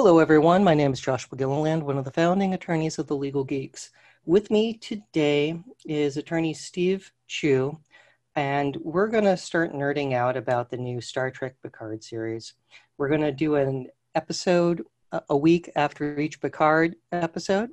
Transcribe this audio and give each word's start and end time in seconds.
Hello, 0.00 0.20
everyone. 0.20 0.62
My 0.62 0.74
name 0.74 0.92
is 0.92 1.00
Joshua 1.00 1.36
Gilliland, 1.36 1.82
one 1.82 1.98
of 1.98 2.04
the 2.04 2.12
founding 2.12 2.54
attorneys 2.54 3.00
of 3.00 3.08
the 3.08 3.16
Legal 3.16 3.42
Geeks. 3.42 3.90
With 4.24 4.48
me 4.48 4.74
today 4.74 5.60
is 5.84 6.16
attorney 6.16 6.54
Steve 6.54 7.10
Chu, 7.26 7.76
and 8.36 8.76
we're 8.76 9.08
going 9.08 9.24
to 9.24 9.36
start 9.36 9.72
nerding 9.72 10.12
out 10.12 10.36
about 10.36 10.70
the 10.70 10.76
new 10.76 11.00
Star 11.00 11.32
Trek 11.32 11.56
Picard 11.64 12.04
series. 12.04 12.54
We're 12.96 13.08
going 13.08 13.22
to 13.22 13.32
do 13.32 13.56
an 13.56 13.88
episode 14.14 14.84
uh, 15.10 15.18
a 15.30 15.36
week 15.36 15.68
after 15.74 16.16
each 16.20 16.40
Picard 16.40 16.94
episode, 17.10 17.70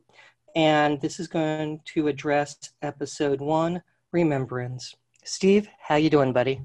and 0.56 1.00
this 1.00 1.20
is 1.20 1.28
going 1.28 1.80
to 1.94 2.08
address 2.08 2.58
episode 2.82 3.40
one, 3.40 3.84
Remembrance. 4.12 4.96
Steve, 5.24 5.70
how 5.80 5.98
you 5.98 6.10
doing, 6.10 6.34
buddy? 6.34 6.60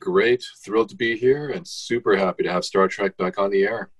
Great, 0.00 0.42
thrilled 0.64 0.88
to 0.88 0.96
be 0.96 1.18
here, 1.18 1.50
and 1.50 1.68
super 1.68 2.16
happy 2.16 2.44
to 2.44 2.50
have 2.50 2.64
Star 2.64 2.88
Trek 2.88 3.14
back 3.18 3.38
on 3.38 3.50
the 3.50 3.64
air. 3.64 3.90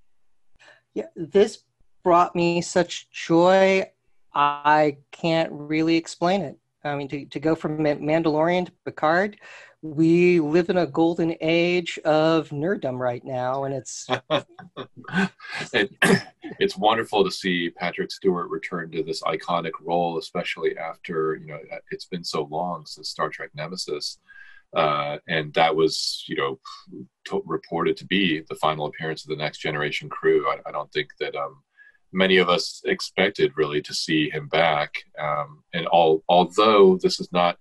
Yeah, 0.94 1.06
this 1.16 1.64
brought 2.02 2.34
me 2.36 2.60
such 2.62 3.10
joy. 3.10 3.84
I 4.32 4.98
can't 5.10 5.50
really 5.52 5.96
explain 5.96 6.42
it. 6.42 6.58
I 6.84 6.96
mean, 6.96 7.08
to, 7.08 7.24
to 7.24 7.40
go 7.40 7.54
from 7.54 7.78
Mandalorian 7.78 8.66
to 8.66 8.72
Picard, 8.84 9.38
we 9.82 10.40
live 10.40 10.70
in 10.70 10.78
a 10.78 10.86
golden 10.86 11.34
age 11.40 11.98
of 12.04 12.48
nerddom 12.50 12.98
right 12.98 13.24
now, 13.24 13.64
and 13.64 13.74
it's 13.74 14.06
it, 15.72 15.90
it's 16.58 16.76
wonderful 16.76 17.22
to 17.24 17.30
see 17.30 17.70
Patrick 17.70 18.10
Stewart 18.10 18.48
return 18.48 18.90
to 18.92 19.02
this 19.02 19.22
iconic 19.22 19.72
role, 19.82 20.18
especially 20.18 20.76
after 20.78 21.36
you 21.36 21.46
know 21.46 21.58
it's 21.90 22.06
been 22.06 22.24
so 22.24 22.44
long 22.50 22.86
since 22.86 23.10
Star 23.10 23.28
Trek 23.28 23.50
Nemesis. 23.54 24.18
Uh, 24.74 25.18
and 25.28 25.54
that 25.54 25.74
was, 25.74 26.24
you 26.28 26.36
know, 26.36 26.58
reported 27.44 27.96
to 27.96 28.06
be 28.06 28.42
the 28.48 28.56
final 28.56 28.86
appearance 28.86 29.24
of 29.24 29.30
the 29.30 29.36
Next 29.36 29.58
Generation 29.58 30.08
crew. 30.08 30.48
I, 30.48 30.68
I 30.68 30.72
don't 30.72 30.92
think 30.92 31.08
that 31.20 31.36
um, 31.36 31.62
many 32.12 32.38
of 32.38 32.48
us 32.48 32.80
expected 32.84 33.52
really 33.56 33.82
to 33.82 33.94
see 33.94 34.30
him 34.30 34.48
back. 34.48 34.94
Um, 35.18 35.62
and 35.74 35.86
all, 35.86 36.24
although 36.28 36.96
this 36.96 37.20
is 37.20 37.30
not 37.32 37.58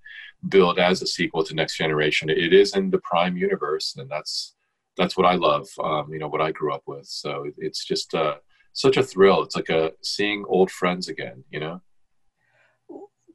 billed 0.50 0.80
as 0.80 1.02
a 1.02 1.08
sequel 1.08 1.44
to 1.44 1.56
Next 1.56 1.78
Generation, 1.78 2.30
it 2.30 2.54
is 2.54 2.76
in 2.76 2.90
the 2.90 3.00
Prime 3.00 3.38
universe, 3.38 3.96
and 3.98 4.10
that's 4.10 4.56
that's 4.96 5.18
what 5.18 5.26
I 5.26 5.34
love. 5.36 5.68
Um, 5.84 6.14
you 6.14 6.20
know, 6.20 6.28
what 6.28 6.42
I 6.42 6.52
grew 6.52 6.72
up 6.74 6.84
with. 6.86 7.08
So 7.08 7.48
it's 7.58 7.84
just 7.84 8.14
uh, 8.14 8.36
such 8.74 8.98
a 8.98 9.04
thrill. 9.04 9.42
It's 9.42 9.56
like 9.56 9.70
a 9.70 9.92
seeing 10.02 10.46
old 10.48 10.70
friends 10.70 11.10
again. 11.10 11.44
You 11.50 11.60
know, 11.60 11.82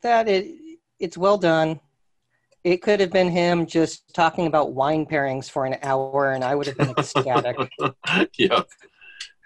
that 0.03 0.29
it 0.29 0.57
it's 1.01 1.19
well 1.19 1.39
done 1.39 1.81
it 2.65 2.83
could 2.83 3.01
have 3.01 3.11
been 3.11 3.31
him 3.31 3.67
just 3.67 4.15
talking 4.15 4.47
about 4.47 4.73
wine 4.73 5.07
pairings 5.07 5.51
for 5.51 5.65
an 5.65 5.77
hour, 5.83 6.33
and 6.33 6.45
I 6.45 6.55
would 6.55 6.67
have 6.67 6.77
been 6.77 6.91
ecstatic. 6.91 7.57
yeah. 8.39 8.63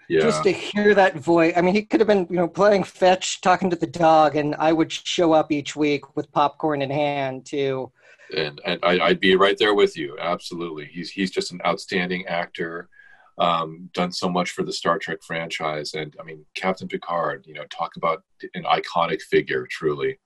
Yeah. 0.09 0.21
Just 0.21 0.43
to 0.43 0.51
hear 0.51 0.93
that 0.95 1.15
voice. 1.15 1.53
I 1.55 1.61
mean, 1.61 1.73
he 1.73 1.83
could 1.83 1.99
have 2.01 2.07
been, 2.07 2.27
you 2.29 2.35
know, 2.35 2.47
playing 2.47 2.83
fetch, 2.83 3.41
talking 3.41 3.69
to 3.69 3.75
the 3.75 3.87
dog, 3.87 4.35
and 4.35 4.53
I 4.55 4.73
would 4.73 4.91
show 4.91 5.31
up 5.31 5.51
each 5.51 5.75
week 5.75 6.15
with 6.15 6.31
popcorn 6.31 6.81
in 6.81 6.89
hand 6.89 7.45
to. 7.47 7.91
And, 8.35 8.59
and 8.65 8.79
I, 8.83 9.07
would 9.07 9.19
be 9.19 9.35
right 9.35 9.57
there 9.57 9.73
with 9.73 9.97
you. 9.97 10.17
Absolutely. 10.19 10.85
He's, 10.85 11.09
he's 11.09 11.31
just 11.31 11.51
an 11.51 11.61
outstanding 11.65 12.25
actor, 12.25 12.89
um, 13.37 13.89
done 13.93 14.11
so 14.11 14.29
much 14.29 14.51
for 14.51 14.63
the 14.63 14.73
Star 14.73 14.99
Trek 14.99 15.19
franchise. 15.25 15.93
And 15.93 16.15
I 16.19 16.23
mean, 16.23 16.45
Captain 16.53 16.87
Picard, 16.87 17.45
you 17.47 17.53
know, 17.53 17.65
talk 17.69 17.95
about 17.95 18.23
an 18.55 18.63
iconic 18.63 19.21
figure, 19.21 19.65
truly. 19.71 20.19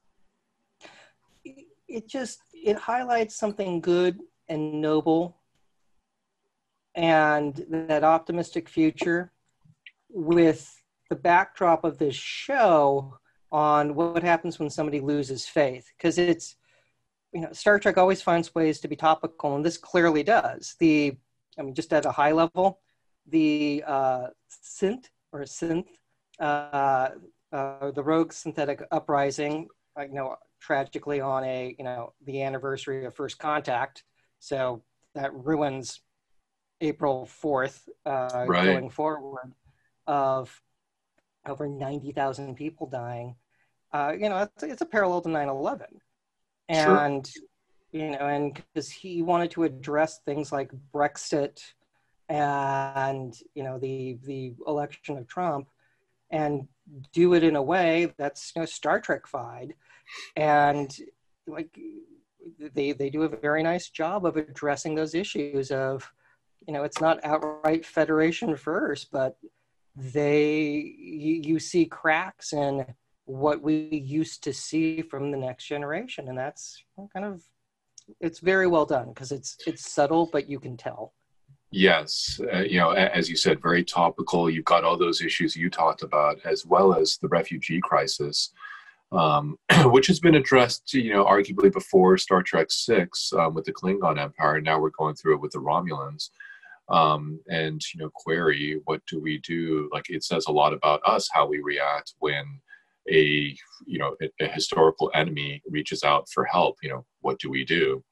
It 1.87 2.07
just, 2.07 2.39
it 2.53 2.77
highlights 2.77 3.35
something 3.35 3.81
good 3.81 4.19
and 4.47 4.81
noble 4.81 5.37
and 6.95 7.65
that 7.69 8.03
optimistic 8.03 8.67
future 8.67 9.31
with 10.09 10.81
the 11.09 11.15
backdrop 11.15 11.83
of 11.83 11.97
this 11.97 12.15
show 12.15 13.17
on 13.51 13.95
what 13.95 14.23
happens 14.23 14.59
when 14.59 14.69
somebody 14.69 14.99
loses 14.99 15.45
faith. 15.45 15.91
Because 15.97 16.17
it's 16.17 16.55
you 17.33 17.41
know 17.41 17.51
star 17.51 17.79
trek 17.79 17.97
always 17.97 18.21
finds 18.21 18.55
ways 18.55 18.79
to 18.79 18.87
be 18.87 18.95
topical 18.95 19.55
and 19.55 19.65
this 19.65 19.77
clearly 19.77 20.23
does. 20.23 20.75
The 20.79 21.15
i 21.57 21.61
mean 21.61 21.75
just 21.75 21.93
at 21.93 22.05
a 22.05 22.11
high 22.11 22.31
level 22.31 22.79
the 23.29 23.83
uh, 23.85 24.27
synth 24.63 25.05
or 25.31 25.41
synth 25.41 25.87
uh, 26.39 27.09
uh, 27.51 27.91
the 27.91 28.03
rogue 28.03 28.31
synthetic 28.31 28.81
uprising 28.91 29.67
you 29.99 30.13
know 30.13 30.35
tragically 30.59 31.21
on 31.21 31.43
a 31.43 31.75
you 31.77 31.83
know 31.83 32.13
the 32.25 32.41
anniversary 32.41 33.05
of 33.05 33.15
first 33.15 33.37
contact 33.39 34.03
so 34.39 34.81
that 35.13 35.33
ruins 35.33 36.01
april 36.81 37.27
4th 37.41 37.87
uh, 38.05 38.45
right. 38.47 38.65
going 38.65 38.89
forward 38.89 39.53
of 40.05 40.61
over 41.47 41.67
90000 41.67 42.55
people 42.55 42.87
dying 42.87 43.35
uh, 43.93 44.13
you 44.17 44.29
know 44.29 44.37
it's, 44.37 44.63
it's, 44.63 44.81
a 44.81 44.85
parallel 44.85 45.21
to 45.21 45.29
9-11 45.29 45.85
and 46.69 47.27
sure. 47.27 47.43
you 47.91 48.11
know 48.11 48.27
and 48.27 48.55
because 48.55 48.89
he 48.89 49.21
wanted 49.21 49.51
to 49.51 49.63
address 49.63 50.19
things 50.25 50.51
like 50.51 50.71
brexit 50.93 51.61
and 52.29 53.37
you 53.55 53.63
know 53.63 53.77
the 53.77 54.17
the 54.25 54.53
election 54.67 55.17
of 55.17 55.27
trump 55.27 55.69
and 56.29 56.67
do 57.13 57.33
it 57.33 57.43
in 57.43 57.55
a 57.55 57.61
way 57.61 58.13
that's 58.17 58.51
you 58.55 58.61
know 58.61 58.65
star 58.65 58.99
trek 58.99 59.27
fied 59.27 59.73
and 60.35 60.97
like 61.47 61.77
they 62.73 62.91
they 62.91 63.09
do 63.09 63.23
a 63.23 63.29
very 63.29 63.63
nice 63.63 63.89
job 63.89 64.25
of 64.25 64.37
addressing 64.37 64.95
those 64.95 65.15
issues 65.15 65.71
of 65.71 66.11
you 66.67 66.73
know 66.73 66.83
it's 66.83 67.01
not 67.01 67.23
outright 67.23 67.85
federation 67.85 68.55
first 68.55 69.11
but 69.11 69.37
they 69.95 70.95
you, 70.97 71.41
you 71.43 71.59
see 71.59 71.85
cracks 71.85 72.53
in 72.53 72.85
what 73.27 73.61
we 73.61 73.89
used 74.05 74.43
to 74.43 74.53
see 74.53 75.01
from 75.01 75.31
the 75.31 75.37
next 75.37 75.65
generation. 75.65 76.29
And 76.29 76.37
that's 76.37 76.81
kind 77.13 77.25
of 77.25 77.43
it's 78.21 78.39
very 78.39 78.67
well 78.67 78.85
done 78.85 79.09
because 79.09 79.31
it's 79.31 79.57
it's 79.67 79.91
subtle 79.91 80.29
but 80.31 80.49
you 80.49 80.59
can 80.59 80.77
tell. 80.77 81.13
Yes. 81.71 82.39
Uh, 82.53 82.59
you 82.59 82.79
know 82.79 82.91
as 82.91 83.29
you 83.29 83.35
said 83.35 83.61
very 83.61 83.83
topical. 83.83 84.49
You've 84.49 84.65
got 84.65 84.83
all 84.83 84.97
those 84.97 85.21
issues 85.21 85.55
you 85.55 85.69
talked 85.69 86.03
about 86.03 86.37
as 86.45 86.65
well 86.65 86.93
as 86.93 87.17
the 87.21 87.27
refugee 87.27 87.81
crisis 87.81 88.51
um, 89.11 89.57
which 89.85 90.07
has 90.07 90.19
been 90.19 90.35
addressed, 90.35 90.93
you 90.93 91.13
know, 91.13 91.25
arguably 91.25 91.71
before 91.71 92.17
Star 92.17 92.43
Trek 92.43 92.67
Six 92.69 93.31
um, 93.33 93.53
with 93.53 93.65
the 93.65 93.73
Klingon 93.73 94.19
Empire. 94.19 94.61
Now 94.61 94.79
we're 94.79 94.89
going 94.97 95.15
through 95.15 95.35
it 95.35 95.41
with 95.41 95.51
the 95.51 95.59
Romulans. 95.59 96.29
Um, 96.89 97.39
and 97.47 97.81
you 97.93 98.01
know, 98.01 98.09
query 98.15 98.79
what 98.85 99.01
do 99.07 99.19
we 99.19 99.39
do? 99.39 99.89
Like 99.91 100.09
it 100.09 100.23
says 100.23 100.45
a 100.47 100.51
lot 100.51 100.73
about 100.73 101.01
us 101.05 101.27
how 101.31 101.45
we 101.45 101.59
react 101.59 102.13
when 102.19 102.45
a 103.11 103.55
you 103.85 103.99
know 103.99 104.15
a, 104.21 104.29
a 104.43 104.47
historical 104.47 105.11
enemy 105.13 105.61
reaches 105.69 106.03
out 106.03 106.29
for 106.33 106.45
help. 106.45 106.77
You 106.81 106.89
know, 106.89 107.05
what 107.21 107.39
do 107.39 107.49
we 107.49 107.65
do? 107.65 108.03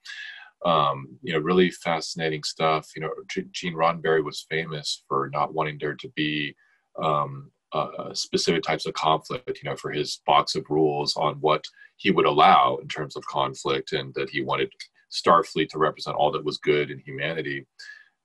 Um, 0.64 1.06
you 1.22 1.32
know, 1.32 1.38
really 1.38 1.70
fascinating 1.70 2.42
stuff. 2.42 2.88
You 2.94 3.02
know, 3.02 3.10
Gene 3.52 3.74
Roddenberry 3.74 4.24
was 4.24 4.46
famous 4.50 5.04
for 5.08 5.30
not 5.32 5.54
wanting 5.54 5.78
there 5.80 5.94
to 5.94 6.08
be 6.14 6.54
um, 7.02 7.50
uh, 7.76 8.14
specific 8.14 8.62
types 8.62 8.86
of 8.86 8.94
conflict, 8.94 9.60
you 9.62 9.68
know, 9.68 9.76
for 9.76 9.90
his 9.90 10.20
box 10.26 10.54
of 10.54 10.64
rules 10.68 11.16
on 11.16 11.34
what 11.36 11.64
he 11.96 12.10
would 12.10 12.26
allow 12.26 12.76
in 12.82 12.88
terms 12.88 13.16
of 13.16 13.26
conflict, 13.26 13.92
and 13.92 14.12
that 14.14 14.30
he 14.30 14.42
wanted 14.42 14.70
Starfleet 15.10 15.68
to 15.70 15.78
represent 15.78 16.16
all 16.16 16.30
that 16.32 16.44
was 16.44 16.58
good 16.58 16.90
in 16.90 16.98
humanity. 16.98 17.66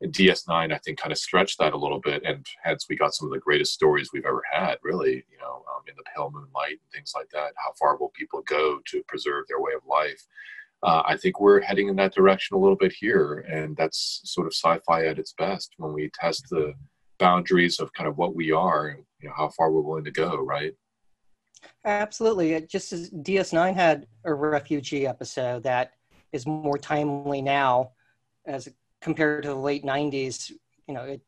And 0.02 0.12
DS9, 0.14 0.74
I 0.74 0.78
think, 0.80 1.00
kind 1.00 1.12
of 1.12 1.20
stretched 1.20 1.60
that 1.60 1.74
a 1.74 1.78
little 1.78 2.00
bit, 2.00 2.24
and 2.26 2.46
hence 2.64 2.88
we 2.90 2.96
got 2.96 3.14
some 3.14 3.28
of 3.28 3.34
the 3.34 3.40
greatest 3.40 3.74
stories 3.74 4.10
we've 4.12 4.26
ever 4.26 4.42
had, 4.52 4.78
really, 4.84 5.24
you 5.32 5.38
know, 5.40 5.64
um, 5.76 5.84
in 5.88 5.94
the 5.96 6.04
pale 6.14 6.32
moonlight 6.34 6.80
and 6.82 6.92
things 6.92 7.14
like 7.16 7.30
that. 7.30 7.54
How 7.56 7.72
far 7.80 7.98
will 7.98 8.10
people 8.10 8.42
go 8.48 8.80
to 8.88 9.04
preserve 9.08 9.46
their 9.48 9.62
way 9.62 9.74
of 9.76 9.86
life? 9.88 10.26
Uh, 10.84 11.04
I 11.06 11.16
think 11.18 11.40
we're 11.40 11.62
heading 11.62 11.90
in 11.90 11.96
that 11.98 12.16
direction 12.16 12.56
a 12.56 12.60
little 12.60 12.76
bit 12.76 12.92
here, 12.92 13.46
and 13.48 13.78
that's 13.78 14.22
sort 14.24 14.48
of 14.48 14.54
sci-fi 14.54 15.06
at 15.06 15.20
its 15.20 15.34
best 15.34 15.74
when 15.78 15.94
we 15.94 16.10
test 16.20 16.50
the 16.50 16.74
boundaries 17.22 17.80
of 17.80 17.94
kind 17.94 18.08
of 18.08 18.18
what 18.18 18.36
we 18.36 18.52
are 18.52 18.88
and 18.90 19.04
you 19.20 19.30
know 19.30 19.36
how 19.36 19.50
far 19.50 19.72
we're 19.72 19.82
willing 19.82 20.04
to 20.04 20.12
go 20.12 20.38
right? 20.38 20.74
Absolutely. 21.86 22.54
It 22.54 22.70
just 22.70 22.92
as 22.92 23.10
ds9 23.12 23.76
had 23.76 24.08
a 24.26 24.34
refugee 24.34 25.08
episode 25.08 25.64
that 25.64 25.94
is 26.32 26.46
more 26.48 26.78
timely 26.78 27.42
now 27.42 27.92
as 28.46 28.68
compared 29.02 29.44
to 29.44 29.50
the 29.50 29.56
late 29.56 29.84
90s 29.84 30.52
you 30.88 30.94
know 30.94 31.04
it 31.04 31.22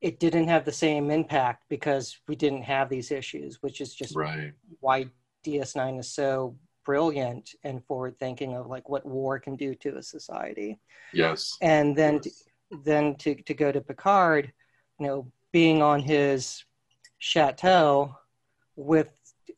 it 0.00 0.20
didn't 0.20 0.48
have 0.48 0.64
the 0.64 0.72
same 0.72 1.10
impact 1.10 1.64
because 1.68 2.18
we 2.28 2.36
didn't 2.36 2.62
have 2.62 2.88
these 2.88 3.10
issues 3.10 3.62
which 3.62 3.80
is 3.80 3.94
just 3.94 4.14
right. 4.16 4.52
why 4.80 5.06
ds9 5.44 6.00
is 6.00 6.10
so 6.12 6.56
brilliant 6.86 7.50
and 7.64 7.84
forward 7.84 8.16
thinking 8.18 8.54
of 8.54 8.68
like 8.68 8.88
what 8.88 9.04
war 9.04 9.38
can 9.38 9.56
do 9.56 9.74
to 9.74 9.96
a 9.96 10.02
society. 10.02 10.78
Yes. 11.12 11.58
And 11.60 11.96
then 11.96 12.20
yes. 12.24 12.44
then 12.84 13.16
to, 13.16 13.34
to 13.34 13.52
go 13.52 13.72
to 13.72 13.80
Picard, 13.80 14.52
you 14.98 15.06
know, 15.06 15.32
being 15.52 15.82
on 15.82 16.00
his 16.00 16.64
chateau 17.18 18.14
with 18.76 19.08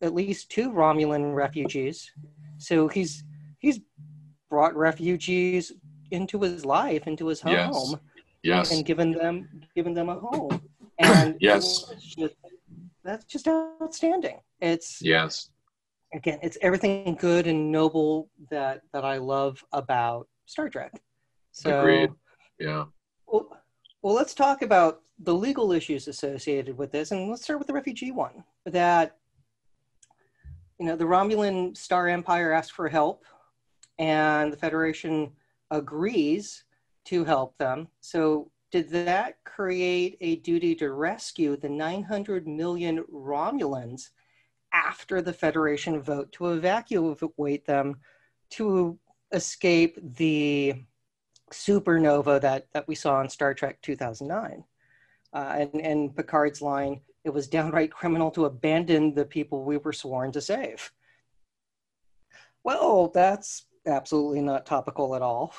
at 0.03 0.15
least 0.15 0.51
two 0.51 0.71
Romulan 0.71 1.35
refugees. 1.35 2.11
So 2.59 2.89
he's 2.89 3.25
he's 3.59 3.81
brought 4.49 4.75
refugees 4.77 5.73
into 6.11 6.41
his 6.41 6.65
life, 6.65 7.07
into 7.07 7.27
his 7.27 7.41
home, 7.41 7.53
yes. 7.53 7.95
yes. 8.43 8.73
and 8.73 8.85
given 8.85 9.13
them 9.13 9.49
given 9.75 9.95
them 9.95 10.09
a 10.09 10.15
home. 10.15 10.61
And 10.99 11.37
yes, 11.41 11.93
just, 12.01 12.35
that's 13.05 13.25
just 13.25 13.49
outstanding. 13.49 14.41
It's 14.61 15.01
yes. 15.03 15.51
Again, 16.15 16.39
it's 16.43 16.57
everything 16.63 17.17
good 17.21 17.47
and 17.47 17.71
noble 17.71 18.31
that 18.51 18.83
that 18.93 19.05
I 19.05 19.19
love 19.19 19.63
about 19.73 20.27
Star 20.47 20.69
Trek. 20.69 21.03
So, 21.53 21.81
Agreed. 21.81 22.11
Yeah. 22.59 22.85
Well, 24.03 24.15
let's 24.15 24.35
talk 24.35 24.63
about 24.63 25.03
the 25.19 25.35
legal 25.35 25.73
issues 25.73 26.07
associated 26.07 26.79
with 26.79 26.93
this, 26.93 27.11
and 27.11 27.29
let's 27.29 27.43
start 27.43 27.59
with 27.59 27.67
the 27.67 27.75
refugee 27.75 28.13
one. 28.13 28.45
That 28.65 29.17
you 30.79 30.87
know, 30.87 30.95
the 30.95 31.05
Romulan 31.05 31.77
Star 31.77 32.09
Empire 32.09 32.53
asks 32.53 32.71
for 32.71 32.89
help, 32.89 33.25
and 33.99 34.53
the 34.53 34.57
Federation 34.57 35.33
agrees 35.73 36.65
to 37.07 37.25
help 37.25 37.59
them. 37.59 37.89
So, 38.01 38.53
did 38.71 38.91
that 38.91 39.43
create 39.45 40.17
a 40.21 40.37
duty 40.37 40.75
to 40.77 40.93
rescue 40.93 41.57
the 41.57 41.71
900 41.71 42.47
million 42.47 43.03
Romulans 43.13 44.11
after 44.73 45.21
the 45.21 45.33
Federation 45.33 46.01
vote 46.01 46.31
to 46.33 46.53
evacuate 46.53 47.67
them 47.67 47.97
to 48.51 48.99
escape 49.33 49.99
the 50.17 50.75
supernova 51.51 52.41
that, 52.41 52.67
that 52.73 52.89
we 52.89 52.95
saw 52.95 53.21
in 53.21 53.29
Star 53.29 53.55
Trek 53.55 53.81
2009? 53.83 54.65
Uh, 55.33 55.37
and, 55.37 55.81
and 55.81 56.17
Picard's 56.17 56.63
line, 56.63 57.01
it 57.25 57.31
was 57.31 57.49
downright 57.49 57.91
criminal 57.91 58.31
to 58.33 58.47
abandon 58.47 59.15
the 59.15 59.25
people 59.25 59.65
we 59.65 59.77
were 59.77 59.93
sworn 59.93 60.33
to 60.33 60.41
save. 60.41 60.91
Well, 62.65 63.09
that's 63.09 63.67
absolutely 63.87 64.43
not 64.43 64.67
topical 64.67 65.15
at 65.15 65.23
all. 65.23 65.55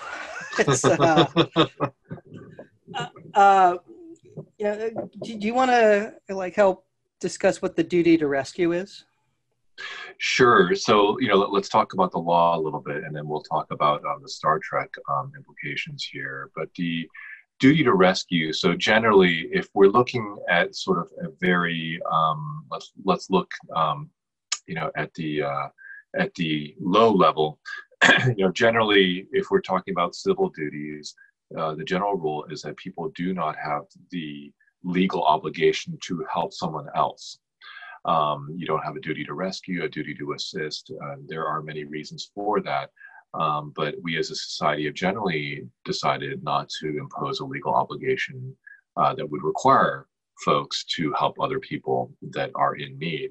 uh, 0.83 1.25
uh, 2.95 3.07
uh, 3.33 3.77
you 4.57 4.65
know, 4.65 4.89
do, 5.23 5.37
do 5.37 5.47
you 5.47 5.53
want 5.53 5.71
to 5.71 6.13
like 6.29 6.55
help 6.55 6.85
discuss 7.19 7.61
what 7.61 7.75
the 7.75 7.83
duty 7.83 8.17
to 8.17 8.27
rescue 8.27 8.71
is? 8.71 9.05
Sure. 10.17 10.75
So, 10.75 11.19
you 11.19 11.27
know, 11.27 11.37
let, 11.37 11.59
us 11.59 11.69
talk 11.69 11.93
about 11.93 12.11
the 12.11 12.19
law 12.19 12.57
a 12.57 12.59
little 12.59 12.81
bit, 12.81 13.03
and 13.03 13.15
then 13.15 13.27
we'll 13.27 13.43
talk 13.43 13.67
about 13.71 14.03
um, 14.05 14.21
the 14.21 14.29
Star 14.29 14.59
Trek 14.59 14.89
um, 15.09 15.31
implications 15.35 16.07
here. 16.11 16.51
But 16.55 16.69
the 16.75 17.07
duty 17.59 17.83
to 17.83 17.93
rescue. 17.93 18.53
So, 18.53 18.75
generally, 18.75 19.49
if 19.51 19.69
we're 19.73 19.87
looking 19.87 20.37
at 20.49 20.75
sort 20.75 20.99
of 20.99 21.11
a 21.25 21.29
very 21.39 21.99
um, 22.11 22.65
let's 22.71 22.91
let's 23.03 23.29
look, 23.29 23.51
um, 23.75 24.09
you 24.67 24.75
know, 24.75 24.91
at 24.95 25.13
the 25.13 25.43
uh, 25.43 25.67
at 26.17 26.33
the 26.35 26.75
low 26.79 27.11
level. 27.11 27.59
you 28.27 28.45
know, 28.45 28.51
generally, 28.51 29.27
if 29.31 29.51
we're 29.51 29.61
talking 29.61 29.93
about 29.93 30.15
civil 30.15 30.49
duties, 30.49 31.13
uh, 31.57 31.75
the 31.75 31.83
general 31.83 32.15
rule 32.15 32.45
is 32.49 32.61
that 32.61 32.77
people 32.77 33.11
do 33.15 33.33
not 33.33 33.55
have 33.57 33.83
the 34.11 34.51
legal 34.83 35.23
obligation 35.23 35.97
to 36.01 36.25
help 36.31 36.53
someone 36.53 36.87
else. 36.95 37.39
Um, 38.09 38.39
you 38.59 38.65
don't 38.65 38.83
have 38.83 38.95
a 38.95 39.05
duty 39.07 39.23
to 39.25 39.35
rescue, 39.47 39.83
a 39.83 39.89
duty 39.97 40.15
to 40.15 40.33
assist. 40.33 40.91
Uh, 41.03 41.15
there 41.27 41.45
are 41.45 41.61
many 41.61 41.83
reasons 41.83 42.31
for 42.33 42.59
that. 42.61 42.89
Um, 43.35 43.71
but 43.75 43.93
we 44.01 44.17
as 44.17 44.31
a 44.31 44.35
society 44.35 44.85
have 44.85 44.95
generally 44.95 45.67
decided 45.85 46.43
not 46.43 46.69
to 46.79 46.87
impose 46.97 47.39
a 47.39 47.45
legal 47.45 47.73
obligation 47.81 48.55
uh, 48.97 49.13
that 49.13 49.29
would 49.29 49.43
require 49.43 50.07
folks 50.43 50.83
to 50.95 51.13
help 51.13 51.35
other 51.39 51.59
people 51.59 52.11
that 52.31 52.49
are 52.55 52.75
in 52.75 52.97
need. 52.97 53.29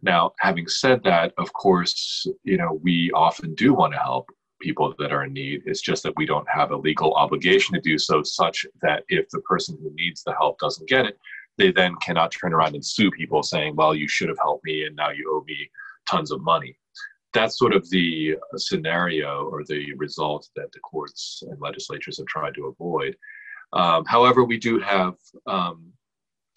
Now, 0.00 0.32
having 0.40 0.68
said 0.68 1.02
that, 1.04 1.34
of 1.36 1.52
course, 1.52 2.26
you 2.44 2.56
know, 2.56 2.80
we 2.82 3.10
often 3.12 3.54
do 3.54 3.74
want 3.74 3.92
to 3.92 3.98
help 3.98 4.30
people 4.62 4.94
that 4.98 5.12
are 5.12 5.24
in 5.24 5.34
need. 5.34 5.62
It's 5.66 5.82
just 5.82 6.02
that 6.04 6.16
we 6.16 6.24
don't 6.24 6.48
have 6.48 6.70
a 6.70 6.76
legal 6.76 7.12
obligation 7.14 7.74
to 7.74 7.80
do 7.80 7.98
so, 7.98 8.22
such 8.22 8.64
that 8.80 9.04
if 9.08 9.28
the 9.28 9.40
person 9.40 9.76
who 9.82 9.90
needs 9.94 10.22
the 10.22 10.32
help 10.32 10.58
doesn't 10.58 10.88
get 10.88 11.04
it, 11.04 11.18
they 11.58 11.72
then 11.72 11.94
cannot 11.96 12.30
turn 12.32 12.52
around 12.52 12.74
and 12.74 12.84
sue 12.84 13.10
people 13.10 13.42
saying, 13.42 13.76
well, 13.76 13.94
you 13.94 14.08
should 14.08 14.28
have 14.28 14.38
helped 14.38 14.64
me 14.64 14.84
and 14.84 14.96
now 14.96 15.10
you 15.10 15.30
owe 15.32 15.44
me 15.46 15.70
tons 16.08 16.30
of 16.30 16.40
money. 16.42 16.76
That's 17.32 17.58
sort 17.58 17.74
of 17.74 17.88
the 17.90 18.36
scenario 18.56 19.44
or 19.44 19.64
the 19.64 19.92
result 19.94 20.48
that 20.56 20.72
the 20.72 20.80
courts 20.80 21.42
and 21.48 21.60
legislatures 21.60 22.18
have 22.18 22.26
tried 22.26 22.54
to 22.54 22.66
avoid. 22.66 23.16
Um, 23.72 24.04
however, 24.06 24.44
we 24.44 24.58
do 24.58 24.78
have, 24.80 25.14
um, 25.46 25.92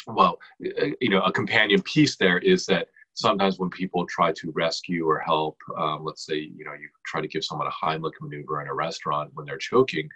well, 0.07 0.39
you 0.59 1.09
know, 1.09 1.21
a 1.21 1.31
companion 1.31 1.81
piece 1.81 2.15
there 2.15 2.37
is 2.39 2.65
that 2.67 2.87
sometimes 3.13 3.59
when 3.59 3.69
people 3.69 4.05
try 4.05 4.31
to 4.31 4.51
rescue 4.51 5.05
or 5.05 5.19
help, 5.19 5.57
um, 5.77 6.05
let's 6.05 6.25
say, 6.25 6.35
you 6.35 6.63
know, 6.63 6.73
you 6.73 6.87
try 7.05 7.19
to 7.19 7.27
give 7.27 7.43
someone 7.43 7.67
a 7.67 7.85
Heimlich 7.85 8.13
maneuver 8.21 8.61
in 8.61 8.67
a 8.67 8.73
restaurant 8.73 9.31
when 9.33 9.45
they're 9.45 9.57
choking, 9.57 10.07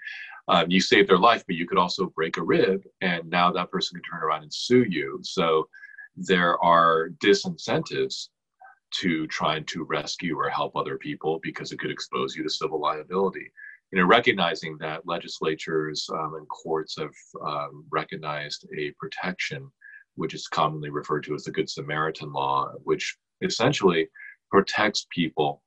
um, 0.47 0.69
you 0.69 0.81
save 0.81 1.07
their 1.07 1.17
life, 1.17 1.43
but 1.47 1.55
you 1.55 1.67
could 1.67 1.77
also 1.77 2.07
break 2.07 2.37
a 2.37 2.43
rib, 2.43 2.83
and 3.01 3.29
now 3.29 3.51
that 3.51 3.71
person 3.71 3.99
can 3.99 4.11
turn 4.11 4.23
around 4.23 4.43
and 4.43 4.53
sue 4.53 4.85
you. 4.89 5.19
So 5.23 5.67
there 6.15 6.61
are 6.63 7.09
disincentives 7.23 8.27
to 9.01 9.25
trying 9.27 9.65
to 9.65 9.83
rescue 9.85 10.37
or 10.37 10.49
help 10.49 10.75
other 10.75 10.97
people 10.97 11.39
because 11.41 11.71
it 11.71 11.79
could 11.79 11.91
expose 11.91 12.35
you 12.35 12.43
to 12.43 12.49
civil 12.49 12.79
liability. 12.79 13.51
You 13.91 13.99
know, 13.99 14.05
recognizing 14.05 14.77
that 14.79 15.05
legislatures 15.07 16.07
um, 16.13 16.35
and 16.35 16.47
courts 16.47 16.95
have 16.99 17.13
um, 17.45 17.85
recognized 17.91 18.67
a 18.77 18.91
protection 18.99 19.71
which 20.15 20.33
is 20.33 20.47
commonly 20.47 20.89
referred 20.89 21.23
to 21.23 21.33
as 21.33 21.43
the 21.43 21.51
Good 21.51 21.69
Samaritan 21.69 22.31
law, 22.31 22.71
which 22.83 23.17
essentially 23.41 24.07
protects 24.51 25.07
people 25.09 25.63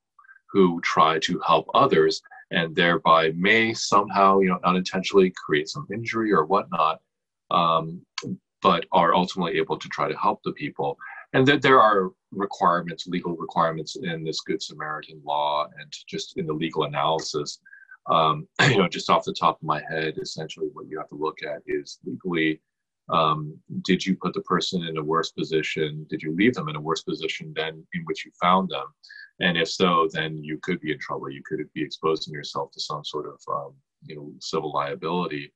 who 0.50 0.80
try 0.82 1.18
to 1.20 1.40
help 1.44 1.68
others 1.74 2.20
and 2.50 2.74
thereby 2.74 3.32
may 3.32 3.74
somehow, 3.74 4.38
you 4.40 4.48
know, 4.48 4.60
unintentionally 4.64 5.32
create 5.44 5.68
some 5.68 5.86
injury 5.92 6.32
or 6.32 6.44
whatnot, 6.44 7.00
um, 7.50 8.00
but 8.62 8.86
are 8.92 9.14
ultimately 9.14 9.58
able 9.58 9.78
to 9.78 9.88
try 9.88 10.08
to 10.08 10.16
help 10.18 10.40
the 10.44 10.52
people. 10.52 10.96
And 11.32 11.46
that 11.48 11.62
there 11.62 11.80
are 11.80 12.10
requirements, 12.30 13.06
legal 13.06 13.36
requirements 13.36 13.96
in 13.96 14.24
this 14.24 14.40
Good 14.40 14.62
Samaritan 14.62 15.20
law 15.24 15.66
and 15.78 15.92
just 16.08 16.36
in 16.36 16.46
the 16.46 16.52
legal 16.52 16.84
analysis. 16.84 17.58
Um, 18.08 18.46
you 18.68 18.78
know, 18.78 18.88
just 18.88 19.10
off 19.10 19.24
the 19.24 19.32
top 19.32 19.56
of 19.60 19.66
my 19.66 19.82
head, 19.90 20.18
essentially 20.20 20.68
what 20.72 20.88
you 20.88 20.98
have 20.98 21.08
to 21.08 21.16
look 21.16 21.38
at 21.42 21.62
is 21.66 21.98
legally 22.04 22.60
um, 23.08 23.56
did 23.82 24.04
you 24.04 24.16
put 24.16 24.34
the 24.34 24.40
person 24.40 24.84
in 24.84 24.96
a 24.96 25.02
worse 25.02 25.30
position? 25.30 26.06
Did 26.10 26.22
you 26.22 26.34
leave 26.34 26.54
them 26.54 26.68
in 26.68 26.76
a 26.76 26.80
worse 26.80 27.02
position 27.02 27.52
than 27.54 27.86
in 27.94 28.02
which 28.04 28.24
you 28.24 28.32
found 28.40 28.68
them? 28.70 28.86
And 29.40 29.56
if 29.56 29.70
so, 29.70 30.08
then 30.12 30.42
you 30.42 30.58
could 30.62 30.80
be 30.80 30.92
in 30.92 30.98
trouble. 30.98 31.30
You 31.30 31.42
could 31.44 31.60
be 31.74 31.82
exposing 31.82 32.32
yourself 32.32 32.70
to 32.72 32.80
some 32.80 33.04
sort 33.04 33.26
of 33.26 33.40
um, 33.52 33.74
you 34.04 34.16
know 34.16 34.32
civil 34.40 34.72
liability. 34.72 35.52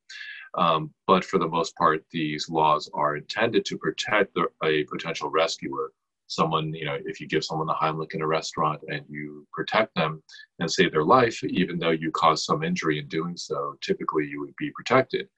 Um, 0.54 0.92
but 1.06 1.24
for 1.24 1.38
the 1.38 1.48
most 1.48 1.74
part, 1.76 2.04
these 2.10 2.48
laws 2.48 2.90
are 2.92 3.16
intended 3.16 3.64
to 3.66 3.78
protect 3.78 4.34
the, 4.34 4.48
a 4.64 4.84
potential 4.84 5.30
rescuer. 5.30 5.92
Someone, 6.26 6.72
you 6.74 6.84
know, 6.84 6.96
if 7.04 7.20
you 7.20 7.26
give 7.26 7.44
someone 7.44 7.66
the 7.66 7.74
Heimlich 7.74 8.14
in 8.14 8.22
a 8.22 8.26
restaurant 8.26 8.80
and 8.88 9.04
you 9.08 9.46
protect 9.52 9.94
them 9.94 10.22
and 10.60 10.70
save 10.70 10.92
their 10.92 11.04
life, 11.04 11.42
even 11.42 11.78
though 11.78 11.90
you 11.90 12.10
cause 12.12 12.44
some 12.44 12.62
injury 12.62 12.98
in 13.00 13.08
doing 13.08 13.36
so, 13.36 13.76
typically 13.80 14.26
you 14.26 14.40
would 14.40 14.54
be 14.56 14.70
protected. 14.70 15.28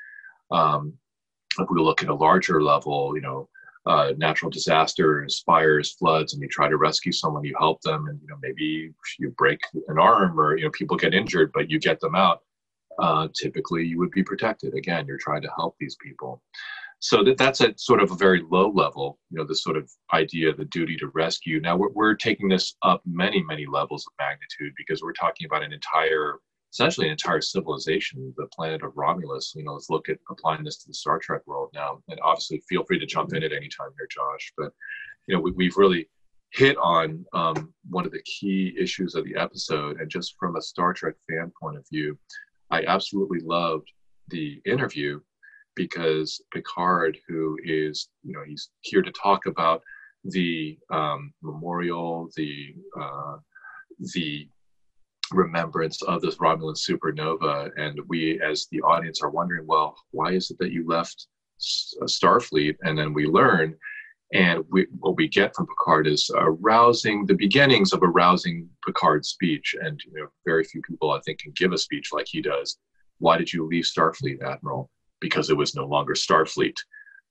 Um, 0.50 0.94
if 1.58 1.68
we 1.70 1.80
look 1.80 2.02
at 2.02 2.08
a 2.08 2.14
larger 2.14 2.62
level, 2.62 3.12
you 3.14 3.22
know, 3.22 3.48
uh, 3.86 4.12
natural 4.16 4.50
disasters, 4.50 5.42
fires, 5.44 5.92
floods, 5.92 6.34
and 6.34 6.42
you 6.42 6.48
try 6.48 6.68
to 6.68 6.76
rescue 6.76 7.12
someone, 7.12 7.44
you 7.44 7.54
help 7.58 7.80
them, 7.82 8.06
and 8.08 8.20
you 8.20 8.28
know 8.28 8.36
maybe 8.42 8.92
you 9.18 9.30
break 9.36 9.60
an 9.88 9.98
arm 9.98 10.38
or 10.38 10.56
you 10.56 10.64
know 10.64 10.70
people 10.70 10.96
get 10.96 11.14
injured, 11.14 11.50
but 11.52 11.70
you 11.70 11.78
get 11.78 12.00
them 12.00 12.14
out. 12.14 12.40
Uh, 12.98 13.26
typically, 13.34 13.84
you 13.84 13.98
would 13.98 14.10
be 14.10 14.22
protected. 14.22 14.74
Again, 14.74 15.06
you're 15.06 15.18
trying 15.18 15.42
to 15.42 15.50
help 15.56 15.74
these 15.80 15.96
people. 15.96 16.42
So 17.02 17.24
that, 17.24 17.36
that's 17.36 17.60
at 17.60 17.80
sort 17.80 18.00
of 18.00 18.12
a 18.12 18.14
very 18.14 18.44
low 18.48 18.70
level, 18.70 19.18
you 19.30 19.36
know, 19.36 19.44
this 19.44 19.64
sort 19.64 19.76
of 19.76 19.90
idea, 20.14 20.54
the 20.54 20.66
duty 20.66 20.96
to 20.98 21.08
rescue. 21.08 21.60
Now 21.60 21.76
we're, 21.76 21.90
we're 21.90 22.14
taking 22.14 22.48
this 22.48 22.76
up 22.82 23.02
many, 23.04 23.42
many 23.42 23.66
levels 23.66 24.06
of 24.06 24.12
magnitude 24.20 24.72
because 24.76 25.02
we're 25.02 25.12
talking 25.12 25.46
about 25.46 25.64
an 25.64 25.72
entire 25.72 26.38
essentially 26.72 27.06
an 27.06 27.12
entire 27.12 27.40
civilization, 27.40 28.32
the 28.36 28.46
planet 28.46 28.82
of 28.82 28.96
Romulus. 28.96 29.52
You 29.54 29.64
know, 29.64 29.74
let's 29.74 29.90
look 29.90 30.08
at 30.08 30.18
applying 30.30 30.64
this 30.64 30.78
to 30.78 30.88
the 30.88 30.94
Star 30.94 31.18
Trek 31.18 31.42
world 31.46 31.70
now. 31.74 31.98
And 32.08 32.18
obviously, 32.22 32.62
feel 32.68 32.84
free 32.84 32.98
to 32.98 33.06
jump 33.06 33.34
in 33.34 33.42
at 33.42 33.52
any 33.52 33.68
time 33.68 33.90
here, 33.98 34.08
Josh. 34.10 34.52
But 34.56 34.72
you 35.26 35.34
know, 35.34 35.40
we, 35.40 35.66
have 35.66 35.76
really 35.76 36.08
hit 36.50 36.76
on 36.78 37.24
um, 37.32 37.72
one 37.88 38.06
of 38.06 38.12
the 38.12 38.22
key 38.22 38.74
issues 38.78 39.14
of 39.14 39.24
the 39.24 39.36
episode, 39.36 40.00
and 40.00 40.10
just 40.10 40.34
from 40.38 40.56
a 40.56 40.62
Star 40.62 40.92
Trek 40.92 41.14
fan 41.28 41.52
point 41.60 41.76
of 41.76 41.84
view, 41.90 42.18
I 42.70 42.84
absolutely 42.84 43.40
loved 43.40 43.90
the 44.28 44.60
interview 44.64 45.20
because 45.74 46.40
Picard, 46.52 47.18
who 47.28 47.58
is 47.64 48.08
you 48.22 48.32
know 48.32 48.42
he's 48.46 48.70
here 48.80 49.02
to 49.02 49.12
talk 49.12 49.46
about 49.46 49.82
the 50.24 50.78
um, 50.90 51.32
memorial, 51.42 52.30
the 52.36 52.74
uh, 52.98 53.36
the 54.14 54.48
remembrance 55.32 56.02
of 56.02 56.20
this 56.22 56.36
Romulan 56.36 56.76
supernova. 56.76 57.70
And 57.76 58.00
we, 58.08 58.40
as 58.40 58.66
the 58.70 58.80
audience, 58.82 59.22
are 59.22 59.30
wondering, 59.30 59.66
well, 59.66 59.96
why 60.10 60.32
is 60.32 60.50
it 60.50 60.58
that 60.58 60.72
you 60.72 60.86
left 60.86 61.26
Starfleet? 61.60 62.76
And 62.82 62.98
then 62.98 63.12
we 63.12 63.26
learn, 63.26 63.76
and 64.32 64.64
we, 64.70 64.86
what 64.98 65.16
we 65.16 65.28
get 65.28 65.54
from 65.54 65.66
Picard 65.66 66.06
is 66.06 66.30
a 66.36 66.50
rousing, 66.50 67.26
the 67.26 67.34
beginnings 67.34 67.92
of 67.92 68.02
a 68.02 68.08
rousing 68.08 68.68
Picard 68.86 69.24
speech. 69.24 69.74
And 69.80 70.00
you 70.04 70.20
know, 70.20 70.28
very 70.46 70.64
few 70.64 70.82
people, 70.82 71.10
I 71.10 71.20
think, 71.24 71.38
can 71.40 71.52
give 71.54 71.72
a 71.72 71.78
speech 71.78 72.10
like 72.12 72.26
he 72.28 72.40
does. 72.42 72.78
Why 73.18 73.38
did 73.38 73.52
you 73.52 73.66
leave 73.66 73.84
Starfleet, 73.84 74.42
Admiral? 74.42 74.90
Because 75.20 75.50
it 75.50 75.56
was 75.56 75.74
no 75.74 75.86
longer 75.86 76.14
Starfleet. 76.14 76.76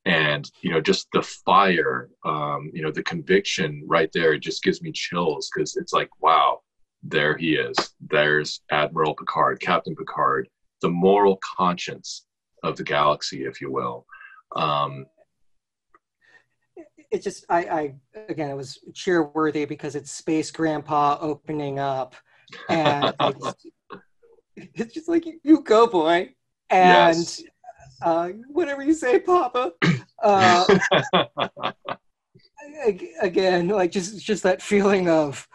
and 0.06 0.50
you 0.62 0.72
know 0.72 0.82
just 0.82 1.08
the 1.14 1.22
fire 1.22 2.10
um, 2.26 2.72
you 2.74 2.82
know 2.82 2.92
the 2.92 3.04
conviction 3.04 3.84
right 3.86 4.10
there 4.14 4.34
it 4.34 4.40
just 4.40 4.64
gives 4.64 4.82
me 4.82 4.92
chills 4.92 5.50
because 5.54 5.76
it's 5.78 5.94
like 5.94 6.10
wow 6.20 6.60
there 7.04 7.38
he 7.38 7.56
is. 7.56 7.76
There's 8.00 8.62
admiral 8.72 9.16
picard 9.16 9.60
captain 9.60 9.96
picard 9.96 10.48
the 10.82 10.90
moral 10.90 11.40
conscience 11.58 12.26
of 12.64 12.76
the 12.76 12.84
galaxy 12.84 13.46
if 13.46 13.62
you 13.62 13.72
will. 13.72 14.06
Um, 14.56 15.06
it 17.12 17.22
just 17.22 17.46
I, 17.50 17.60
I 17.66 17.96
again 18.30 18.50
it 18.50 18.56
was 18.56 18.80
cheer 18.94 19.24
worthy 19.24 19.66
because 19.66 19.96
it's 19.96 20.12
space 20.12 20.52
grandpa 20.52 21.18
opening 21.20 21.80
up 21.80 22.16
and 22.70 23.14
it's, 23.20 23.66
it's 24.56 24.94
just 24.94 25.10
like 25.10 25.26
you 25.44 25.62
go 25.64 25.88
boy. 25.88 26.34
And 26.70 27.18
yes. 27.18 27.44
uh, 28.02 28.30
whatever 28.48 28.82
you 28.82 28.94
say, 28.94 29.20
Papa. 29.20 29.74
Uh, 30.24 30.66
again, 33.22 33.68
like 33.68 33.92
just 33.92 34.24
just 34.24 34.44
that 34.44 34.62
feeling 34.62 35.10
of 35.10 35.48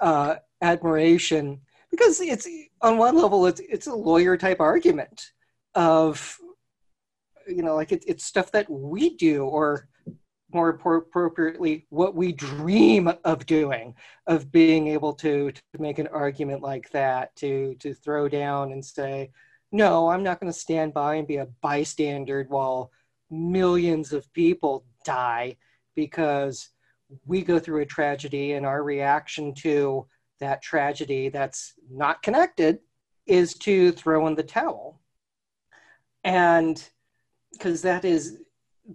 uh, 0.00 0.36
admiration 0.62 1.60
because 1.90 2.20
it's 2.20 2.48
on 2.82 2.98
one 2.98 3.16
level 3.16 3.46
it's 3.46 3.60
it's 3.60 3.86
a 3.86 3.94
lawyer 3.94 4.36
type 4.36 4.60
argument 4.60 5.32
of 5.74 6.38
you 7.46 7.62
know 7.62 7.74
like 7.74 7.92
it, 7.92 8.04
it's 8.06 8.24
stuff 8.24 8.50
that 8.52 8.68
we 8.68 9.16
do 9.16 9.44
or 9.44 9.88
more 10.52 10.70
appropriately 10.70 11.86
what 11.90 12.14
we 12.14 12.32
dream 12.32 13.10
of 13.24 13.44
doing 13.46 13.94
of 14.26 14.50
being 14.50 14.88
able 14.88 15.12
to 15.12 15.52
to 15.52 15.62
make 15.78 15.98
an 15.98 16.08
argument 16.08 16.62
like 16.62 16.90
that 16.90 17.34
to 17.36 17.74
to 17.76 17.94
throw 17.94 18.28
down 18.28 18.72
and 18.72 18.84
say 18.84 19.30
no, 19.70 20.08
I'm 20.08 20.22
not 20.22 20.40
going 20.40 20.52
to 20.52 20.58
stand 20.58 20.94
by 20.94 21.16
and 21.16 21.28
be 21.28 21.36
a 21.36 21.48
bystander 21.60 22.44
while 22.48 22.90
millions 23.30 24.12
of 24.12 24.32
people 24.32 24.84
die 25.04 25.56
because 25.94 26.70
we 27.26 27.42
go 27.42 27.58
through 27.58 27.82
a 27.82 27.86
tragedy 27.86 28.52
and 28.52 28.64
our 28.64 28.82
reaction 28.82 29.54
to 29.54 30.06
that 30.40 30.62
tragedy 30.62 31.28
that's 31.28 31.74
not 31.90 32.22
connected 32.22 32.78
is 33.26 33.54
to 33.54 33.92
throw 33.92 34.26
in 34.26 34.34
the 34.34 34.42
towel. 34.42 35.00
And 36.24 36.82
because 37.52 37.82
that 37.82 38.04
is, 38.04 38.38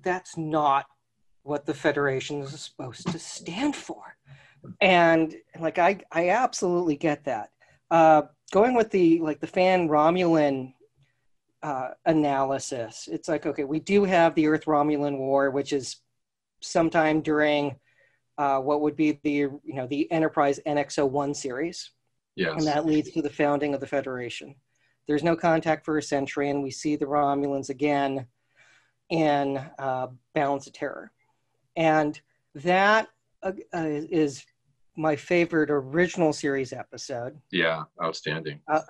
that's 0.02 0.38
not 0.38 0.86
what 1.44 1.66
the 1.66 1.74
Federation 1.74 2.42
is 2.42 2.60
supposed 2.60 3.08
to 3.12 3.20
stand 3.20 3.76
for. 3.76 4.18
And 4.82 5.36
like, 5.60 5.78
I, 5.78 6.00
I 6.12 6.30
absolutely 6.30 6.96
get 6.96 7.26
that. 7.26 7.50
Uh, 7.92 8.24
going 8.52 8.74
with 8.76 8.90
the 8.92 9.20
like 9.20 9.40
the 9.40 9.48
fan 9.48 9.88
Romulan 9.88 10.74
uh, 11.62 11.90
analysis, 12.06 13.08
it's 13.12 13.28
like 13.28 13.46
okay, 13.46 13.66
we 13.66 13.80
do 13.80 14.04
have 14.04 14.34
the 14.36 14.48
Earth 14.48 14.66
Romulan 14.66 15.18
War, 15.18 15.52
which 15.52 15.74
is 15.74 15.98
sometime 16.62 17.22
during 17.22 17.76
uh, 18.38 18.60
what 18.60 18.82
would 18.82 18.96
be 18.96 19.20
the 19.24 19.32
you 19.32 19.62
know 19.66 19.88
the 19.88 20.12
Enterprise 20.12 20.60
NX-01 20.66 21.36
series, 21.36 21.92
yes, 22.36 22.54
and 22.56 22.68
that 22.68 22.86
leads 22.86 23.12
to 23.12 23.22
the 23.22 23.30
founding 23.30 23.74
of 23.74 23.80
the 23.80 23.88
Federation. 23.88 24.56
There's 25.08 25.24
no 25.24 25.36
contact 25.36 25.86
for 25.86 25.98
a 25.98 26.02
century, 26.02 26.50
and 26.50 26.64
we 26.64 26.72
see 26.72 26.96
the 26.96 27.06
Romulans 27.06 27.70
again 27.70 28.28
in 29.10 29.58
uh, 29.80 30.08
Balance 30.34 30.68
of 30.68 30.74
Terror, 30.74 31.12
and 31.76 32.20
that 32.56 33.10
uh, 33.44 33.52
is 33.74 34.46
my 34.96 35.16
favorite 35.16 35.70
original 35.70 36.34
series 36.34 36.74
episode. 36.74 37.38
Yeah, 37.52 37.84
outstanding. 38.02 38.62
Uh, 38.68 38.82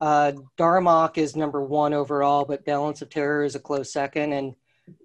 uh, 0.00 0.32
Darmok 0.58 1.18
is 1.18 1.36
number 1.36 1.62
one 1.62 1.92
overall, 1.92 2.44
but 2.44 2.64
Balance 2.64 3.02
of 3.02 3.10
Terror 3.10 3.44
is 3.44 3.54
a 3.54 3.60
close 3.60 3.92
second. 3.92 4.32
And 4.32 4.54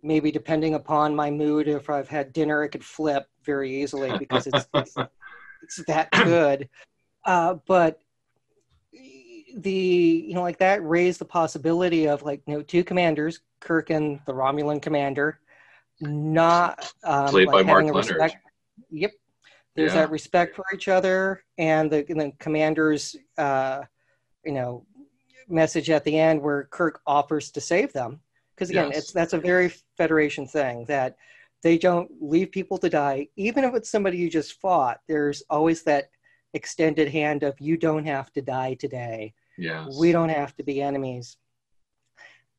maybe 0.04 0.32
depending 0.32 0.74
upon 0.74 1.16
my 1.16 1.32
mood, 1.32 1.68
if 1.68 1.90
I've 1.90 2.10
had 2.10 2.34
dinner, 2.34 2.64
it 2.64 2.70
could 2.70 2.84
flip 2.84 3.28
very 3.44 3.82
easily 3.82 4.18
because 4.18 4.48
it's, 4.48 4.68
it's, 4.74 4.96
it's, 5.64 5.86
that 5.88 6.12
good. 6.24 6.70
Uh, 7.24 7.56
but 7.66 8.02
the, 9.58 9.72
you 9.72 10.34
know, 10.34 10.42
like 10.42 10.60
that 10.60 10.86
raised 10.86 11.20
the 11.20 11.26
possibility 11.26 12.08
of 12.08 12.24
like, 12.24 12.42
you 12.46 12.56
know, 12.56 12.62
two 12.62 12.84
commanders, 12.84 13.42
Kirk 13.60 13.90
and 13.90 14.20
the 14.26 14.34
Romulan 14.34 14.82
commander, 14.82 15.40
not 16.02 16.92
um, 17.04 17.30
played 17.30 17.48
like 17.48 17.66
by 17.66 17.82
Mark. 17.82 17.96
Respect. 17.96 18.38
Yep, 18.92 19.12
there's 19.76 19.94
yeah. 19.94 20.02
that 20.02 20.12
respect 20.12 20.56
for 20.56 20.66
each 20.74 20.88
other 20.88 21.44
and 21.58 21.92
the, 21.92 22.06
and 22.10 22.20
the 22.20 22.32
commander's 22.40 23.16
uh, 23.38 23.84
you 24.44 24.54
know 24.54 24.86
message 25.48 25.90
at 25.90 26.04
the 26.04 26.18
end 26.18 26.42
where 26.42 26.64
kirk 26.66 27.02
offers 27.06 27.52
to 27.52 27.62
save 27.62 27.94
them 27.94 28.20
because 28.56 28.70
again 28.70 28.88
yes. 28.88 28.98
it's 28.98 29.12
that's 29.12 29.34
a 29.34 29.40
very 29.40 29.72
federation 29.98 30.48
thing 30.48 30.86
that 30.86 31.16
they 31.64 31.78
don't 31.78 32.10
leave 32.22 32.52
people 32.52 32.78
to 32.78 32.90
die 32.90 33.28
even 33.36 33.64
if 33.64 33.74
it's 33.74 33.90
somebody 33.90 34.18
you 34.18 34.30
just 34.30 34.60
fought 34.62 35.00
there's 35.08 35.44
always 35.50 35.84
that 35.84 36.10
extended 36.54 37.10
hand 37.10 37.44
of 37.44 37.60
you 37.60 37.76
don't 37.76 38.06
have 38.06 38.32
to 38.32 38.42
die 38.42 38.74
today 38.76 39.34
yes. 39.58 39.96
we 40.00 40.12
don't 40.12 40.30
have 40.30 40.56
to 40.56 40.64
be 40.64 40.82
enemies 40.82 41.38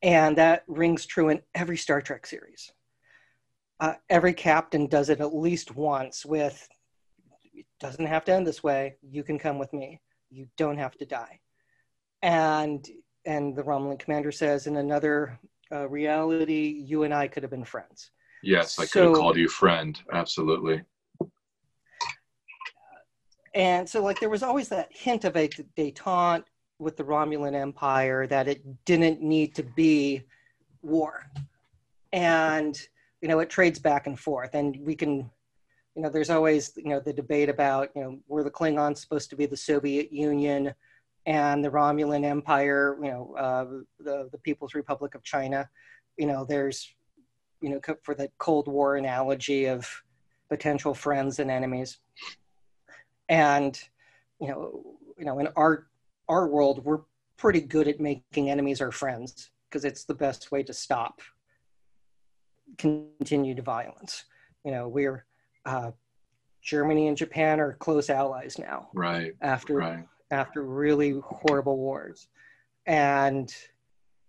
and 0.02 0.36
that 0.36 0.64
rings 0.68 1.06
true 1.06 1.30
in 1.30 1.40
every 1.54 1.76
star 1.76 2.00
trek 2.00 2.26
series 2.26 2.70
uh, 3.80 3.94
every 4.08 4.32
captain 4.32 4.86
does 4.86 5.10
it 5.10 5.20
at 5.20 5.34
least 5.34 5.74
once 5.74 6.24
with 6.24 6.68
it 7.56 7.66
doesn't 7.80 8.06
have 8.06 8.24
to 8.26 8.32
end 8.32 8.46
this 8.46 8.62
way. 8.62 8.96
You 9.02 9.22
can 9.22 9.38
come 9.38 9.58
with 9.58 9.72
me. 9.72 10.00
You 10.30 10.46
don't 10.56 10.78
have 10.78 10.96
to 10.98 11.06
die. 11.06 11.40
And 12.22 12.86
and 13.24 13.56
the 13.56 13.62
Romulan 13.62 13.98
commander 13.98 14.30
says, 14.30 14.68
in 14.68 14.76
another 14.76 15.38
uh, 15.72 15.88
reality, 15.88 16.82
you 16.86 17.02
and 17.02 17.12
I 17.12 17.28
could 17.28 17.42
have 17.42 17.50
been 17.50 17.64
friends. 17.64 18.10
Yes, 18.42 18.78
I 18.78 18.84
so, 18.84 18.92
could 18.92 19.08
have 19.08 19.16
called 19.16 19.36
you 19.36 19.48
friend. 19.48 19.98
Absolutely. 20.12 20.82
And 23.54 23.88
so, 23.88 24.02
like, 24.02 24.20
there 24.20 24.28
was 24.28 24.42
always 24.42 24.68
that 24.68 24.88
hint 24.90 25.24
of 25.24 25.36
a 25.36 25.48
detente 25.48 26.44
with 26.78 26.96
the 26.96 27.04
Romulan 27.04 27.54
Empire 27.54 28.26
that 28.26 28.48
it 28.48 28.84
didn't 28.84 29.22
need 29.22 29.54
to 29.54 29.62
be 29.62 30.22
war. 30.82 31.22
And, 32.12 32.78
you 33.22 33.28
know, 33.28 33.38
it 33.40 33.48
trades 33.48 33.78
back 33.78 34.06
and 34.06 34.18
forth. 34.18 34.54
And 34.54 34.78
we 34.82 34.94
can 34.94 35.30
you 35.96 36.02
know, 36.02 36.10
there's 36.10 36.30
always, 36.30 36.72
you 36.76 36.90
know, 36.90 37.00
the 37.00 37.12
debate 37.12 37.48
about, 37.48 37.88
you 37.96 38.02
know, 38.02 38.18
were 38.28 38.44
the 38.44 38.50
Klingons 38.50 38.98
supposed 38.98 39.30
to 39.30 39.36
be 39.36 39.46
the 39.46 39.56
Soviet 39.56 40.12
Union 40.12 40.74
and 41.26 41.64
the 41.64 41.70
Romulan 41.70 42.24
Empire, 42.24 42.96
you 43.02 43.10
know, 43.10 43.34
uh, 43.36 43.64
the, 43.98 44.28
the 44.30 44.38
People's 44.38 44.74
Republic 44.74 45.14
of 45.14 45.24
China. 45.24 45.68
You 46.16 46.26
know, 46.26 46.46
there's, 46.48 46.88
you 47.60 47.70
know, 47.70 47.80
for 48.02 48.14
the 48.14 48.30
Cold 48.38 48.68
War 48.68 48.96
analogy 48.96 49.66
of 49.66 49.88
potential 50.48 50.94
friends 50.94 51.40
and 51.40 51.50
enemies. 51.50 51.98
And, 53.28 53.78
you 54.40 54.48
know, 54.48 54.98
you 55.18 55.24
know, 55.24 55.40
in 55.40 55.48
our, 55.56 55.88
our 56.28 56.46
world, 56.46 56.84
we're 56.84 57.00
pretty 57.36 57.60
good 57.60 57.88
at 57.88 58.00
making 58.00 58.48
enemies 58.48 58.80
our 58.80 58.92
friends 58.92 59.50
because 59.68 59.84
it's 59.84 60.04
the 60.04 60.14
best 60.14 60.52
way 60.52 60.62
to 60.62 60.72
stop 60.72 61.20
continued 62.78 63.64
violence. 63.64 64.24
You 64.64 64.70
know, 64.70 64.86
we're, 64.86 65.24
uh, 65.64 65.90
Germany 66.62 67.08
and 67.08 67.16
Japan 67.16 67.60
are 67.60 67.74
close 67.74 68.10
allies 68.10 68.58
now. 68.58 68.90
Right. 68.94 69.34
After 69.40 69.74
right. 69.74 70.04
After 70.30 70.62
really 70.62 71.20
horrible 71.24 71.76
wars, 71.76 72.28
and 72.86 73.54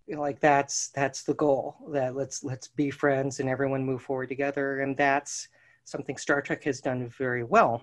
you 0.05 0.15
know, 0.15 0.21
like 0.21 0.39
that's 0.39 0.89
that's 0.89 1.23
the 1.23 1.33
goal. 1.33 1.75
That 1.91 2.15
let's 2.15 2.43
let's 2.43 2.67
be 2.67 2.89
friends 2.89 3.39
and 3.39 3.49
everyone 3.49 3.85
move 3.85 4.01
forward 4.01 4.29
together, 4.29 4.81
and 4.81 4.95
that's 4.95 5.47
something 5.85 6.17
Star 6.17 6.41
Trek 6.41 6.63
has 6.63 6.81
done 6.81 7.09
very 7.09 7.43
well. 7.43 7.81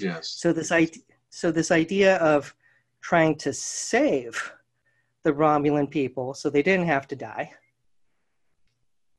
Yes. 0.00 0.28
So 0.28 0.52
this 0.52 0.72
idea, 0.72 1.02
so 1.30 1.50
this 1.50 1.70
idea 1.70 2.16
of 2.16 2.54
trying 3.00 3.36
to 3.36 3.52
save 3.52 4.52
the 5.24 5.32
Romulan 5.32 5.90
people 5.90 6.34
so 6.34 6.50
they 6.50 6.62
didn't 6.62 6.86
have 6.86 7.06
to 7.08 7.16
die 7.16 7.50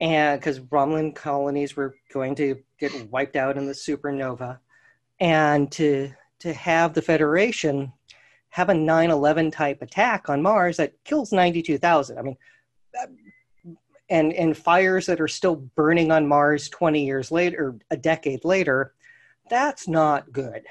and 0.04 0.38
because 0.38 0.60
Romulan 0.60 1.16
colonies 1.16 1.78
were 1.78 1.96
going 2.12 2.36
to 2.36 2.62
get 2.78 3.10
wiped 3.10 3.38
out 3.38 3.58
in 3.58 3.66
the 3.66 3.74
supernova, 3.74 4.60
and 5.22 5.72
to 5.72 6.12
to 6.40 6.54
have 6.54 6.94
the 6.94 7.02
Federation 7.02 7.92
have 8.54 8.70
a 8.70 8.74
9/11 8.74 9.52
type 9.52 9.82
attack 9.82 10.30
on 10.30 10.40
Mars 10.40 10.78
that 10.78 10.94
kills 11.06 11.32
92,000. 11.32 12.20
I 12.20 12.22
mean, 12.22 12.38
and 14.12 14.32
and 14.32 14.56
fires 14.56 15.08
that 15.08 15.20
are 15.20 15.28
still 15.28 15.56
burning 15.56 16.12
on 16.12 16.28
Mars 16.28 16.70
20 16.70 17.04
years 17.04 17.32
later, 17.32 17.76
a 17.90 17.98
decade 17.98 18.46
later, 18.46 18.94
that's 19.50 19.88
not 19.88 20.32
good. 20.32 20.68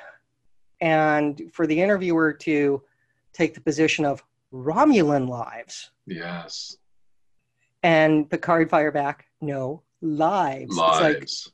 And 0.81 1.51
for 1.53 1.67
the 1.67 1.81
interviewer 1.81 2.33
to 2.35 2.85
take 3.33 3.55
the 3.55 3.61
position 3.61 4.05
of 4.05 4.23
Romulan 4.53 5.29
lives, 5.29 5.91
yes, 6.07 6.77
and 7.83 8.31
Picard 8.31 8.71
fire 8.71 8.93
back, 8.93 9.27
no, 9.41 9.83
lives. 10.01 10.77
Lives. 10.77 10.93
It's 10.93 11.53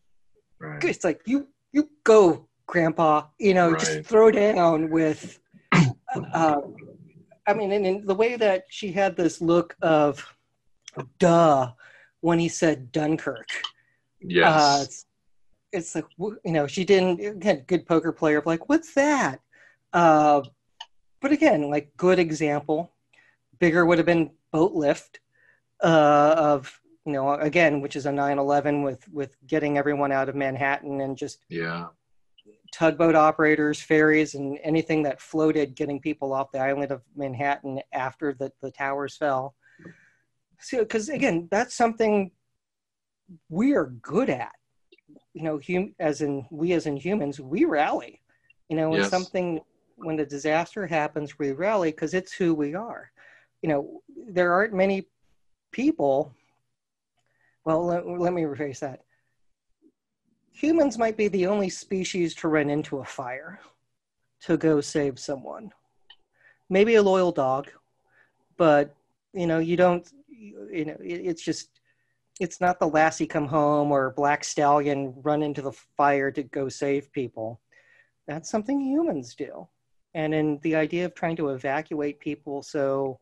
like, 0.60 0.70
right. 0.70 0.84
it's 0.84 1.04
like 1.04 1.22
you 1.24 1.48
you 1.72 1.88
go, 2.04 2.46
Grandpa. 2.66 3.28
You 3.38 3.54
know, 3.54 3.70
right. 3.70 3.80
just 3.80 4.04
throw 4.04 4.30
down 4.30 4.90
with. 4.90 5.40
Uh, 6.32 6.60
I 7.46 7.54
mean, 7.54 7.72
and, 7.72 7.86
and 7.86 8.06
the 8.06 8.14
way 8.14 8.36
that 8.36 8.64
she 8.68 8.92
had 8.92 9.16
this 9.16 9.40
look 9.40 9.76
of, 9.80 10.34
duh, 11.18 11.72
when 12.20 12.38
he 12.38 12.48
said 12.48 12.92
Dunkirk. 12.92 13.48
Yes. 14.20 14.46
Uh, 14.46 14.84
it's, 14.84 15.06
it's, 15.72 15.94
like 15.94 16.06
you 16.18 16.52
know 16.52 16.66
she 16.66 16.84
didn't 16.84 17.20
again 17.20 17.64
good 17.66 17.86
poker 17.86 18.12
player 18.12 18.42
like 18.44 18.68
what's 18.68 18.94
that? 18.94 19.40
Uh, 19.92 20.42
but 21.20 21.32
again, 21.32 21.70
like 21.70 21.90
good 21.96 22.18
example. 22.18 22.92
Bigger 23.58 23.84
would 23.86 23.98
have 23.98 24.06
been 24.06 24.30
boat 24.52 24.72
lift 24.72 25.20
uh, 25.82 26.34
of 26.36 26.80
you 27.04 27.12
know 27.12 27.34
again, 27.34 27.80
which 27.80 27.96
is 27.96 28.06
a 28.06 28.10
9/11 28.10 28.84
with 28.84 29.08
with 29.08 29.36
getting 29.46 29.78
everyone 29.78 30.12
out 30.12 30.28
of 30.28 30.34
Manhattan 30.34 31.00
and 31.00 31.16
just 31.16 31.44
yeah 31.48 31.86
tugboat 32.72 33.14
operators, 33.14 33.80
ferries, 33.80 34.34
and 34.34 34.58
anything 34.62 35.02
that 35.02 35.20
floated, 35.20 35.74
getting 35.74 36.00
people 36.00 36.32
off 36.32 36.52
the 36.52 36.58
island 36.58 36.90
of 36.92 37.02
Manhattan 37.16 37.80
after 37.92 38.34
the, 38.34 38.52
the 38.60 38.70
towers 38.70 39.16
fell. 39.16 39.54
So, 40.60 40.80
because 40.80 41.08
again, 41.08 41.48
that's 41.50 41.74
something 41.74 42.30
we 43.48 43.74
are 43.74 43.86
good 44.02 44.30
at. 44.30 44.52
You 45.34 45.42
know, 45.44 45.60
hum, 45.66 45.94
as 45.98 46.20
in 46.20 46.46
we 46.50 46.72
as 46.72 46.86
in 46.86 46.96
humans, 46.96 47.40
we 47.40 47.64
rally. 47.64 48.20
You 48.68 48.76
know, 48.76 48.90
when 48.90 49.00
yes. 49.00 49.10
something 49.10 49.60
when 49.96 50.18
a 50.20 50.26
disaster 50.26 50.86
happens, 50.86 51.38
we 51.38 51.52
rally 51.52 51.90
because 51.90 52.14
it's 52.14 52.32
who 52.32 52.54
we 52.54 52.74
are. 52.74 53.10
You 53.62 53.68
know, 53.68 54.02
there 54.28 54.52
aren't 54.52 54.74
many 54.74 55.08
people. 55.70 56.34
Well, 57.64 57.84
let, 57.86 58.06
let 58.06 58.32
me 58.32 58.42
rephrase 58.42 58.80
that 58.80 59.00
humans 60.58 60.98
might 60.98 61.16
be 61.16 61.28
the 61.28 61.46
only 61.46 61.68
species 61.68 62.34
to 62.34 62.48
run 62.48 62.68
into 62.68 62.98
a 62.98 63.04
fire 63.04 63.60
to 64.40 64.56
go 64.56 64.80
save 64.80 65.16
someone. 65.18 65.70
Maybe 66.68 66.96
a 66.96 67.02
loyal 67.02 67.30
dog, 67.30 67.70
but 68.56 68.94
you 69.32 69.46
know, 69.46 69.60
you 69.60 69.76
don't, 69.76 70.10
you 70.28 70.84
know, 70.84 70.96
it's 71.00 71.42
just, 71.42 71.80
it's 72.40 72.60
not 72.60 72.80
the 72.80 72.88
lassie 72.88 73.26
come 73.26 73.46
home 73.46 73.92
or 73.92 74.10
black 74.10 74.42
stallion 74.42 75.14
run 75.22 75.44
into 75.44 75.62
the 75.62 75.72
fire 75.96 76.32
to 76.32 76.42
go 76.42 76.68
save 76.68 77.12
people. 77.12 77.60
That's 78.26 78.50
something 78.50 78.80
humans 78.80 79.36
do. 79.36 79.68
And 80.14 80.34
in 80.34 80.58
the 80.62 80.74
idea 80.74 81.04
of 81.04 81.14
trying 81.14 81.36
to 81.36 81.50
evacuate 81.50 82.18
people 82.18 82.62
so 82.64 83.20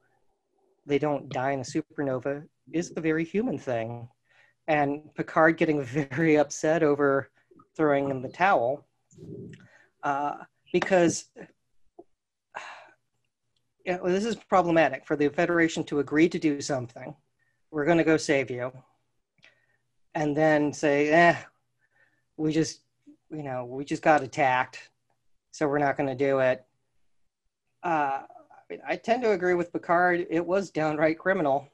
they 0.87 0.99
don't 0.99 1.29
die 1.29 1.51
in 1.51 1.61
a 1.61 1.65
supernova 1.65 2.45
is 2.73 2.95
a 2.97 3.01
very 3.01 3.25
human 3.25 3.59
thing 3.59 4.09
and 4.69 5.15
Picard 5.15 5.57
getting 5.57 5.83
very 5.85 6.37
upset 6.37 6.83
over 6.83 7.31
throwing 7.77 8.11
in 8.11 8.23
the 8.23 8.29
towel 8.29 8.87
uh, 10.03 10.35
because 10.73 11.27
you 13.85 13.93
know, 13.93 14.03
this 14.05 14.25
is 14.25 14.37
problematic 14.37 15.07
for 15.07 15.17
the 15.17 15.29
Federation 15.29 15.85
to 15.85 16.01
agree 16.01 16.29
to 16.29 16.39
do 16.39 16.61
something. 16.61 17.15
We're 17.71 17.85
going 17.85 17.99
to 17.99 18.05
go 18.05 18.17
save 18.17 18.51
you. 18.51 18.73
And 20.15 20.37
then 20.37 20.73
say, 20.73 21.11
eh, 21.11 21.37
we 22.39 22.53
just, 22.53 22.81
you 23.31 23.43
know, 23.43 23.67
we 23.67 23.85
just 23.85 24.03
got 24.03 24.23
attacked, 24.23 24.89
so 25.51 25.69
we're 25.69 25.79
not 25.79 25.99
going 25.99 26.09
to 26.09 26.15
do 26.15 26.39
it. 26.39 26.65
Uh, 27.83 28.23
I 28.89 28.97
tend 28.97 29.23
to 29.23 29.33
agree 29.33 29.55
with 29.55 29.73
Picard. 29.73 30.27
It 30.31 30.45
was 30.45 30.71
downright 30.71 31.19
criminal 31.19 31.69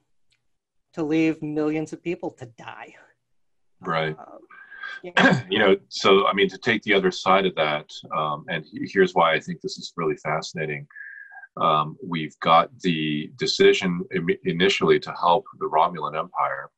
to 0.94 1.02
leave 1.02 1.42
millions 1.42 1.92
of 1.92 2.02
people 2.02 2.30
to 2.30 2.46
die. 2.46 2.94
Right. 3.80 4.16
Uh, 4.18 5.40
you 5.50 5.58
know, 5.58 5.76
so 5.88 6.26
I 6.26 6.32
mean, 6.32 6.49
to 6.49 6.58
take 6.58 6.82
the 6.82 6.94
other 6.94 7.11
side 7.11 7.46
of 7.46 7.54
that, 7.56 7.90
um, 8.16 8.44
and 8.49 8.64
here's 8.72 9.14
why 9.14 9.34
I 9.34 9.40
think 9.40 9.61
this 9.61 9.78
is 9.78 9.92
really 9.96 10.16
fascinating. 10.16 10.87
Um, 11.61 11.96
we've 12.02 12.38
got 12.40 12.70
the 12.80 13.30
decision 13.37 14.02
initially 14.44 14.99
to 15.00 15.12
help 15.20 15.44
the 15.58 15.68
Romulan 15.68 16.18
Empire. 16.18 16.70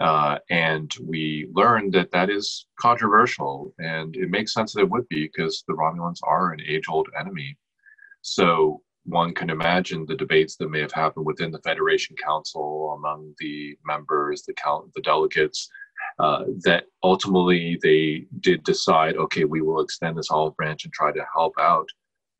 Uh, 0.00 0.38
and 0.50 0.94
we 1.02 1.48
learned 1.54 1.94
that 1.94 2.10
that 2.12 2.28
is 2.28 2.66
controversial, 2.78 3.72
and 3.78 4.14
it 4.16 4.28
makes 4.28 4.52
sense 4.52 4.74
that 4.74 4.82
it 4.82 4.90
would 4.90 5.08
be 5.08 5.24
because 5.24 5.64
the 5.66 5.74
Romulans 5.74 6.18
are 6.22 6.52
an 6.52 6.60
age 6.60 6.84
old 6.88 7.08
enemy. 7.18 7.56
So 8.20 8.82
one 9.06 9.32
can 9.32 9.50
imagine 9.50 10.04
the 10.04 10.16
debates 10.16 10.56
that 10.56 10.70
may 10.70 10.80
have 10.80 10.92
happened 10.92 11.26
within 11.26 11.50
the 11.50 11.60
Federation 11.60 12.16
Council 12.16 12.94
among 12.98 13.34
the 13.38 13.76
members, 13.84 14.42
the 14.42 14.52
count, 14.54 14.92
the 14.94 15.02
delegates, 15.02 15.68
uh, 16.18 16.44
that 16.64 16.84
ultimately 17.02 17.78
they 17.82 18.26
did 18.40 18.64
decide, 18.64 19.16
okay, 19.16 19.44
we 19.44 19.60
will 19.60 19.80
extend 19.80 20.16
this 20.16 20.30
olive 20.30 20.56
branch 20.56 20.84
and 20.84 20.92
try 20.92 21.12
to 21.12 21.24
help 21.34 21.54
out 21.60 21.88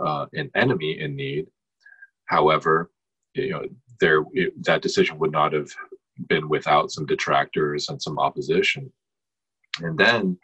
uh, 0.01 0.27
an 0.35 0.51
enemy 0.55 1.01
in 1.01 1.15
need. 1.15 1.47
However, 2.27 2.91
you 3.35 3.51
know, 3.51 3.63
there 4.01 4.25
it, 4.33 4.53
that 4.65 4.83
decision 4.83 5.19
would 5.19 5.33
not 5.33 5.53
have 5.53 5.71
been 6.29 6.49
without 6.49 6.91
some 6.91 7.07
detractors 7.07 7.89
and 7.89 8.01
some 8.01 8.19
opposition. 8.19 8.91
And 9.81 9.97
then 9.99 10.39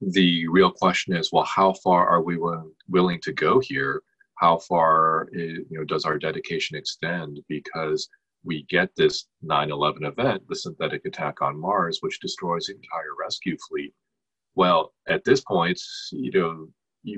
the 0.00 0.46
real 0.48 0.70
question 0.70 1.16
is, 1.16 1.32
well, 1.32 1.44
how 1.44 1.72
far 1.72 2.06
are 2.06 2.22
we 2.22 2.36
willing, 2.36 2.72
willing 2.88 3.20
to 3.22 3.32
go 3.32 3.58
here? 3.58 4.02
How 4.36 4.58
far 4.58 5.28
is, 5.32 5.58
you 5.70 5.78
know 5.78 5.84
does 5.84 6.04
our 6.04 6.18
dedication 6.18 6.76
extend? 6.76 7.40
Because 7.48 8.08
we 8.44 8.64
get 8.68 8.90
this 8.96 9.26
9-11 9.44 10.06
event 10.06 10.42
the 10.48 10.54
synthetic 10.54 11.04
attack 11.04 11.42
on 11.42 11.60
mars 11.60 11.98
which 12.00 12.20
destroys 12.20 12.66
the 12.66 12.74
entire 12.74 13.14
rescue 13.20 13.56
fleet. 13.68 13.92
Well 14.54 14.92
at 15.08 15.24
this 15.24 15.40
point 15.40 15.80
you 16.12 16.30
know 16.32 16.68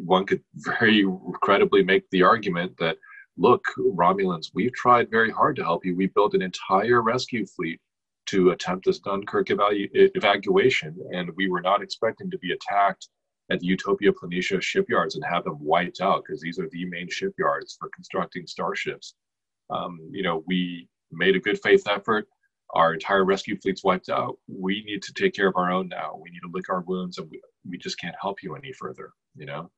one 0.04 0.26
could 0.26 0.42
very 0.54 1.06
credibly 1.42 1.82
make 1.82 2.08
the 2.10 2.22
argument 2.22 2.72
that 2.78 2.96
look 3.36 3.64
romulans 3.78 4.50
we've 4.54 4.74
tried 4.74 5.10
very 5.10 5.30
hard 5.30 5.56
to 5.56 5.64
help 5.64 5.84
you. 5.84 5.94
We 5.94 6.06
built 6.06 6.34
an 6.34 6.42
entire 6.42 7.02
rescue 7.02 7.46
fleet 7.46 7.80
to 8.26 8.50
attempt 8.50 8.84
this 8.84 8.98
dunkirk 8.98 9.48
evalu- 9.48 9.88
evacuation 9.92 10.96
and 11.12 11.30
we 11.36 11.48
were 11.48 11.62
not 11.62 11.82
expecting 11.82 12.30
to 12.30 12.38
be 12.38 12.52
attacked 12.52 13.08
at 13.50 13.60
the 13.60 13.66
Utopia 13.66 14.12
Planitia 14.12 14.60
shipyards 14.60 15.14
and 15.14 15.24
have 15.24 15.44
them 15.44 15.58
wiped 15.60 16.00
out 16.00 16.24
because 16.24 16.40
these 16.40 16.58
are 16.58 16.68
the 16.70 16.84
main 16.84 17.08
shipyards 17.08 17.76
for 17.78 17.88
constructing 17.94 18.46
starships. 18.46 19.14
Um, 19.70 19.98
you 20.10 20.22
know, 20.22 20.44
we 20.46 20.88
made 21.10 21.36
a 21.36 21.40
good 21.40 21.60
faith 21.62 21.86
effort. 21.88 22.26
Our 22.74 22.92
entire 22.92 23.24
rescue 23.24 23.58
fleet's 23.58 23.84
wiped 23.84 24.10
out. 24.10 24.36
We 24.46 24.84
need 24.84 25.02
to 25.02 25.12
take 25.14 25.34
care 25.34 25.48
of 25.48 25.56
our 25.56 25.70
own 25.70 25.88
now. 25.88 26.18
We 26.22 26.30
need 26.30 26.40
to 26.40 26.50
lick 26.52 26.68
our 26.68 26.82
wounds, 26.82 27.16
and 27.16 27.30
we, 27.30 27.40
we 27.68 27.78
just 27.78 27.98
can't 27.98 28.14
help 28.20 28.42
you 28.42 28.54
any 28.54 28.72
further. 28.72 29.12
You 29.34 29.46
know. 29.46 29.70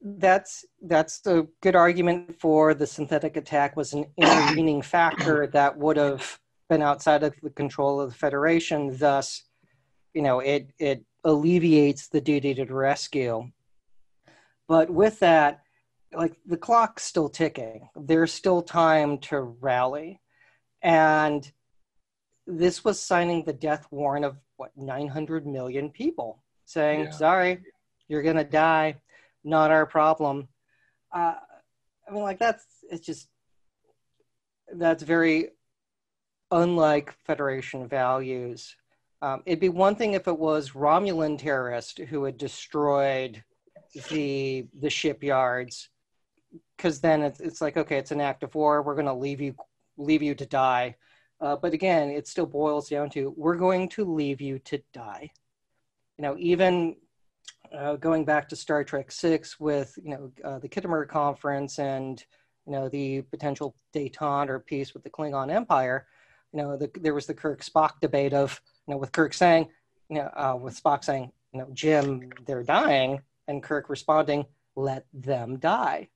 That's 0.00 0.64
that's 0.80 1.26
a 1.26 1.46
good 1.62 1.76
argument 1.76 2.40
for 2.40 2.72
the 2.72 2.86
synthetic 2.86 3.36
attack 3.36 3.76
was 3.76 3.92
an 3.92 4.06
intervening 4.16 4.80
factor 4.80 5.46
that 5.48 5.76
would 5.76 5.98
have 5.98 6.38
been 6.70 6.80
outside 6.80 7.22
of 7.22 7.34
the 7.42 7.50
control 7.50 8.00
of 8.00 8.10
the 8.10 8.16
Federation. 8.16 8.96
Thus, 8.96 9.42
you 10.14 10.22
know, 10.22 10.40
it 10.40 10.70
it 10.78 11.04
alleviates 11.26 12.06
the 12.06 12.20
duty 12.20 12.54
to 12.54 12.64
rescue. 12.64 13.50
But 14.68 14.88
with 14.88 15.18
that, 15.18 15.62
like 16.14 16.36
the 16.46 16.56
clock's 16.56 17.02
still 17.02 17.28
ticking. 17.28 17.88
There's 17.96 18.32
still 18.32 18.62
time 18.62 19.18
to 19.18 19.40
rally. 19.40 20.20
And 20.82 21.50
this 22.46 22.84
was 22.84 23.02
signing 23.02 23.44
the 23.44 23.52
death 23.52 23.88
warrant 23.90 24.24
of 24.24 24.36
what 24.56 24.70
900 24.76 25.46
million 25.46 25.90
people 25.90 26.44
saying, 26.64 27.00
yeah. 27.00 27.10
sorry, 27.10 27.58
you're 28.06 28.22
going 28.22 28.36
to 28.36 28.44
die. 28.44 29.00
Not 29.42 29.72
our 29.72 29.84
problem. 29.84 30.46
Uh, 31.12 31.34
I 32.08 32.12
mean, 32.12 32.22
like, 32.22 32.38
that's, 32.38 32.64
it's 32.88 33.04
just, 33.04 33.28
that's 34.72 35.02
very 35.02 35.50
unlike 36.52 37.14
Federation 37.26 37.88
values. 37.88 38.76
Um, 39.22 39.42
it'd 39.46 39.60
be 39.60 39.68
one 39.68 39.96
thing 39.96 40.12
if 40.12 40.28
it 40.28 40.38
was 40.38 40.70
Romulan 40.70 41.38
terrorists 41.38 41.98
who 42.08 42.24
had 42.24 42.36
destroyed 42.36 43.42
the 44.10 44.66
the 44.78 44.90
shipyards, 44.90 45.88
because 46.76 47.00
then 47.00 47.22
it's, 47.22 47.40
it's 47.40 47.60
like 47.60 47.76
okay, 47.76 47.96
it's 47.96 48.10
an 48.10 48.20
act 48.20 48.42
of 48.42 48.54
war. 48.54 48.82
We're 48.82 48.94
going 48.94 49.06
to 49.06 49.14
leave 49.14 49.40
you 49.40 49.54
leave 49.96 50.22
you 50.22 50.34
to 50.34 50.46
die. 50.46 50.96
Uh, 51.40 51.56
but 51.56 51.72
again, 51.72 52.10
it 52.10 52.26
still 52.26 52.46
boils 52.46 52.88
down 52.88 53.10
to 53.10 53.34
we're 53.36 53.56
going 53.56 53.88
to 53.90 54.04
leave 54.04 54.40
you 54.40 54.58
to 54.60 54.80
die. 54.92 55.30
You 56.18 56.22
know, 56.22 56.36
even 56.38 56.96
uh, 57.76 57.96
going 57.96 58.24
back 58.24 58.48
to 58.48 58.56
Star 58.56 58.84
Trek 58.84 59.10
Six 59.10 59.58
with 59.58 59.98
you 60.02 60.10
know 60.10 60.32
uh, 60.44 60.58
the 60.58 60.68
Khitomer 60.68 61.08
Conference 61.08 61.78
and 61.78 62.22
you 62.66 62.72
know 62.72 62.88
the 62.88 63.22
potential 63.22 63.74
détente 63.94 64.48
or 64.48 64.60
peace 64.60 64.94
with 64.94 65.04
the 65.04 65.10
Klingon 65.10 65.50
Empire. 65.50 66.06
You 66.52 66.62
know, 66.62 66.76
the, 66.76 66.90
there 67.00 67.14
was 67.14 67.26
the 67.26 67.34
Kirk 67.34 67.62
Spock 67.62 68.00
debate 68.00 68.32
of 68.32 68.60
you 68.86 68.94
know, 68.94 68.98
with 68.98 69.12
Kirk 69.12 69.34
saying, 69.34 69.68
you 70.08 70.16
know, 70.16 70.30
uh, 70.36 70.56
with 70.60 70.80
Spock 70.80 71.04
saying, 71.04 71.32
you 71.52 71.60
know, 71.60 71.68
Jim, 71.72 72.30
they're 72.46 72.62
dying, 72.62 73.20
and 73.48 73.62
Kirk 73.62 73.88
responding, 73.88 74.46
let 74.74 75.06
them 75.12 75.58
die. 75.58 76.08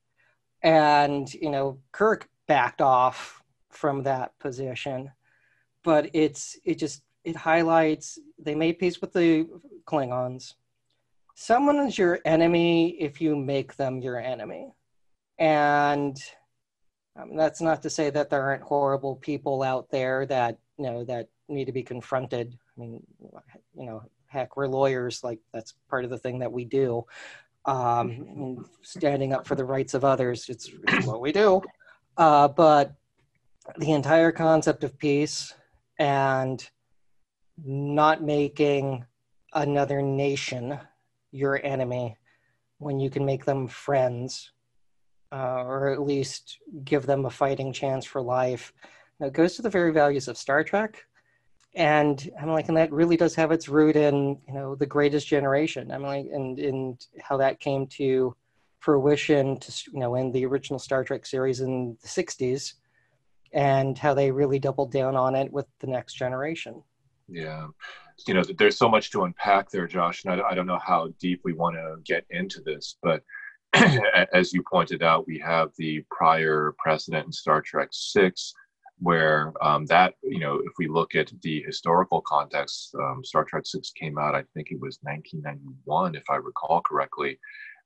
And, 0.61 1.31
you 1.33 1.49
know, 1.49 1.79
Kirk 1.91 2.29
backed 2.47 2.81
off 2.81 3.41
from 3.69 4.03
that 4.03 4.37
position. 4.39 5.11
But 5.83 6.11
it's, 6.13 6.57
it 6.63 6.75
just, 6.75 7.01
it 7.23 7.35
highlights 7.35 8.19
they 8.37 8.55
made 8.55 8.79
peace 8.79 9.01
with 9.01 9.13
the 9.13 9.47
Klingons. 9.85 10.53
Someone 11.35 11.77
is 11.77 11.97
your 11.97 12.19
enemy 12.25 12.89
if 12.99 13.19
you 13.19 13.35
make 13.35 13.75
them 13.75 13.99
your 13.99 14.19
enemy. 14.19 14.73
And 15.39 16.21
um, 17.15 17.35
that's 17.35 17.61
not 17.61 17.81
to 17.81 17.89
say 17.89 18.11
that 18.11 18.29
there 18.29 18.43
aren't 18.43 18.61
horrible 18.61 19.15
people 19.15 19.63
out 19.63 19.89
there 19.89 20.25
that, 20.27 20.59
you 20.77 20.85
know, 20.85 21.03
that 21.05 21.29
need 21.47 21.65
to 21.65 21.71
be 21.71 21.83
confronted. 21.83 22.57
I 22.77 22.81
mean, 22.81 23.03
you 23.75 23.85
know, 23.85 24.03
heck, 24.27 24.55
we're 24.55 24.67
lawyers. 24.67 25.23
Like 25.23 25.39
that's 25.53 25.73
part 25.89 26.03
of 26.03 26.09
the 26.09 26.17
thing 26.17 26.39
that 26.39 26.51
we 26.51 26.65
do. 26.65 27.05
Um, 27.65 28.65
standing 28.81 29.33
up 29.33 29.45
for 29.45 29.55
the 29.55 29.65
rights 29.65 29.93
of 29.93 30.03
others. 30.03 30.49
It's, 30.49 30.69
it's 30.87 31.05
what 31.05 31.21
we 31.21 31.31
do. 31.31 31.61
Uh, 32.17 32.47
but 32.47 32.95
the 33.77 33.91
entire 33.91 34.31
concept 34.31 34.83
of 34.83 34.97
peace 34.97 35.53
and 35.99 36.67
not 37.63 38.23
making 38.23 39.05
another 39.53 40.01
nation 40.01 40.79
your 41.31 41.63
enemy 41.63 42.17
when 42.79 42.99
you 42.99 43.09
can 43.09 43.25
make 43.25 43.45
them 43.45 43.67
friends 43.67 44.51
uh, 45.31 45.63
or 45.63 45.89
at 45.89 46.01
least 46.01 46.57
give 46.83 47.05
them 47.05 47.25
a 47.25 47.29
fighting 47.29 47.71
chance 47.71 48.05
for 48.05 48.21
life. 48.21 48.73
Now, 49.19 49.27
it 49.27 49.33
goes 49.33 49.55
to 49.55 49.61
the 49.61 49.69
very 49.69 49.93
values 49.93 50.27
of 50.27 50.37
Star 50.37 50.63
Trek. 50.63 51.05
And 51.73 52.29
I'm 52.39 52.49
like, 52.49 52.67
and 52.67 52.75
that 52.77 52.91
really 52.91 53.15
does 53.15 53.33
have 53.35 53.51
its 53.51 53.69
root 53.69 53.95
in, 53.95 54.37
you 54.47 54.53
know, 54.53 54.75
the 54.75 54.85
greatest 54.85 55.27
generation. 55.27 55.91
I'm 55.91 56.03
like, 56.03 56.27
and, 56.31 56.59
and 56.59 57.05
how 57.21 57.37
that 57.37 57.59
came 57.59 57.87
to 57.87 58.35
fruition 58.79 59.57
to, 59.59 59.83
you 59.93 59.99
know, 59.99 60.15
in 60.15 60.31
the 60.31 60.45
original 60.45 60.79
Star 60.79 61.03
Trek 61.03 61.25
series 61.25 61.61
in 61.61 61.97
the 62.01 62.07
60s 62.07 62.73
and 63.53 63.97
how 63.97 64.13
they 64.13 64.31
really 64.31 64.59
doubled 64.59 64.91
down 64.91 65.15
on 65.15 65.35
it 65.35 65.51
with 65.51 65.65
the 65.79 65.87
next 65.87 66.15
generation. 66.15 66.83
Yeah. 67.29 67.67
You 68.27 68.33
know, 68.33 68.43
there's 68.57 68.77
so 68.77 68.89
much 68.89 69.11
to 69.11 69.23
unpack 69.23 69.69
there, 69.69 69.87
Josh, 69.87 70.25
and 70.25 70.41
I, 70.41 70.49
I 70.49 70.53
don't 70.53 70.67
know 70.67 70.79
how 70.79 71.09
deep 71.19 71.41
we 71.43 71.53
want 71.53 71.75
to 71.75 71.97
get 72.03 72.25
into 72.29 72.61
this, 72.61 72.97
but 73.01 73.23
as 74.33 74.53
you 74.53 74.63
pointed 74.69 75.01
out, 75.01 75.27
we 75.27 75.39
have 75.39 75.71
the 75.77 76.03
prior 76.11 76.73
precedent 76.77 77.25
in 77.25 77.31
Star 77.31 77.61
Trek 77.61 77.89
Six, 77.91 78.53
where 79.01 79.51
um, 79.61 79.85
that 79.87 80.13
you 80.23 80.39
know, 80.39 80.55
if 80.57 80.73
we 80.77 80.87
look 80.87 81.15
at 81.15 81.31
the 81.41 81.61
historical 81.63 82.21
context, 82.21 82.95
um, 82.95 83.23
Star 83.23 83.43
Trek 83.43 83.63
Six 83.65 83.91
came 83.91 84.17
out, 84.17 84.35
I 84.35 84.43
think 84.53 84.71
it 84.71 84.79
was 84.79 84.99
1991, 85.01 86.15
if 86.15 86.23
I 86.29 86.35
recall 86.35 86.81
correctly. 86.81 87.39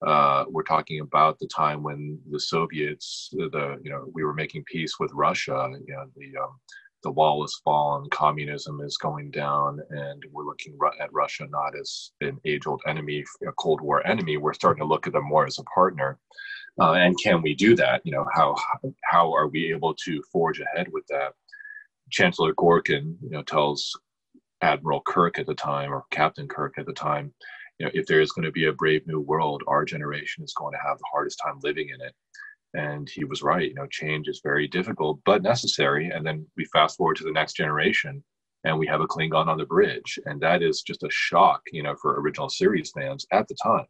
Uh, 0.06 0.44
we're 0.50 0.64
talking 0.64 1.00
about 1.00 1.40
the 1.40 1.48
time 1.48 1.82
when 1.82 2.20
the 2.30 2.40
Soviets, 2.40 3.30
the 3.32 3.80
you 3.82 3.90
know, 3.90 4.06
we 4.14 4.24
were 4.26 4.34
making 4.34 4.64
peace 4.66 5.00
with 5.00 5.12
Russia. 5.14 5.70
You 5.88 5.94
know, 5.96 6.06
the 6.18 6.38
um, 6.38 6.60
the 7.06 7.12
wall 7.12 7.42
has 7.42 7.62
fallen, 7.64 8.10
communism 8.10 8.82
is 8.82 8.98
going 8.98 9.30
down, 9.30 9.80
and 9.92 10.24
we're 10.32 10.44
looking 10.44 10.76
at 11.00 11.14
Russia 11.14 11.46
not 11.52 11.78
as 11.80 12.12
an 12.22 12.40
age 12.46 12.66
old 12.66 12.82
enemy, 12.88 13.24
a 13.48 13.52
Cold 13.52 13.80
War 13.80 14.06
enemy. 14.08 14.38
We're 14.38 14.54
starting 14.54 14.82
to 14.82 14.88
look 14.88 15.06
at 15.06 15.14
them 15.14 15.26
more 15.26 15.46
as 15.46 15.60
a 15.60 15.64
partner. 15.64 16.18
Uh, 16.82 16.94
and 16.94 17.16
can 17.24 17.44
we 17.44 17.54
do 17.54 17.76
that? 17.76 18.02
You 18.06 18.12
know, 18.12 18.26
how 18.34 18.56
how 19.04 19.32
are 19.34 19.48
we 19.48 19.72
able 19.72 19.94
to 20.04 20.22
forge 20.32 20.60
ahead 20.60 20.88
with 20.92 21.06
that? 21.10 21.34
Chancellor 22.10 22.56
Gorkon, 22.56 23.16
you 23.22 23.30
know, 23.30 23.44
tells 23.44 23.98
Admiral 24.62 25.02
Kirk 25.06 25.38
at 25.38 25.46
the 25.46 25.54
time, 25.54 25.94
or 25.94 26.06
Captain 26.10 26.48
Kirk 26.48 26.74
at 26.80 26.88
the 26.88 26.94
time, 26.94 27.32
you 27.78 27.86
know, 27.86 27.92
if 27.94 28.08
there 28.08 28.20
is 28.20 28.32
going 28.32 28.46
to 28.46 28.52
be 28.52 28.66
a 28.66 28.74
brave 28.74 29.06
new 29.06 29.20
world, 29.20 29.62
our 29.68 29.86
generation 29.86 30.44
is 30.44 30.56
going 30.56 30.74
to 30.74 30.80
have 30.84 30.98
the 30.98 31.06
hardest 31.12 31.40
time 31.46 31.60
living 31.62 31.90
in 31.90 32.02
it 32.02 32.16
and 32.76 33.10
he 33.10 33.24
was 33.24 33.42
right 33.42 33.70
you 33.70 33.76
know 33.76 33.88
change 33.88 34.28
is 34.28 34.42
very 34.44 34.68
difficult 34.68 35.20
but 35.26 35.42
necessary 35.42 36.10
and 36.10 36.26
then 36.26 36.46
we 36.58 36.66
fast 36.66 36.98
forward 36.98 37.16
to 37.16 37.24
the 37.24 37.32
next 37.32 37.54
generation 37.54 38.24
and 38.64 38.78
we 38.78 38.88
have 38.88 39.02
a 39.02 39.08
klingon 39.08 39.48
on 39.48 39.58
the 39.58 39.66
bridge 39.66 40.20
and 40.26 40.42
that 40.42 40.62
is 40.62 40.82
just 40.82 41.04
a 41.04 41.10
shock 41.12 41.62
you 41.72 41.84
know 41.84 41.96
for 42.02 42.20
original 42.20 42.50
series 42.50 42.92
fans 42.92 43.26
at 43.32 43.48
the 43.48 43.56
time 43.62 43.86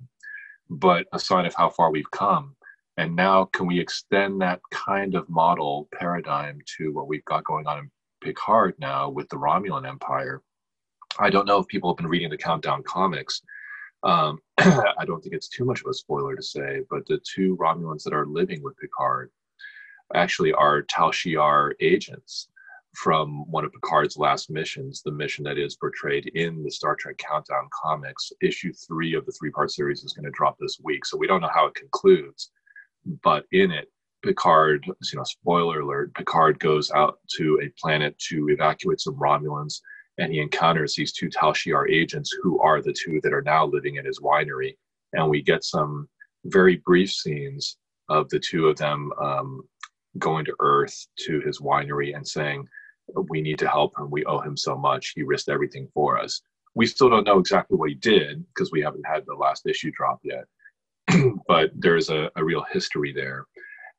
but 0.69 1.05
a 1.13 1.19
sign 1.19 1.45
of 1.45 1.55
how 1.55 1.69
far 1.69 1.91
we've 1.91 2.11
come 2.11 2.55
and 2.97 3.15
now 3.15 3.45
can 3.45 3.67
we 3.67 3.79
extend 3.79 4.41
that 4.41 4.61
kind 4.71 5.15
of 5.15 5.29
model 5.29 5.89
paradigm 5.93 6.59
to 6.77 6.93
what 6.93 7.07
we've 7.07 7.25
got 7.25 7.43
going 7.43 7.67
on 7.67 7.79
in 7.79 7.91
picard 8.21 8.75
now 8.79 9.09
with 9.09 9.27
the 9.29 9.35
romulan 9.35 9.87
empire? 9.87 10.41
I 11.19 11.29
don't 11.29 11.45
know 11.45 11.59
if 11.59 11.67
people 11.67 11.89
have 11.89 11.97
been 11.97 12.07
reading 12.07 12.29
the 12.29 12.37
countdown 12.37 12.83
comics 12.83 13.41
um, 14.03 14.39
I 14.58 15.05
don't 15.05 15.21
think 15.21 15.36
it's 15.36 15.49
too 15.49 15.65
much 15.65 15.81
of 15.81 15.88
a 15.88 15.93
spoiler 15.93 16.36
to 16.36 16.43
say, 16.43 16.81
but 16.89 17.05
the 17.08 17.19
two 17.34 17.58
Romulans 17.58 18.03
that 18.03 18.13
are 18.13 18.27
living 18.27 18.62
with 18.63 18.77
Picard 18.77 19.31
actually 20.13 20.53
are 20.53 20.84
Tal 20.84 21.12
Shiar 21.12 21.73
agents 21.79 22.49
from 22.95 23.49
one 23.51 23.65
of 23.65 23.73
Picard's 23.73 24.17
last 24.17 24.49
missions, 24.49 25.01
the 25.01 25.12
mission 25.12 25.43
that 25.43 25.58
is 25.58 25.75
portrayed 25.75 26.31
in 26.36 26.63
the 26.63 26.71
Star 26.71 26.95
Trek 26.95 27.17
Countdown 27.17 27.67
comics. 27.73 28.31
Issue 28.41 28.71
three 28.73 29.15
of 29.15 29.25
the 29.25 29.34
three 29.34 29.51
part 29.51 29.71
series 29.71 30.03
is 30.03 30.13
going 30.13 30.25
to 30.25 30.31
drop 30.31 30.58
this 30.60 30.79
week. 30.84 31.05
So 31.05 31.17
we 31.17 31.27
don't 31.27 31.41
know 31.41 31.51
how 31.53 31.67
it 31.67 31.75
concludes, 31.75 32.51
but 33.23 33.45
in 33.51 33.71
it, 33.71 33.91
Picard, 34.23 34.86
you 34.86 35.17
know, 35.17 35.23
spoiler 35.23 35.81
alert, 35.81 36.13
Picard 36.15 36.60
goes 36.60 36.89
out 36.91 37.19
to 37.38 37.60
a 37.62 37.69
planet 37.79 38.17
to 38.29 38.47
evacuate 38.49 38.99
some 38.99 39.15
Romulans 39.15 39.81
and 40.17 40.32
he 40.32 40.39
encounters 40.39 40.95
these 40.95 41.12
two 41.12 41.30
Tal 41.30 41.54
Shiar 41.54 41.89
agents 41.89 42.32
who 42.41 42.60
are 42.62 42.82
the 42.82 42.93
two 42.93 43.19
that 43.23 43.34
are 43.34 43.41
now 43.41 43.65
living 43.65 43.95
in 43.95 44.06
his 44.06 44.19
winery. 44.19 44.75
And 45.13 45.30
we 45.30 45.41
get 45.41 45.63
some 45.63 46.08
very 46.45 46.78
brief 46.86 47.12
scenes 47.12 47.78
of 48.10 48.30
the 48.30 48.39
two 48.39 48.67
of 48.67 48.78
them 48.78 49.12
um, 49.21 49.62
going 50.19 50.45
to 50.45 50.56
Earth 50.60 51.08
to 51.25 51.41
his 51.41 51.60
winery 51.60 52.15
and 52.15 52.28
saying, 52.28 52.67
We 53.30 53.41
need 53.41 53.60
to 53.60 53.67
help 53.67 53.97
him. 53.97 54.10
We 54.10 54.25
owe 54.25 54.39
him 54.39 54.56
so 54.56 54.78
much. 54.78 55.13
He 55.15 55.23
risked 55.23 55.49
everything 55.49 55.88
for 55.93 56.19
us. 56.19 56.41
We 56.75 56.86
still 56.86 57.10
don't 57.10 57.25
know 57.25 57.39
exactly 57.39 57.78
what 57.78 57.89
he 57.89 57.95
did 57.95 58.45
because 58.54 58.71
we 58.71 58.82
haven't 58.82 59.06
had 59.06 59.23
the 59.25 59.34
last 59.34 59.65
issue 59.65 59.91
drop 59.95 60.19
yet. 60.23 60.45
but 61.47 61.71
there's 61.75 62.10
a, 62.10 62.30
a, 62.36 62.43
real 62.43 62.65
history 62.71 63.13
there. 63.13 63.45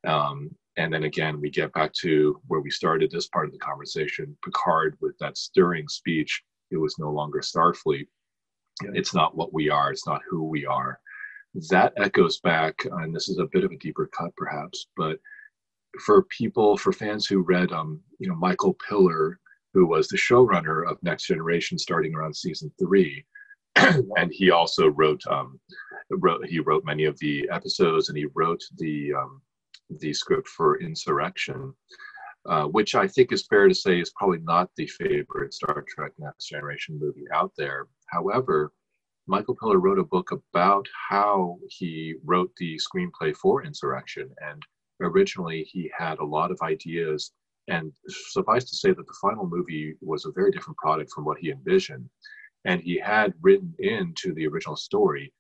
Um, 0.07 0.51
and 0.77 0.93
then 0.93 1.05
again, 1.05 1.41
we 1.41 1.51
get 1.51 1.73
back 1.73 1.93
to 2.01 2.41
where 2.49 2.61
we 2.61 2.71
started 2.71 3.11
this 3.11 3.29
part 3.29 3.47
of 3.47 3.53
the 3.53 3.59
conversation 3.59 4.37
Picard 4.45 4.97
with 5.01 5.17
that 5.19 5.39
stirring 5.39 5.89
speech. 5.89 6.43
It 6.71 6.77
was 6.77 6.99
no 6.99 7.11
longer 7.11 7.41
Starfleet. 7.41 8.07
It's 8.83 9.15
not 9.15 9.37
what 9.37 9.55
we 9.55 9.71
are, 9.71 9.91
it's 9.91 10.07
not 10.07 10.21
who 10.29 10.45
we 10.45 10.67
are. 10.67 11.01
That 11.71 11.95
echoes 11.97 12.41
back, 12.41 12.85
and 12.85 13.15
this 13.15 13.31
is 13.31 13.39
a 13.39 13.49
bit 13.51 13.65
of 13.65 13.73
a 13.73 13.79
deeper 13.79 14.11
cut 14.13 14.31
perhaps, 14.37 14.89
but 14.97 15.19
for 16.05 16.25
people, 16.25 16.77
for 16.77 16.93
fans 16.93 17.27
who 17.27 17.41
read, 17.41 17.73
um, 17.73 18.01
you 18.19 18.29
know, 18.29 18.35
Michael 18.35 18.77
Piller, 18.87 19.39
who 19.73 19.87
was 19.87 20.09
the 20.09 20.19
showrunner 20.19 20.91
of 20.91 21.03
Next 21.03 21.27
Generation 21.27 21.79
starting 21.79 22.15
around 22.15 22.37
season 22.37 22.71
three, 22.79 23.25
and 23.77 24.31
he 24.31 24.51
also 24.51 24.89
wrote, 24.89 25.23
um, 25.31 25.59
wrote 26.11 26.45
he 26.47 26.61
wrote 26.61 26.85
many 26.85 27.05
of 27.05 27.19
the 27.19 27.49
episodes, 27.51 28.11
and 28.11 28.19
he 28.19 28.27
wrote 28.35 28.63
the 28.77 29.15
um, 29.15 29.41
the 29.91 30.13
script 30.13 30.49
for 30.49 30.81
Insurrection, 30.81 31.73
uh, 32.49 32.65
which 32.65 32.95
I 32.95 33.07
think 33.09 33.33
is 33.33 33.47
fair 33.47 33.69
to 33.69 33.75
say 33.75 34.01
is 34.01 34.13
probably 34.17 34.39
not 34.39 34.71
the 34.77 34.87
favorite 34.87 35.55
Star 35.55 35.85
Trek 35.89 36.13
Next 36.19 36.47
Generation 36.47 36.99
movie 37.01 37.27
out 37.33 37.53
there. 37.57 37.87
However, 38.07 38.73
Michael 39.27 39.57
Piller 39.57 39.81
wrote 39.81 39.99
a 39.99 40.05
book 40.05 40.31
about 40.31 40.87
how 41.09 41.59
he 41.69 42.15
wrote 42.25 42.53
the 42.57 42.79
screenplay 42.79 43.35
for 43.35 43.65
Insurrection. 43.65 44.31
And 44.41 44.63
originally, 45.01 45.65
he 45.65 45.91
had 45.97 46.19
a 46.19 46.25
lot 46.25 46.53
of 46.53 46.61
ideas. 46.63 47.33
And 47.69 47.93
suffice 48.09 48.65
to 48.71 48.77
say 48.77 48.91
that 48.91 49.07
the 49.07 49.19
final 49.21 49.49
movie 49.49 49.97
was 50.01 50.25
a 50.25 50.33
very 50.33 50.53
different 50.53 50.77
product 50.77 51.11
from 51.13 51.25
what 51.25 51.39
he 51.39 51.51
envisioned. 51.51 52.09
And 52.65 52.81
he 52.81 52.99
had 52.99 53.35
written 53.41 53.75
into 53.81 54.33
the 54.35 54.47
original 54.47 54.77
story 54.77 55.33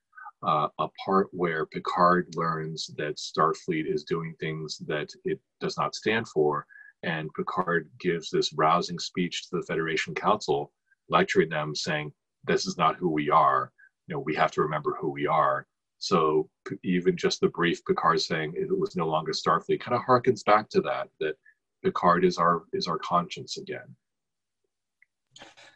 uh, 0.42 0.68
a 0.78 0.88
part 1.04 1.28
where 1.32 1.66
Picard 1.66 2.34
learns 2.36 2.90
that 2.96 3.16
Starfleet 3.16 3.92
is 3.92 4.04
doing 4.04 4.34
things 4.38 4.78
that 4.86 5.08
it 5.24 5.40
does 5.60 5.76
not 5.76 5.94
stand 5.94 6.28
for. 6.28 6.66
And 7.02 7.32
Picard 7.34 7.88
gives 8.00 8.30
this 8.30 8.52
rousing 8.52 8.98
speech 8.98 9.48
to 9.48 9.56
the 9.56 9.66
Federation 9.66 10.14
Council, 10.14 10.72
lecturing 11.08 11.48
them, 11.48 11.74
saying, 11.74 12.12
This 12.44 12.66
is 12.66 12.76
not 12.76 12.96
who 12.96 13.10
we 13.10 13.30
are. 13.30 13.72
You 14.06 14.14
know, 14.14 14.20
we 14.20 14.34
have 14.34 14.52
to 14.52 14.62
remember 14.62 14.96
who 15.00 15.10
we 15.10 15.26
are. 15.26 15.66
So 15.98 16.48
even 16.84 17.16
just 17.16 17.40
the 17.40 17.48
brief 17.48 17.84
Picard 17.84 18.20
saying 18.20 18.54
it 18.56 18.76
was 18.76 18.96
no 18.96 19.06
longer 19.06 19.32
Starfleet 19.32 19.80
kind 19.80 19.96
of 19.96 20.02
harkens 20.02 20.44
back 20.44 20.68
to 20.70 20.80
that, 20.82 21.08
that 21.20 21.36
Picard 21.82 22.24
is 22.24 22.38
our 22.38 22.64
is 22.72 22.86
our 22.86 22.98
conscience 22.98 23.56
again. 23.58 23.96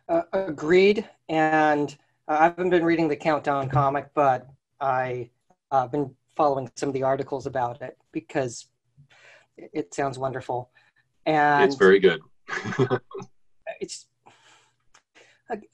Uh, 0.08 0.22
agreed. 0.32 1.08
And 1.28 1.96
I 2.30 2.44
haven't 2.44 2.70
been 2.70 2.84
reading 2.84 3.08
the 3.08 3.16
Countdown 3.16 3.68
comic, 3.68 4.10
but 4.14 4.46
I've 4.80 5.30
uh, 5.72 5.88
been 5.88 6.14
following 6.36 6.70
some 6.76 6.88
of 6.88 6.92
the 6.92 7.02
articles 7.02 7.44
about 7.44 7.82
it 7.82 7.98
because 8.12 8.68
it 9.56 9.92
sounds 9.92 10.16
wonderful. 10.16 10.70
And 11.26 11.64
it's 11.64 11.74
very 11.74 11.98
good. 11.98 12.20
it's 13.80 14.06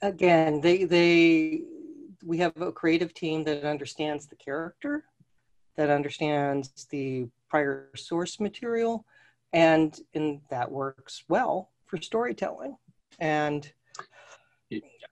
again, 0.01 0.59
they 0.59 0.85
they 0.85 1.61
we 2.25 2.39
have 2.39 2.59
a 2.59 2.71
creative 2.71 3.13
team 3.13 3.43
that 3.43 3.63
understands 3.63 4.25
the 4.25 4.35
character, 4.35 5.05
that 5.75 5.91
understands 5.91 6.87
the 6.89 7.27
prior 7.49 7.91
source 7.95 8.39
material, 8.39 9.05
and 9.53 9.99
and 10.15 10.41
that 10.49 10.71
works 10.71 11.23
well 11.29 11.69
for 11.85 12.01
storytelling. 12.01 12.77
And 13.19 13.71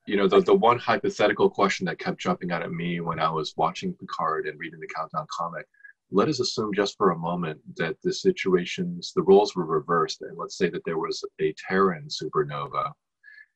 you 0.05 0.17
know, 0.17 0.27
the, 0.27 0.41
the 0.41 0.53
one 0.53 0.77
hypothetical 0.77 1.49
question 1.49 1.85
that 1.85 1.99
kept 1.99 2.19
jumping 2.19 2.51
out 2.51 2.61
at 2.61 2.71
me 2.71 2.99
when 2.99 3.19
I 3.19 3.29
was 3.29 3.53
watching 3.57 3.93
Picard 3.93 4.47
and 4.47 4.59
reading 4.59 4.79
the 4.79 4.87
Countdown 4.95 5.25
comic, 5.35 5.65
let 6.11 6.29
us 6.29 6.39
assume 6.39 6.73
just 6.73 6.95
for 6.97 7.11
a 7.11 7.17
moment 7.17 7.59
that 7.77 7.97
the 8.03 8.13
situations, 8.13 9.11
the 9.15 9.23
roles 9.23 9.55
were 9.55 9.65
reversed. 9.65 10.21
And 10.21 10.37
let's 10.37 10.57
say 10.57 10.69
that 10.69 10.83
there 10.85 10.99
was 10.99 11.23
a 11.41 11.53
Terran 11.67 12.07
supernova 12.07 12.91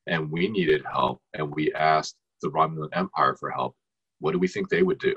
and 0.07 0.31
we 0.31 0.47
needed 0.47 0.83
help 0.91 1.21
and 1.33 1.53
we 1.53 1.71
asked 1.73 2.17
the 2.41 2.49
Romulan 2.49 2.89
Empire 2.93 3.35
for 3.39 3.51
help, 3.51 3.75
what 4.19 4.31
do 4.31 4.39
we 4.39 4.47
think 4.47 4.69
they 4.69 4.83
would 4.83 4.99
do? 4.99 5.15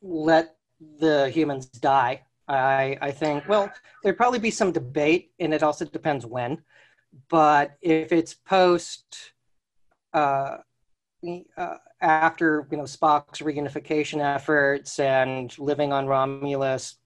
Let 0.00 0.56
the 0.98 1.30
humans 1.30 1.66
die. 1.66 2.22
I 2.46 2.98
I 3.00 3.10
think 3.10 3.48
well, 3.48 3.72
there'd 4.02 4.18
probably 4.18 4.38
be 4.38 4.50
some 4.50 4.70
debate, 4.70 5.32
and 5.40 5.54
it 5.54 5.62
also 5.62 5.86
depends 5.86 6.26
when. 6.26 6.62
But 7.30 7.76
if 7.80 8.12
it's 8.12 8.34
post, 8.34 9.32
uh, 10.14 10.58
uh, 11.56 11.76
after 12.00 12.66
you 12.70 12.76
know 12.76 12.84
Spock's 12.84 13.40
reunification 13.40 14.22
efforts 14.22 14.98
and 14.98 15.56
living 15.58 15.92
on 15.92 16.06
Romulus, 16.06 16.96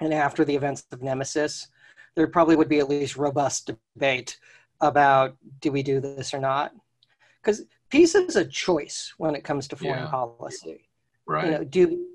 and 0.00 0.14
after 0.14 0.44
the 0.44 0.54
events 0.54 0.86
of 0.92 1.02
Nemesis, 1.02 1.68
there 2.14 2.26
probably 2.26 2.56
would 2.56 2.68
be 2.68 2.78
at 2.78 2.88
least 2.88 3.16
robust 3.16 3.70
debate 3.96 4.38
about 4.80 5.36
do 5.60 5.72
we 5.72 5.82
do 5.82 6.00
this 6.00 6.34
or 6.34 6.38
not? 6.38 6.72
Because 7.42 7.62
peace 7.90 8.14
is 8.14 8.36
a 8.36 8.44
choice 8.44 9.14
when 9.18 9.34
it 9.34 9.44
comes 9.44 9.68
to 9.68 9.76
foreign 9.76 10.04
yeah. 10.04 10.10
policy. 10.10 10.88
Right. 11.26 11.46
You 11.46 11.50
know, 11.52 11.64
do 11.64 12.06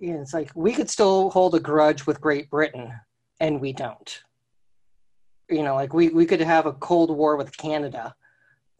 you 0.00 0.14
know, 0.14 0.20
it's 0.20 0.34
like 0.34 0.50
we 0.54 0.72
could 0.72 0.88
still 0.88 1.30
hold 1.30 1.54
a 1.54 1.60
grudge 1.60 2.06
with 2.06 2.20
Great 2.20 2.50
Britain, 2.50 2.92
and 3.38 3.60
we 3.60 3.72
don't. 3.72 4.22
You 5.48 5.62
know, 5.62 5.74
like 5.74 5.92
we, 5.92 6.08
we 6.10 6.26
could 6.26 6.40
have 6.40 6.66
a 6.66 6.72
Cold 6.72 7.10
War 7.10 7.36
with 7.36 7.56
Canada, 7.56 8.14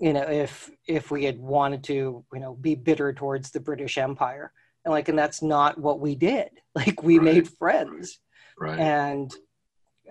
you 0.00 0.14
know, 0.14 0.22
if 0.22 0.70
if 0.86 1.10
we 1.10 1.24
had 1.24 1.38
wanted 1.38 1.84
to, 1.84 2.24
you 2.32 2.40
know, 2.40 2.54
be 2.54 2.74
bitter 2.74 3.12
towards 3.12 3.50
the 3.50 3.60
British 3.60 3.98
Empire. 3.98 4.52
And 4.84 4.92
like, 4.92 5.10
and 5.10 5.18
that's 5.18 5.42
not 5.42 5.78
what 5.78 6.00
we 6.00 6.14
did. 6.14 6.50
Like 6.72 7.02
we 7.02 7.18
right. 7.18 7.24
made 7.24 7.48
friends. 7.48 8.20
Right. 8.56 8.78
And 8.78 9.34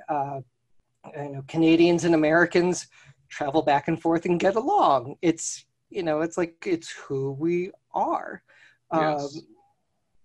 uh, 0.10 0.42
you 1.16 1.30
know, 1.30 1.44
Canadians 1.48 2.04
and 2.04 2.14
Americans 2.14 2.88
travel 3.30 3.62
back 3.62 3.88
and 3.88 4.00
forth 4.00 4.26
and 4.26 4.40
get 4.40 4.56
along. 4.56 5.16
It's 5.22 5.66
you 5.90 6.04
know, 6.04 6.20
it's 6.20 6.38
like 6.38 6.68
it's 6.68 6.92
who 6.92 7.32
we 7.32 7.72
are. 7.94 8.44
Yes. 8.94 9.38
Um, 9.38 9.42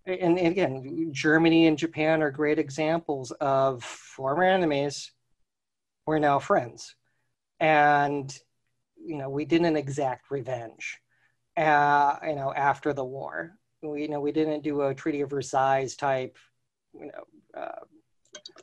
and, 0.07 0.39
and 0.39 0.49
again, 0.49 1.11
Germany 1.13 1.69
and 1.69 1.79
Japan 1.79 2.21
are 2.21 2.33
great 2.33 2.59
examples 2.59 3.31
of 3.41 3.83
former 3.85 4.43
enemies. 4.43 5.13
We're 6.05 6.19
now 6.19 6.41
friends, 6.41 6.97
and 7.61 8.37
you 9.05 9.17
know 9.17 9.29
we 9.29 9.45
didn't 9.45 9.77
exact 9.77 10.31
revenge. 10.31 10.99
Uh, 11.57 12.17
you 12.27 12.35
know, 12.35 12.53
after 12.55 12.93
the 12.93 13.05
war, 13.05 13.57
we 13.83 14.03
you 14.03 14.09
know 14.09 14.21
we 14.21 14.33
didn't 14.33 14.63
do 14.63 14.83
a 14.83 14.95
Treaty 14.95 15.21
of 15.21 15.31
Versailles 15.31 15.95
type, 15.97 16.37
you 16.99 17.07
know, 17.07 17.61
uh, 17.61 17.85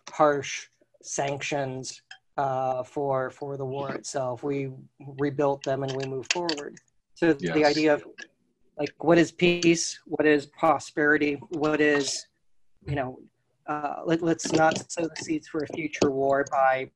harsh 0.10 0.68
sanctions 1.02 2.02
uh, 2.38 2.84
for 2.84 3.30
for 3.30 3.58
the 3.58 3.66
war 3.66 3.92
itself. 3.94 4.44
We 4.44 4.72
rebuilt 5.00 5.64
them 5.64 5.84
and 5.84 5.92
we 5.94 6.06
moved 6.06 6.34
forward. 6.34 6.78
So 7.14 7.36
yes. 7.40 7.54
the 7.54 7.66
idea 7.66 7.94
of 7.94 8.04
like 8.78 8.94
what 9.00 9.18
is 9.18 9.32
peace 9.32 10.00
what 10.06 10.26
is 10.26 10.46
prosperity 10.46 11.40
what 11.50 11.82
is 11.82 12.26
you 12.88 12.96
know 12.96 13.20
uh, 13.68 14.02
let, 14.06 14.22
let's 14.22 14.52
not 14.52 14.92
sow 14.92 15.04
the 15.04 15.24
seeds 15.24 15.48
for 15.48 15.64
a 15.64 15.68
future 15.68 16.10
war 16.10 16.46
by 16.52 16.90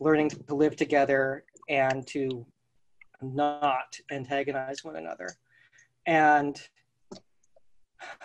learning 0.00 0.30
to 0.30 0.54
live 0.54 0.76
together 0.76 1.44
and 1.68 2.06
to 2.06 2.46
not 3.22 3.98
antagonize 4.10 4.84
one 4.84 4.96
another. 4.96 5.28
And 6.06 6.60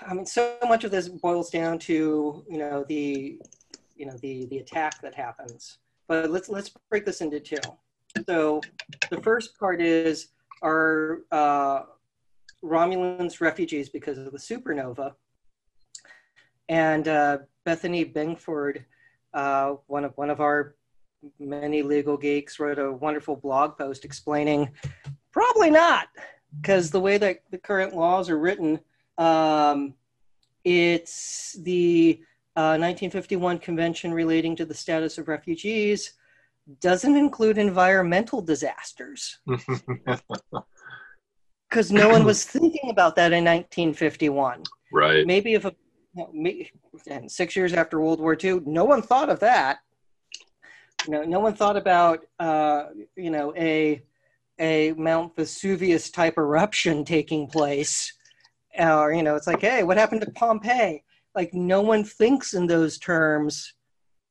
i 0.05 0.13
mean 0.13 0.25
so 0.25 0.57
much 0.67 0.83
of 0.83 0.91
this 0.91 1.07
boils 1.07 1.49
down 1.49 1.79
to 1.79 2.43
you 2.49 2.57
know 2.57 2.83
the 2.89 3.39
you 3.95 4.05
know 4.05 4.17
the 4.21 4.45
the 4.47 4.57
attack 4.57 5.01
that 5.01 5.15
happens. 5.15 5.77
But 6.07 6.29
let's 6.29 6.49
let's 6.49 6.71
break 6.89 7.05
this 7.05 7.21
into 7.21 7.39
two. 7.39 7.57
So 8.27 8.61
the 9.09 9.21
first 9.21 9.57
part 9.57 9.81
is 9.81 10.29
our 10.61 11.21
uh, 11.31 11.83
Romulans 12.63 13.41
refugees 13.41 13.89
because 13.89 14.17
of 14.17 14.31
the 14.31 14.37
supernova. 14.37 15.13
And 16.67 17.07
uh, 17.07 17.39
Bethany 17.63 18.03
Bingford, 18.03 18.85
uh, 19.33 19.75
one 19.87 20.05
of 20.05 20.13
one 20.15 20.29
of 20.29 20.41
our 20.41 20.75
many 21.39 21.81
legal 21.81 22.17
geeks, 22.17 22.59
wrote 22.59 22.79
a 22.79 22.91
wonderful 22.91 23.35
blog 23.35 23.77
post 23.77 24.05
explaining 24.05 24.69
probably 25.31 25.69
not, 25.69 26.07
because 26.59 26.91
the 26.91 26.99
way 26.99 27.17
that 27.17 27.43
the 27.51 27.57
current 27.57 27.95
laws 27.95 28.29
are 28.29 28.39
written, 28.39 28.79
um, 29.17 29.93
it's 30.63 31.57
the 31.61 32.21
uh, 32.55 32.77
1951 32.77 33.59
Convention 33.59 34.13
relating 34.13 34.55
to 34.55 34.65
the 34.65 34.73
status 34.73 35.17
of 35.17 35.27
refugees 35.27 36.13
doesn't 36.79 37.15
include 37.15 37.57
environmental 37.57 38.41
disasters. 38.41 39.39
because 41.69 41.91
no 41.91 42.09
one 42.09 42.23
was 42.25 42.43
thinking 42.43 42.89
about 42.89 43.15
that 43.15 43.31
in 43.31 43.45
1951. 43.45 44.63
Right. 44.91 45.25
Maybe 45.25 45.53
if 45.53 45.63
a, 45.63 45.73
you 46.13 46.65
know, 47.07 47.27
six 47.27 47.55
years 47.55 47.71
after 47.73 48.01
World 48.01 48.19
War 48.19 48.37
II, 48.41 48.61
no 48.65 48.83
one 48.83 49.01
thought 49.01 49.29
of 49.29 49.39
that. 49.39 49.79
You 51.05 51.13
know, 51.13 51.23
no 51.23 51.39
one 51.39 51.55
thought 51.55 51.77
about 51.77 52.25
uh, 52.39 52.85
you 53.15 53.31
know 53.31 53.53
a 53.55 54.03
a 54.59 54.93
Mount 54.93 55.35
Vesuvius 55.35 56.11
type 56.11 56.37
eruption 56.37 57.03
taking 57.03 57.47
place, 57.47 58.13
or 58.77 59.13
you 59.13 59.23
know, 59.23 59.35
it's 59.35 59.47
like, 59.47 59.61
hey, 59.61 59.83
what 59.83 59.97
happened 59.97 60.21
to 60.21 60.31
Pompeii? 60.31 61.03
Like, 61.33 61.53
no 61.53 61.81
one 61.81 62.03
thinks 62.03 62.53
in 62.53 62.67
those 62.67 62.97
terms, 62.99 63.73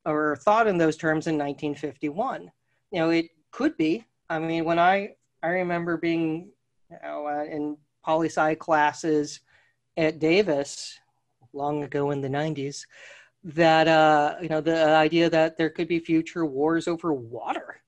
or 0.05 0.37
thought 0.37 0.67
in 0.67 0.77
those 0.77 0.95
terms 0.95 1.27
in 1.27 1.35
1951. 1.37 2.51
You 2.91 2.99
know, 2.99 3.09
it 3.09 3.27
could 3.51 3.75
be. 3.75 4.05
I 4.29 4.39
mean, 4.39 4.63
when 4.63 4.79
I 4.79 5.15
I 5.43 5.47
remember 5.47 5.97
being 5.97 6.51
you 6.89 6.97
know, 7.03 7.27
uh, 7.27 7.43
in 7.43 7.77
poli 8.03 8.27
sci 8.29 8.55
classes 8.55 9.41
at 9.97 10.19
Davis 10.19 10.97
long 11.53 11.83
ago 11.83 12.11
in 12.11 12.21
the 12.21 12.29
90s 12.29 12.85
that 13.43 13.87
uh, 13.87 14.35
you 14.41 14.49
know 14.49 14.61
the 14.61 14.85
idea 14.89 15.29
that 15.29 15.57
there 15.57 15.69
could 15.69 15.87
be 15.87 15.99
future 15.99 16.45
wars 16.45 16.87
over 16.87 17.13
water 17.13 17.81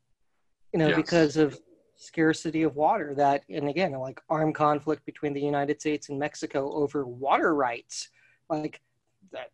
you 0.71 0.79
know 0.79 0.87
yes. 0.87 0.95
because 0.95 1.37
of 1.37 1.59
scarcity 1.95 2.63
of 2.63 2.75
water 2.75 3.13
that 3.15 3.43
and 3.49 3.69
again 3.69 3.91
like 3.93 4.19
armed 4.29 4.55
conflict 4.55 5.05
between 5.05 5.31
the 5.31 5.39
united 5.39 5.79
states 5.79 6.09
and 6.09 6.17
mexico 6.19 6.73
over 6.73 7.05
water 7.05 7.53
rights 7.53 8.09
like 8.49 8.81
that 9.31 9.51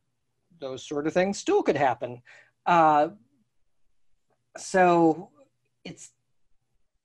those 0.60 0.88
sort 0.88 1.06
of 1.06 1.14
things 1.14 1.38
still 1.38 1.62
could 1.62 1.76
happen 1.76 2.22
uh, 2.66 3.10
so 4.58 5.30
it's 5.84 6.12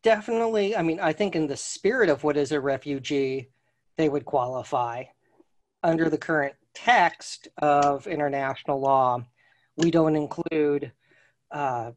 definitely, 0.03 0.77
I 0.77 0.83
mean, 0.83 1.01
I 1.01 1.13
think 1.13 1.35
in 1.35 1.47
the 1.47 1.57
spirit 1.57 2.09
of 2.09 2.25
what 2.25 2.37
is 2.37 2.53
a 2.53 2.61
refugee, 2.61 3.51
they 3.97 4.09
would 4.09 4.25
qualify. 4.25 5.05
Under 5.85 6.11
the 6.11 6.19
current 6.19 6.55
text 6.75 7.47
of 7.59 8.09
international 8.09 8.81
law, 8.81 9.25
we 9.77 9.93
don't 9.93 10.17
include 10.17 10.91
uh, 11.53 11.93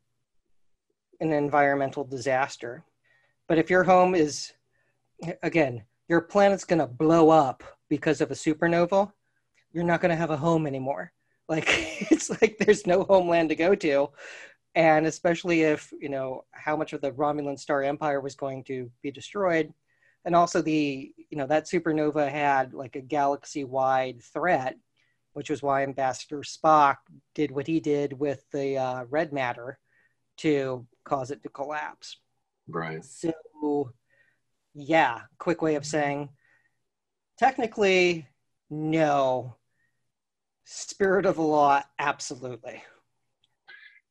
an 1.19 1.34
environmental 1.34 2.04
disaster. 2.04 2.84
But 3.47 3.58
if 3.58 3.71
your 3.71 3.84
home 3.84 4.13
is, 4.13 4.54
again, 5.41 5.84
your 6.08 6.21
planet's 6.21 6.65
going 6.65 6.80
to 6.80 6.86
blow 6.86 7.32
up 7.32 7.63
because 7.89 8.21
of 8.21 8.30
a 8.30 8.36
supernova, 8.36 9.12
you're 9.71 9.84
not 9.84 10.02
going 10.02 10.12
to 10.12 10.15
have 10.15 10.32
a 10.32 10.38
home 10.38 10.67
anymore. 10.67 11.12
Like, 11.50 11.65
it's 12.12 12.30
like 12.30 12.58
there's 12.60 12.86
no 12.86 13.04
homeland 13.04 13.50
to 13.50 13.56
go 13.56 13.73
to 13.73 14.10
and 14.78 15.08
especially 15.08 15.63
if 15.63 15.91
you 16.00 16.08
know 16.08 16.45
how 16.52 16.78
much 16.78 16.93
of 16.93 17.02
the 17.02 17.12
romulan 17.13 17.58
star 17.58 17.82
empire 17.82 18.21
was 18.21 18.36
going 18.36 18.63
to 18.63 18.91
be 19.02 19.10
destroyed 19.10 19.73
and 20.28 20.36
also 20.36 20.62
the 20.62 21.12
you 21.30 21.38
know 21.38 21.48
that 21.48 21.66
supernova 21.66 22.30
had 22.30 22.74
like 22.74 22.96
a 22.96 23.02
galaxy 23.02 23.63
wide 23.63 24.22
threat 24.22 24.78
which 25.34 25.50
was 25.50 25.63
why 25.63 25.82
ambassador 25.82 26.40
spock 26.40 26.98
did 27.34 27.50
what 27.50 27.66
he 27.66 27.80
did 27.80 28.12
with 28.13 28.44
the 28.52 28.78
uh, 28.78 29.04
red 29.10 29.32
matter 29.32 29.80
to 30.36 30.86
cause 31.04 31.32
it 31.32 31.42
to 31.44 31.50
collapse. 31.50 32.18
Right. 32.68 33.04
So 33.04 33.94
yeah 34.76 35.22
quick 35.40 35.62
way 35.62 35.76
of 35.76 35.86
saying 35.86 36.30
technically 37.40 38.28
no. 38.70 39.56
Spirit 40.66 41.26
of 41.26 41.38
the 41.38 41.42
law 41.42 41.82
absolutely. 41.98 42.84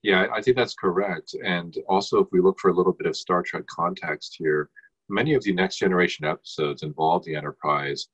Yeah, 0.02 0.26
I 0.32 0.40
think 0.40 0.56
that's 0.56 0.74
correct. 0.74 1.34
And 1.44 1.76
also, 1.88 2.20
if 2.20 2.28
we 2.30 2.40
look 2.40 2.60
for 2.60 2.70
a 2.70 2.74
little 2.74 2.92
bit 2.92 3.08
of 3.08 3.16
Star 3.16 3.42
Trek 3.42 3.66
context 3.66 4.36
here, 4.38 4.70
many 5.08 5.34
of 5.34 5.42
the 5.42 5.52
next 5.52 5.76
generation 5.76 6.24
episodes 6.24 6.82
involve 6.82 7.24
the 7.24 7.34
Enterprise 7.34 8.08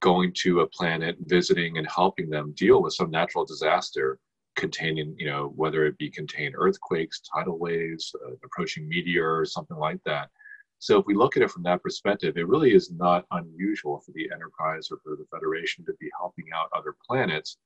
going 0.00 0.32
to 0.32 0.60
a 0.60 0.68
planet, 0.68 1.16
visiting, 1.20 1.78
and 1.78 1.88
helping 1.88 2.30
them 2.30 2.52
deal 2.56 2.82
with 2.82 2.94
some 2.94 3.10
natural 3.10 3.44
disaster 3.44 4.18
containing, 4.56 5.14
you 5.18 5.26
know, 5.26 5.52
whether 5.56 5.84
it 5.84 5.98
be 5.98 6.10
contained 6.10 6.54
earthquakes, 6.56 7.20
tidal 7.20 7.58
waves, 7.58 8.14
uh, 8.26 8.32
approaching 8.44 8.90
or 9.20 9.44
something 9.44 9.76
like 9.76 10.00
that. 10.04 10.30
So 10.78 10.98
if 10.98 11.06
we 11.06 11.14
look 11.14 11.36
at 11.36 11.42
it 11.42 11.50
from 11.50 11.62
that 11.64 11.82
perspective, 11.82 12.36
it 12.36 12.48
really 12.48 12.74
is 12.74 12.90
not 12.90 13.26
unusual 13.32 14.00
for 14.00 14.12
the 14.12 14.30
Enterprise 14.32 14.88
or 14.90 14.98
for 15.02 15.16
the 15.16 15.26
Federation 15.30 15.84
to 15.86 15.94
be 16.00 16.10
helping 16.18 16.46
out 16.54 16.68
other 16.76 16.94
planets. 17.06 17.58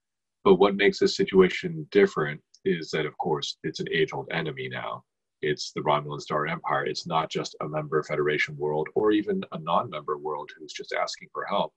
But 0.44 0.56
what 0.56 0.76
makes 0.76 0.98
this 0.98 1.16
situation 1.16 1.86
different 1.90 2.40
is 2.64 2.90
that, 2.90 3.06
of 3.06 3.16
course, 3.18 3.58
it's 3.62 3.80
an 3.80 3.88
age 3.92 4.12
old 4.12 4.28
enemy 4.30 4.68
now. 4.68 5.04
It's 5.42 5.72
the 5.72 5.80
Romulan 5.80 6.20
Star 6.20 6.46
Empire. 6.46 6.84
It's 6.84 7.06
not 7.06 7.30
just 7.30 7.56
a 7.60 7.68
member 7.68 8.02
Federation 8.02 8.56
world 8.56 8.88
or 8.94 9.12
even 9.12 9.42
a 9.52 9.58
non-member 9.58 10.18
world 10.18 10.50
who's 10.56 10.72
just 10.72 10.92
asking 10.92 11.28
for 11.32 11.44
help. 11.44 11.72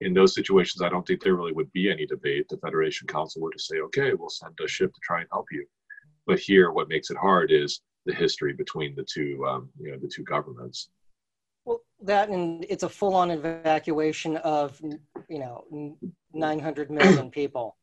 In 0.00 0.12
those 0.12 0.34
situations, 0.34 0.82
I 0.82 0.88
don't 0.90 1.06
think 1.06 1.22
there 1.22 1.36
really 1.36 1.52
would 1.52 1.72
be 1.72 1.90
any 1.90 2.06
debate. 2.06 2.48
The 2.48 2.58
Federation 2.58 3.06
Council 3.06 3.40
were 3.40 3.52
to 3.52 3.58
say, 3.58 3.78
"Okay, 3.78 4.12
we'll 4.12 4.28
send 4.28 4.58
a 4.62 4.68
ship 4.68 4.92
to 4.92 5.00
try 5.02 5.20
and 5.20 5.28
help 5.32 5.46
you." 5.50 5.66
But 6.26 6.38
here, 6.38 6.70
what 6.72 6.88
makes 6.88 7.10
it 7.10 7.16
hard 7.16 7.50
is 7.50 7.80
the 8.04 8.14
history 8.14 8.52
between 8.52 8.94
the 8.94 9.04
two, 9.04 9.44
um, 9.46 9.70
you 9.80 9.92
know, 9.92 9.98
the 9.98 10.08
two 10.08 10.22
governments. 10.24 10.90
Well, 11.64 11.82
that 12.02 12.28
and 12.28 12.66
it's 12.68 12.82
a 12.82 12.88
full-on 12.88 13.30
evacuation 13.30 14.36
of, 14.38 14.80
you 15.28 15.38
know, 15.38 15.96
900 16.32 16.90
million 16.90 17.30
people. 17.30 17.76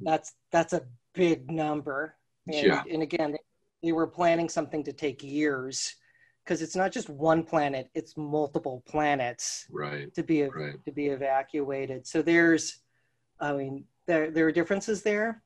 That's 0.00 0.34
that's 0.50 0.72
a 0.72 0.82
big 1.14 1.50
number. 1.50 2.16
And, 2.46 2.54
Yeah. 2.56 2.82
and 2.90 3.02
again, 3.02 3.36
they 3.82 3.92
were 3.92 4.06
planning 4.06 4.48
something 4.48 4.84
to 4.84 4.92
take 4.92 5.22
years 5.22 5.94
because 6.44 6.62
it's 6.62 6.76
not 6.76 6.92
just 6.92 7.08
one 7.08 7.42
planet; 7.44 7.90
it's 7.94 8.16
multiple 8.16 8.82
planets 8.86 9.66
Right. 9.70 10.12
to 10.14 10.22
be 10.22 10.42
Right. 10.42 10.82
to 10.84 10.92
be 10.92 11.08
evacuated. 11.08 12.06
So 12.06 12.22
there's, 12.22 12.80
I 13.40 13.52
mean, 13.52 13.84
there 14.06 14.30
there 14.30 14.46
are 14.46 14.52
differences 14.52 15.02
there, 15.02 15.42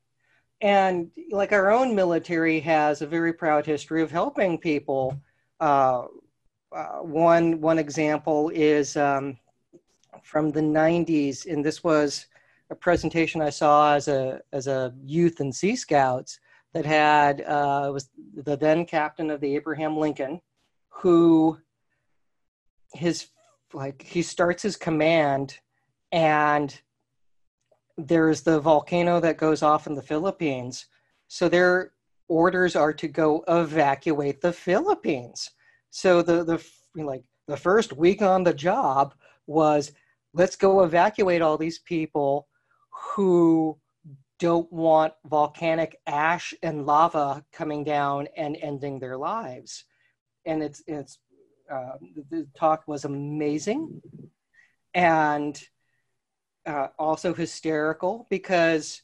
and 0.61 1.11
like 1.31 1.53
our 1.53 1.71
own 1.71 1.95
military 1.95 2.61
has 2.61 3.03
a 3.03 3.07
very 3.07 3.33
proud 3.33 3.67
history 3.67 4.03
of 4.03 4.11
helping 4.11 4.59
people. 4.59 5.19
Uh, 5.61 6.05
uh, 6.73 6.99
one 7.03 7.61
one 7.61 7.79
example 7.79 8.51
is 8.51 8.97
um, 8.97 9.39
from 10.23 10.51
the 10.51 10.61
'90s, 10.61 11.47
and 11.47 11.65
this 11.65 11.85
was 11.85 12.27
a 12.71 12.75
presentation 12.75 13.41
I 13.41 13.51
saw 13.51 13.95
as 13.95 14.09
a 14.09 14.41
as 14.53 14.67
a 14.67 14.93
youth 15.05 15.41
and 15.41 15.55
Sea 15.55 15.77
Scouts 15.77 16.41
that 16.75 16.85
had 16.85 17.41
uh, 17.41 17.91
was 17.93 18.11
the 18.35 18.57
then 18.57 18.85
captain 18.85 19.31
of 19.31 19.41
the 19.41 19.55
Abraham 19.55 19.97
Lincoln, 19.97 20.41
who 20.89 21.59
his 22.93 23.29
like 23.73 24.03
he 24.03 24.23
starts 24.23 24.63
his 24.63 24.77
command 24.77 25.59
and 26.13 26.81
there's 27.97 28.43
the 28.43 28.61
volcano 28.61 29.21
that 29.21 29.39
goes 29.39 29.63
off 29.63 29.87
in 29.87 29.95
the 29.95 30.03
Philippines. 30.03 30.87
So 31.29 31.49
their 31.49 31.93
orders 32.29 32.77
are 32.77 32.93
to 32.95 33.09
go 33.09 33.45
evacuate 33.47 34.41
the 34.41 34.53
Philippines. 34.53 35.51
So 35.91 36.23
the 36.23 36.45
the 36.45 36.65
like 37.03 37.25
the 37.47 37.57
first 37.57 37.93
week 37.93 38.21
on 38.21 38.43
the 38.43 38.55
job 38.55 39.15
was 39.47 39.93
let's 40.33 40.57
go 40.57 40.83
evacuate 40.83 41.43
all 41.43 41.57
these 41.57 41.79
people 41.79 42.49
who 42.91 43.79
don't 44.45 44.71
want 44.71 45.15
volcanic 45.25 45.99
ash 46.07 46.53
and 46.63 46.85
lava 46.85 47.43
coming 47.51 47.83
down 47.83 48.29
and 48.37 48.59
ending 48.61 48.99
their 48.99 49.17
lives. 49.17 49.85
And 50.45 50.63
it's 50.63 50.83
it's 50.87 51.19
uh, 51.71 51.97
the 52.31 52.47
talk 52.55 52.87
was 52.87 53.07
amazing 53.07 54.03
and 54.93 55.55
uh, 56.67 56.89
also 56.99 57.33
hysterical 57.33 58.27
because 58.29 59.01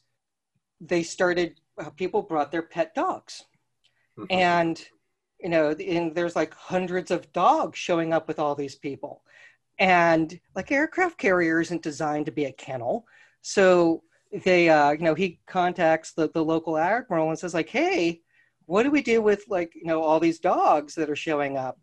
they 0.79 1.01
started 1.01 1.59
uh, 1.79 1.89
people 1.89 2.21
brought 2.21 2.51
their 2.51 2.67
pet 2.75 2.93
dogs 2.93 3.43
Mhm. 4.17 4.27
and 4.29 4.85
you 5.39 5.49
know 5.49 5.71
and 5.71 6.13
there's 6.15 6.35
like 6.35 6.53
hundreds 6.53 7.09
of 7.09 7.31
dogs 7.33 7.79
showing 7.79 8.13
up 8.13 8.27
with 8.27 8.37
all 8.39 8.55
these 8.55 8.75
people 8.75 9.23
and 9.79 10.39
like 10.55 10.71
aircraft 10.71 11.17
carrier 11.17 11.59
isn't 11.61 11.81
designed 11.81 12.27
to 12.27 12.31
be 12.31 12.45
a 12.45 12.51
kennel 12.65 13.05
so 13.41 14.03
they 14.43 14.69
uh 14.69 14.91
you 14.91 14.99
know 14.99 15.13
he 15.13 15.39
contacts 15.45 16.13
the, 16.13 16.29
the 16.29 16.43
local 16.43 16.77
admiral 16.77 17.29
and 17.29 17.37
says 17.37 17.53
like 17.53 17.69
hey 17.69 18.21
what 18.71 18.83
do 18.83 18.91
we 18.91 19.01
do 19.01 19.21
with 19.21 19.43
like 19.49 19.73
you 19.75 19.83
know 19.83 20.01
all 20.01 20.17
these 20.17 20.39
dogs 20.39 20.95
that 20.95 21.09
are 21.09 21.15
showing 21.15 21.57
up? 21.57 21.77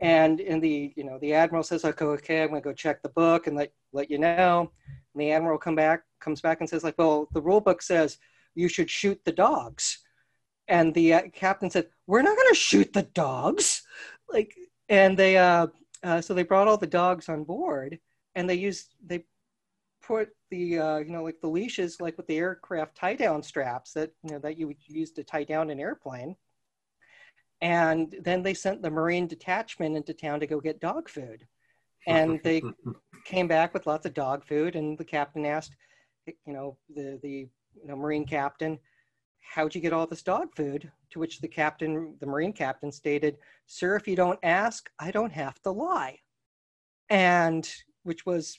And 0.00 0.38
in 0.38 0.60
the 0.60 0.92
you 0.94 1.02
know 1.02 1.18
the 1.18 1.32
admiral 1.32 1.62
says 1.62 1.82
like 1.82 2.02
okay 2.02 2.42
i'm 2.42 2.50
gonna 2.50 2.60
go 2.60 2.74
check 2.74 3.02
the 3.02 3.08
book 3.08 3.46
and 3.46 3.56
let 3.56 3.72
let 3.92 4.10
you 4.10 4.18
know. 4.18 4.70
And 5.14 5.20
the 5.20 5.32
admiral 5.32 5.56
come 5.56 5.74
back 5.74 6.02
comes 6.20 6.42
back 6.42 6.60
and 6.60 6.68
says 6.68 6.84
like 6.84 6.98
well 6.98 7.26
the 7.32 7.40
rule 7.40 7.62
book 7.62 7.80
says 7.80 8.18
you 8.54 8.68
should 8.68 8.90
shoot 8.90 9.18
the 9.24 9.32
dogs. 9.32 10.00
And 10.68 10.92
the 10.92 11.14
uh, 11.14 11.22
captain 11.32 11.70
said 11.70 11.88
we're 12.06 12.20
not 12.20 12.36
gonna 12.36 12.54
shoot 12.54 12.92
the 12.92 13.04
dogs. 13.14 13.82
Like 14.28 14.54
and 14.90 15.16
they 15.16 15.38
uh, 15.38 15.68
uh 16.02 16.20
so 16.20 16.34
they 16.34 16.42
brought 16.42 16.68
all 16.68 16.76
the 16.76 16.86
dogs 16.86 17.30
on 17.30 17.44
board 17.44 17.98
and 18.34 18.48
they 18.48 18.56
used 18.56 18.94
they 19.02 19.24
put 20.02 20.28
the 20.50 20.78
uh 20.78 20.98
you 20.98 21.10
know 21.10 21.22
like 21.22 21.40
the 21.40 21.48
leashes 21.48 22.00
like 22.00 22.16
with 22.16 22.26
the 22.26 22.36
aircraft 22.36 22.96
tie 22.96 23.14
down 23.14 23.42
straps 23.42 23.92
that 23.92 24.10
you 24.22 24.32
know 24.32 24.38
that 24.38 24.58
you 24.58 24.66
would 24.66 24.76
use 24.86 25.10
to 25.12 25.24
tie 25.24 25.44
down 25.44 25.70
an 25.70 25.80
airplane. 25.80 26.36
And 27.62 28.14
then 28.22 28.42
they 28.42 28.54
sent 28.54 28.80
the 28.80 28.90
marine 28.90 29.26
detachment 29.26 29.96
into 29.96 30.14
town 30.14 30.40
to 30.40 30.46
go 30.46 30.60
get 30.60 30.80
dog 30.80 31.10
food. 31.10 31.46
And 32.06 32.40
they 32.42 32.62
came 33.26 33.48
back 33.48 33.74
with 33.74 33.86
lots 33.86 34.06
of 34.06 34.14
dog 34.14 34.46
food 34.46 34.76
and 34.76 34.96
the 34.96 35.04
captain 35.04 35.44
asked 35.44 35.76
you 36.26 36.52
know 36.52 36.76
the 36.94 37.18
the 37.22 37.48
you 37.80 37.86
know, 37.86 37.96
marine 37.96 38.26
captain 38.26 38.78
how'd 39.40 39.74
you 39.74 39.80
get 39.80 39.92
all 39.92 40.06
this 40.06 40.22
dog 40.22 40.54
food? 40.54 40.90
To 41.10 41.18
which 41.18 41.40
the 41.40 41.48
captain 41.48 42.16
the 42.20 42.26
marine 42.26 42.52
captain 42.52 42.92
stated 42.92 43.36
sir 43.66 43.96
if 43.96 44.06
you 44.06 44.16
don't 44.16 44.38
ask 44.42 44.90
i 44.98 45.10
don't 45.10 45.32
have 45.32 45.60
to 45.62 45.70
lie. 45.70 46.18
And 47.08 47.68
which 48.02 48.24
was 48.24 48.58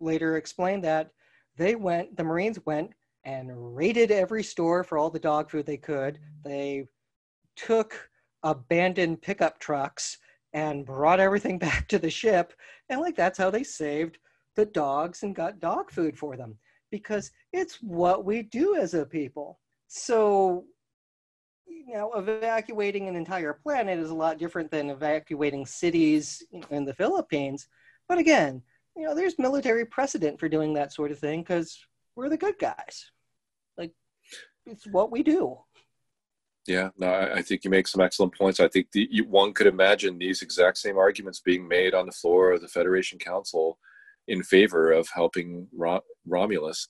later 0.00 0.36
explained 0.36 0.84
that 0.84 1.10
they 1.56 1.74
went 1.74 2.16
the 2.16 2.24
marines 2.24 2.58
went 2.64 2.92
and 3.24 3.76
raided 3.76 4.10
every 4.10 4.42
store 4.42 4.82
for 4.82 4.98
all 4.98 5.10
the 5.10 5.18
dog 5.18 5.50
food 5.50 5.66
they 5.66 5.76
could. 5.76 6.18
They 6.44 6.88
took 7.56 8.10
abandoned 8.42 9.22
pickup 9.22 9.58
trucks 9.58 10.18
and 10.52 10.84
brought 10.84 11.20
everything 11.20 11.58
back 11.66 11.88
to 11.88 11.98
the 11.98 12.10
ship. 12.10 12.52
And 12.88 13.00
like 13.00 13.16
that's 13.16 13.38
how 13.38 13.50
they 13.50 13.64
saved 13.64 14.18
the 14.56 14.66
dogs 14.66 15.22
and 15.22 15.34
got 15.34 15.60
dog 15.60 15.90
food 15.90 16.18
for 16.18 16.36
them 16.36 16.58
because 16.90 17.30
it's 17.52 17.76
what 17.76 18.24
we 18.24 18.42
do 18.42 18.76
as 18.76 18.94
a 18.94 19.06
people. 19.06 19.58
So 19.88 20.64
you 21.66 21.94
know 21.94 22.12
evacuating 22.14 23.08
an 23.08 23.16
entire 23.16 23.52
planet 23.52 23.98
is 23.98 24.10
a 24.10 24.14
lot 24.14 24.38
different 24.38 24.70
than 24.70 24.90
evacuating 24.90 25.66
cities 25.66 26.42
in 26.70 26.84
the 26.84 26.94
philippines. 26.94 27.68
But 28.08 28.18
again 28.18 28.62
you 28.96 29.04
know 29.06 29.14
there's 29.14 29.38
military 29.38 29.84
precedent 29.84 30.38
for 30.38 30.48
doing 30.48 30.74
that 30.74 30.92
sort 30.92 31.10
of 31.10 31.18
thing 31.18 31.40
because 31.40 31.78
we're 32.16 32.28
the 32.28 32.36
good 32.36 32.58
guys 32.58 33.10
like 33.78 33.92
it's 34.66 34.86
what 34.86 35.10
we 35.10 35.22
do 35.22 35.58
Yeah, 36.66 36.90
no, 36.96 37.08
I 37.08 37.38
I 37.38 37.42
think 37.42 37.64
you 37.64 37.70
make 37.70 37.88
some 37.88 38.00
excellent 38.00 38.36
points. 38.36 38.60
I 38.60 38.68
think 38.68 38.86
the, 38.92 39.08
you, 39.10 39.24
one 39.26 39.52
could 39.52 39.66
imagine 39.66 40.18
these 40.18 40.42
exact 40.42 40.78
same 40.78 40.96
arguments 40.96 41.40
being 41.40 41.66
made 41.66 41.94
on 41.94 42.06
the 42.06 42.12
floor 42.12 42.52
of 42.52 42.60
the 42.60 42.68
Federation 42.68 43.18
Council 43.18 43.78
in 44.28 44.42
favor 44.42 44.92
of 44.92 45.08
helping 45.12 45.66
Ro- 45.72 46.06
Romulus. 46.24 46.86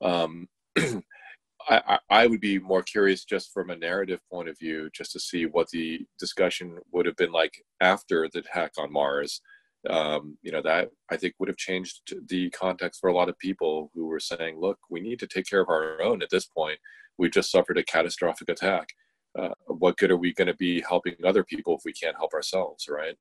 Um, 0.00 0.48
I 1.68 1.98
I 2.08 2.26
would 2.26 2.40
be 2.40 2.58
more 2.58 2.82
curious 2.82 3.24
just 3.24 3.52
from 3.52 3.70
a 3.70 3.76
narrative 3.76 4.20
point 4.30 4.48
of 4.48 4.58
view, 4.58 4.88
just 4.92 5.12
to 5.12 5.20
see 5.20 5.46
what 5.46 5.68
the 5.70 6.06
discussion 6.18 6.78
would 6.92 7.06
have 7.06 7.16
been 7.16 7.32
like 7.32 7.54
after 7.80 8.28
the 8.32 8.40
attack 8.40 8.72
on 8.78 8.92
Mars. 8.92 9.40
Um, 9.88 10.36
you 10.42 10.50
know, 10.52 10.62
that 10.62 10.90
I 11.10 11.16
think 11.16 11.34
would 11.38 11.48
have 11.48 11.56
changed 11.56 12.12
the 12.28 12.50
context 12.50 13.00
for 13.00 13.08
a 13.08 13.14
lot 13.14 13.28
of 13.28 13.38
people 13.38 13.90
who 13.94 14.06
were 14.06 14.20
saying, 14.20 14.58
look, 14.58 14.78
we 14.90 15.00
need 15.00 15.18
to 15.20 15.26
take 15.26 15.48
care 15.48 15.60
of 15.60 15.68
our 15.68 16.02
own 16.02 16.22
at 16.22 16.30
this 16.30 16.46
point. 16.46 16.78
We 17.18 17.30
just 17.30 17.50
suffered 17.50 17.78
a 17.78 17.84
catastrophic 17.84 18.48
attack 18.48 18.90
uh, 19.38 19.50
what 19.66 19.96
good 19.98 20.10
are 20.10 20.16
we 20.16 20.32
going 20.32 20.46
to 20.46 20.54
be 20.54 20.80
helping 20.80 21.14
other 21.24 21.44
people 21.44 21.76
if 21.76 21.82
we 21.84 21.92
can't 21.92 22.16
help 22.16 22.32
ourselves, 22.32 22.88
right? 22.88 23.16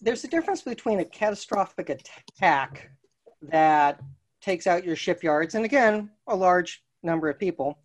there's 0.00 0.24
a 0.24 0.28
difference 0.28 0.62
between 0.62 1.00
a 1.00 1.04
catastrophic 1.04 1.90
attack 1.90 2.90
that 3.42 4.00
takes 4.40 4.66
out 4.66 4.84
your 4.84 4.96
shipyards 4.96 5.54
and 5.54 5.64
again 5.64 6.10
a 6.28 6.34
large 6.34 6.82
number 7.02 7.28
of 7.28 7.38
people 7.38 7.78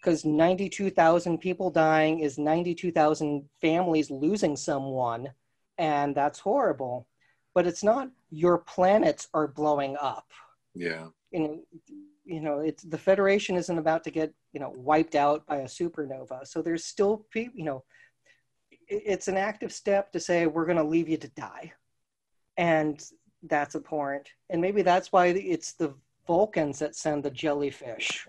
because 0.00 0.24
92,000 0.24 1.38
people 1.38 1.70
dying 1.70 2.20
is 2.20 2.38
92,000 2.38 3.44
families 3.60 4.10
losing 4.10 4.56
someone 4.56 5.28
and 5.78 6.14
that's 6.14 6.40
horrible 6.40 7.06
but 7.54 7.66
it's 7.66 7.82
not 7.82 8.10
your 8.30 8.58
planets 8.58 9.28
are 9.34 9.48
blowing 9.48 9.96
up 10.00 10.26
Yeah, 10.74 11.06
you 11.30 11.40
know, 11.40 11.60
you 12.24 12.40
know, 12.40 12.60
it's 12.60 12.82
the 12.82 12.98
Federation 12.98 13.56
isn't 13.56 13.78
about 13.78 14.04
to 14.04 14.10
get 14.10 14.32
you 14.52 14.60
know 14.60 14.72
wiped 14.76 15.14
out 15.14 15.46
by 15.46 15.58
a 15.58 15.64
supernova. 15.64 16.46
So 16.46 16.62
there's 16.62 16.84
still 16.84 17.24
people, 17.30 17.54
you 17.56 17.64
know, 17.64 17.84
it's 18.88 19.28
an 19.28 19.36
active 19.36 19.72
step 19.72 20.12
to 20.12 20.20
say 20.20 20.46
we're 20.46 20.66
going 20.66 20.78
to 20.78 20.84
leave 20.84 21.08
you 21.08 21.16
to 21.18 21.28
die, 21.28 21.72
and 22.56 23.02
that's 23.42 23.74
abhorrent. 23.74 24.28
And 24.50 24.60
maybe 24.60 24.82
that's 24.82 25.12
why 25.12 25.26
it's 25.28 25.72
the 25.72 25.94
Vulcans 26.26 26.78
that 26.80 26.96
send 26.96 27.24
the 27.24 27.30
jellyfish 27.30 28.28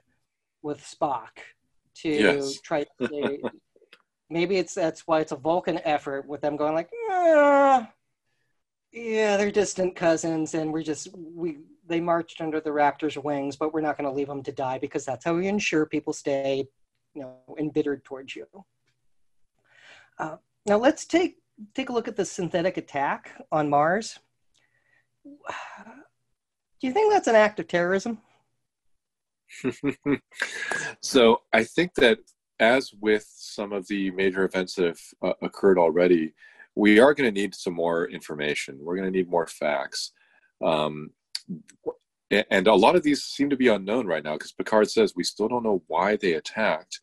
with 0.62 0.80
Spock 0.82 1.40
to 1.96 2.10
Yes. 2.10 2.60
try. 2.62 2.86
To, 3.00 3.38
maybe 4.30 4.58
it's 4.58 4.74
that's 4.74 5.08
why 5.08 5.20
it's 5.20 5.32
a 5.32 5.38
Vulcan 5.38 5.80
effort 5.84 6.28
with 6.28 6.42
them 6.42 6.56
going 6.56 6.74
like, 6.74 6.90
"Ah, 7.10 7.92
yeah, 8.92 9.38
they're 9.38 9.52
distant 9.52 9.96
cousins, 9.96 10.54
and 10.54 10.74
we're 10.74 10.84
just 10.84 11.10
we 11.16 11.60
they 11.88 12.00
marched 12.00 12.42
under 12.42 12.60
the 12.60 12.70
Raptors' 12.70 13.22
wings, 13.22 13.56
but 13.56 13.74
we're 13.74 13.82
not 13.82 13.98
going 13.98 14.10
to 14.10 14.16
leave 14.16 14.28
them 14.28 14.44
to 14.44 14.52
die 14.52 14.78
because 14.78 15.06
that's 15.06 15.26
how 15.26 15.36
we 15.36 15.48
ensure 15.48 15.86
people 15.86 16.14
stay, 16.14 16.68
you 17.14 17.22
know, 17.22 17.38
embittered 17.58 18.04
towards 18.06 18.36
you. 18.36 18.46
Uh, 20.18 20.38
now 20.66 20.78
let's 20.78 21.06
take 21.06 21.38
take 21.74 21.90
a 21.90 21.94
look 21.94 22.08
at 22.08 22.16
the 22.16 22.26
synthetic 22.26 22.78
attack 22.78 23.32
on 23.52 23.70
Mars. 23.70 24.20
Do 25.26 26.88
you 26.88 26.94
think 26.94 27.12
that's 27.12 27.28
an 27.28 27.36
act 27.36 27.60
of 27.60 27.68
terrorism? 27.68 28.20
so 31.02 31.42
I 31.52 31.64
think 31.64 31.96
that 31.96 32.20
as 32.60 32.92
with 33.00 33.26
some 33.36 33.72
of 33.72 33.88
the 33.88 34.12
major 34.12 34.44
events 34.44 34.76
that 34.76 34.86
have 34.86 35.02
uh, 35.22 35.34
occurred 35.42 35.78
already, 35.78 36.34
we 36.76 37.00
are 37.00 37.14
going 37.14 37.34
to 37.34 37.42
need 37.42 37.56
some 37.56 37.74
more 37.74 38.10
information. 38.10 38.78
We're 38.82 38.96
going 38.96 39.12
to 39.12 39.18
need 39.18 39.30
more 39.30 39.48
facts. 39.48 40.12
Um, 40.64 41.12
and 42.32 42.68
a 42.68 42.76
lot 42.76 42.96
of 42.96 43.04
these 43.04 43.24
seem 43.24 43.50
to 43.50 43.58
be 43.58 43.70
unknown 43.70 44.06
right 44.06 44.24
now 44.24 44.34
because 44.34 44.52
Picard 44.52 44.90
says 44.90 45.14
we 45.16 45.24
still 45.24 45.48
don't 45.48 45.64
know 45.64 45.82
why 45.88 46.16
they 46.16 46.34
attacked. 46.34 47.02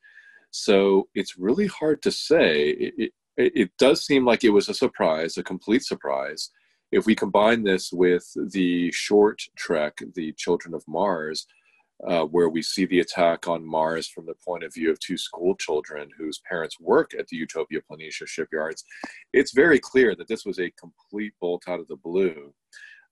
So 0.50 1.09
it's 1.14 1.36
really 1.36 1.66
hard 1.66 2.00
to 2.02 2.11
say. 2.12 2.68
It, 2.70 3.12
it, 3.36 3.52
it 3.54 3.70
does 3.78 4.07
seem 4.07 4.24
like 4.24 4.44
it 4.44 4.50
was 4.50 4.68
a 4.68 4.74
surprise, 4.74 5.36
a 5.36 5.42
complete 5.42 5.82
surprise. 5.84 6.50
If 6.92 7.07
we 7.07 7.16
combine 7.16 7.64
this 7.64 7.92
with 7.92 8.24
the 8.52 8.92
short 8.92 9.42
trek, 9.57 10.00
The 10.14 10.32
Children 10.34 10.74
of 10.74 10.84
Mars, 10.86 11.46
uh, 12.07 12.24
where 12.24 12.49
we 12.49 12.62
see 12.62 12.84
the 12.86 13.01
attack 13.01 13.49
on 13.49 13.64
Mars 13.64 14.07
from 14.07 14.26
the 14.26 14.34
point 14.44 14.64
of 14.64 14.74
view 14.74 14.90
of 14.90 15.01
two 15.01 15.16
school 15.16 15.55
children 15.57 16.11
whose 16.16 16.40
parents 16.49 16.78
work 16.78 17.12
at 17.18 17.26
the 17.28 17.36
Utopia 17.36 17.80
Planitia 17.80 18.26
shipyards, 18.26 18.84
it's 19.32 19.53
very 19.53 19.78
clear 19.78 20.14
that 20.14 20.28
this 20.28 20.44
was 20.44 20.59
a 20.59 20.72
complete 20.72 21.32
bolt 21.40 21.64
out 21.68 21.80
of 21.80 21.88
the 21.88 21.97
blue. 21.97 22.53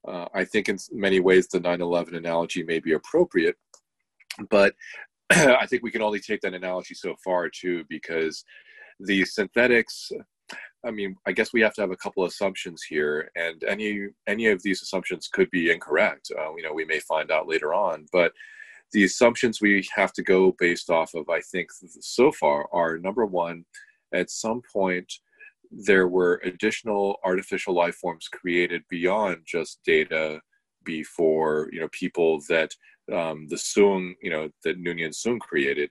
Uh, 0.07 0.25
I 0.35 0.45
think 0.45 0.69
in 0.69 0.77
many 0.91 1.19
ways 1.19 1.47
the 1.47 1.59
9 1.59 1.81
11 1.81 2.15
analogy 2.15 2.63
may 2.63 2.79
be 2.79 2.93
appropriate, 2.93 3.55
but 4.49 4.75
I 5.31 5.65
think 5.65 5.81
we 5.81 5.91
can 5.91 6.03
only 6.03 6.19
take 6.19 6.41
that 6.41 6.53
analogy 6.53 6.93
so 6.93 7.15
far 7.23 7.49
too, 7.49 7.83
because 7.89 8.43
the 8.99 9.25
synthetics. 9.25 10.11
I 10.85 10.91
mean, 10.91 11.15
I 11.25 11.31
guess 11.31 11.51
we 11.51 11.61
have 11.61 11.73
to 11.73 11.81
have 11.81 11.89
a 11.89 11.97
couple 11.97 12.25
assumptions 12.25 12.83
here, 12.83 13.31
and 13.35 13.63
any 13.63 14.09
any 14.27 14.45
of 14.47 14.61
these 14.61 14.83
assumptions 14.83 15.27
could 15.27 15.49
be 15.49 15.71
incorrect. 15.71 16.31
Uh, 16.37 16.53
you 16.55 16.61
know, 16.61 16.73
we 16.73 16.85
may 16.85 16.99
find 16.99 17.31
out 17.31 17.47
later 17.47 17.73
on, 17.73 18.05
but 18.13 18.31
the 18.91 19.03
assumptions 19.03 19.61
we 19.61 19.85
have 19.95 20.13
to 20.13 20.23
go 20.23 20.55
based 20.57 20.89
off 20.89 21.13
of, 21.13 21.29
I 21.29 21.41
think, 21.41 21.69
so 21.99 22.31
far 22.31 22.67
are 22.71 22.97
number 22.97 23.25
one, 23.25 23.65
at 24.13 24.29
some 24.29 24.61
point, 24.71 25.11
there 25.71 26.07
were 26.07 26.41
additional 26.43 27.17
artificial 27.23 27.73
life 27.73 27.95
forms 27.95 28.27
created 28.27 28.83
beyond 28.89 29.37
just 29.45 29.79
data 29.85 30.39
before 30.83 31.67
you 31.71 31.79
know 31.79 31.89
people 31.91 32.39
that 32.47 32.71
um, 33.11 33.47
the 33.49 33.55
Soong 33.55 34.13
you 34.21 34.29
know 34.29 34.49
that 34.63 34.81
Noonien 34.81 35.09
Soong 35.13 35.39
created. 35.39 35.89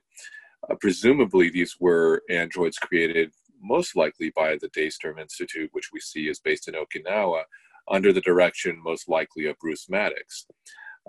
Uh, 0.69 0.75
presumably, 0.79 1.49
these 1.49 1.75
were 1.79 2.23
androids 2.29 2.77
created 2.77 3.31
most 3.61 3.95
likely 3.95 4.31
by 4.35 4.57
the 4.57 4.69
Daystrom 4.69 5.19
Institute, 5.19 5.69
which 5.73 5.89
we 5.93 5.99
see 5.99 6.27
is 6.27 6.39
based 6.39 6.67
in 6.67 6.75
Okinawa, 6.75 7.43
under 7.91 8.11
the 8.11 8.21
direction 8.21 8.81
most 8.83 9.07
likely 9.07 9.45
of 9.45 9.59
Bruce 9.59 9.87
Maddox 9.89 10.47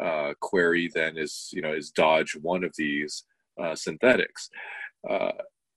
uh, 0.03 0.34
query 0.40 0.90
then 0.94 1.16
is 1.16 1.51
you 1.53 1.62
know 1.62 1.72
is 1.72 1.92
Dahj 1.92 2.40
one 2.40 2.64
of 2.64 2.74
these 2.76 3.24
uh, 3.62 3.74
synthetics? 3.74 4.51
Uh, 5.09 5.32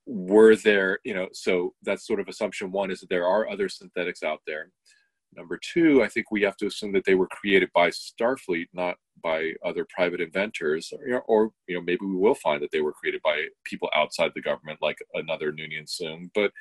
were 0.05 0.55
there 0.55 0.99
you 1.03 1.13
know 1.13 1.27
so 1.33 1.73
that's 1.83 2.07
sort 2.07 2.19
of 2.19 2.27
assumption 2.27 2.71
one 2.71 2.89
is 2.89 2.99
that 2.99 3.09
there 3.09 3.27
are 3.27 3.49
other 3.49 3.69
synthetics 3.69 4.23
out 4.23 4.41
there. 4.47 4.71
Number 5.35 5.59
two 5.61 6.01
i 6.01 6.07
think 6.07 6.31
we 6.31 6.41
have 6.41 6.57
to 6.57 6.65
assume 6.65 6.91
that 6.93 7.05
they 7.05 7.13
were 7.13 7.27
created 7.27 7.69
by 7.75 7.91
starfleet 7.91 8.65
not 8.73 8.95
by 9.21 9.51
other 9.63 9.85
private 9.95 10.21
inventors 10.21 10.91
or, 11.07 11.21
or 11.21 11.51
you 11.67 11.75
know 11.75 11.81
maybe 11.81 12.05
we 12.05 12.15
will 12.15 12.35
find 12.35 12.61
that 12.61 12.71
they 12.71 12.81
were 12.81 12.93
created 12.93 13.21
by 13.23 13.45
people 13.63 13.89
outside 13.95 14.31
the 14.33 14.41
government 14.41 14.79
like 14.81 14.97
another 15.13 15.51
Noonien 15.51 15.85
Soong. 15.85 16.29
But 16.33 16.51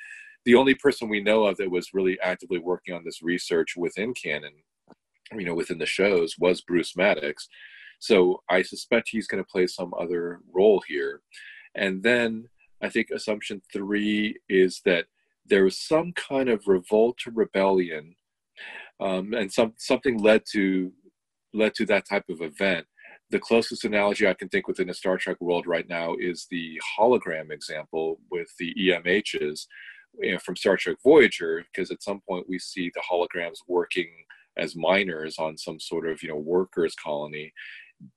the 0.45 0.55
only 0.55 0.75
person 0.75 1.09
we 1.09 1.21
know 1.21 1.45
of 1.45 1.57
that 1.57 1.69
was 1.69 1.93
really 1.93 2.19
actively 2.21 2.59
working 2.59 2.93
on 2.93 3.03
this 3.03 3.21
research 3.21 3.75
within 3.75 4.13
canon 4.13 4.53
you 5.37 5.45
know, 5.45 5.53
within 5.53 5.77
the 5.77 5.85
shows 5.85 6.35
was 6.39 6.61
Bruce 6.61 6.95
Maddox. 6.95 7.47
So 7.99 8.41
I 8.49 8.61
suspect 8.61 9.09
he's 9.11 9.27
going 9.27 9.43
to 9.43 9.49
play 9.49 9.67
some 9.67 9.93
other 9.99 10.39
role 10.53 10.81
here. 10.87 11.21
And 11.75 12.01
then 12.01 12.47
I 12.81 12.89
think 12.89 13.09
assumption 13.09 13.61
three 13.71 14.37
is 14.47 14.81
that 14.85 15.05
there 15.45 15.63
was 15.63 15.77
some 15.77 16.13
kind 16.13 16.49
of 16.49 16.67
revolt 16.67 17.19
or 17.27 17.31
rebellion, 17.33 18.15
um, 18.99 19.33
and 19.33 19.51
some 19.51 19.73
something 19.77 20.17
led 20.19 20.43
to 20.51 20.91
led 21.53 21.73
to 21.75 21.85
that 21.87 22.07
type 22.07 22.25
of 22.29 22.41
event. 22.41 22.85
The 23.31 23.39
closest 23.39 23.85
analogy 23.85 24.27
I 24.27 24.33
can 24.33 24.49
think 24.49 24.67
within 24.67 24.87
the 24.87 24.93
Star 24.93 25.17
Trek 25.17 25.37
world 25.39 25.67
right 25.67 25.87
now 25.87 26.15
is 26.19 26.47
the 26.49 26.79
hologram 26.97 27.51
example 27.51 28.19
with 28.31 28.47
the 28.57 28.73
EMHs 28.75 29.65
you 30.19 30.33
know, 30.33 30.39
from 30.39 30.55
Star 30.55 30.77
Trek 30.77 30.97
Voyager, 31.03 31.63
because 31.71 31.91
at 31.91 32.03
some 32.03 32.21
point 32.27 32.49
we 32.49 32.59
see 32.59 32.91
the 32.93 33.03
holograms 33.09 33.57
working 33.67 34.09
as 34.59 34.75
miners 34.75 35.39
on 35.39 35.57
some 35.57 35.79
sort 35.79 36.07
of 36.07 36.21
you 36.21 36.29
know 36.29 36.37
workers 36.37 36.95
colony 36.95 37.53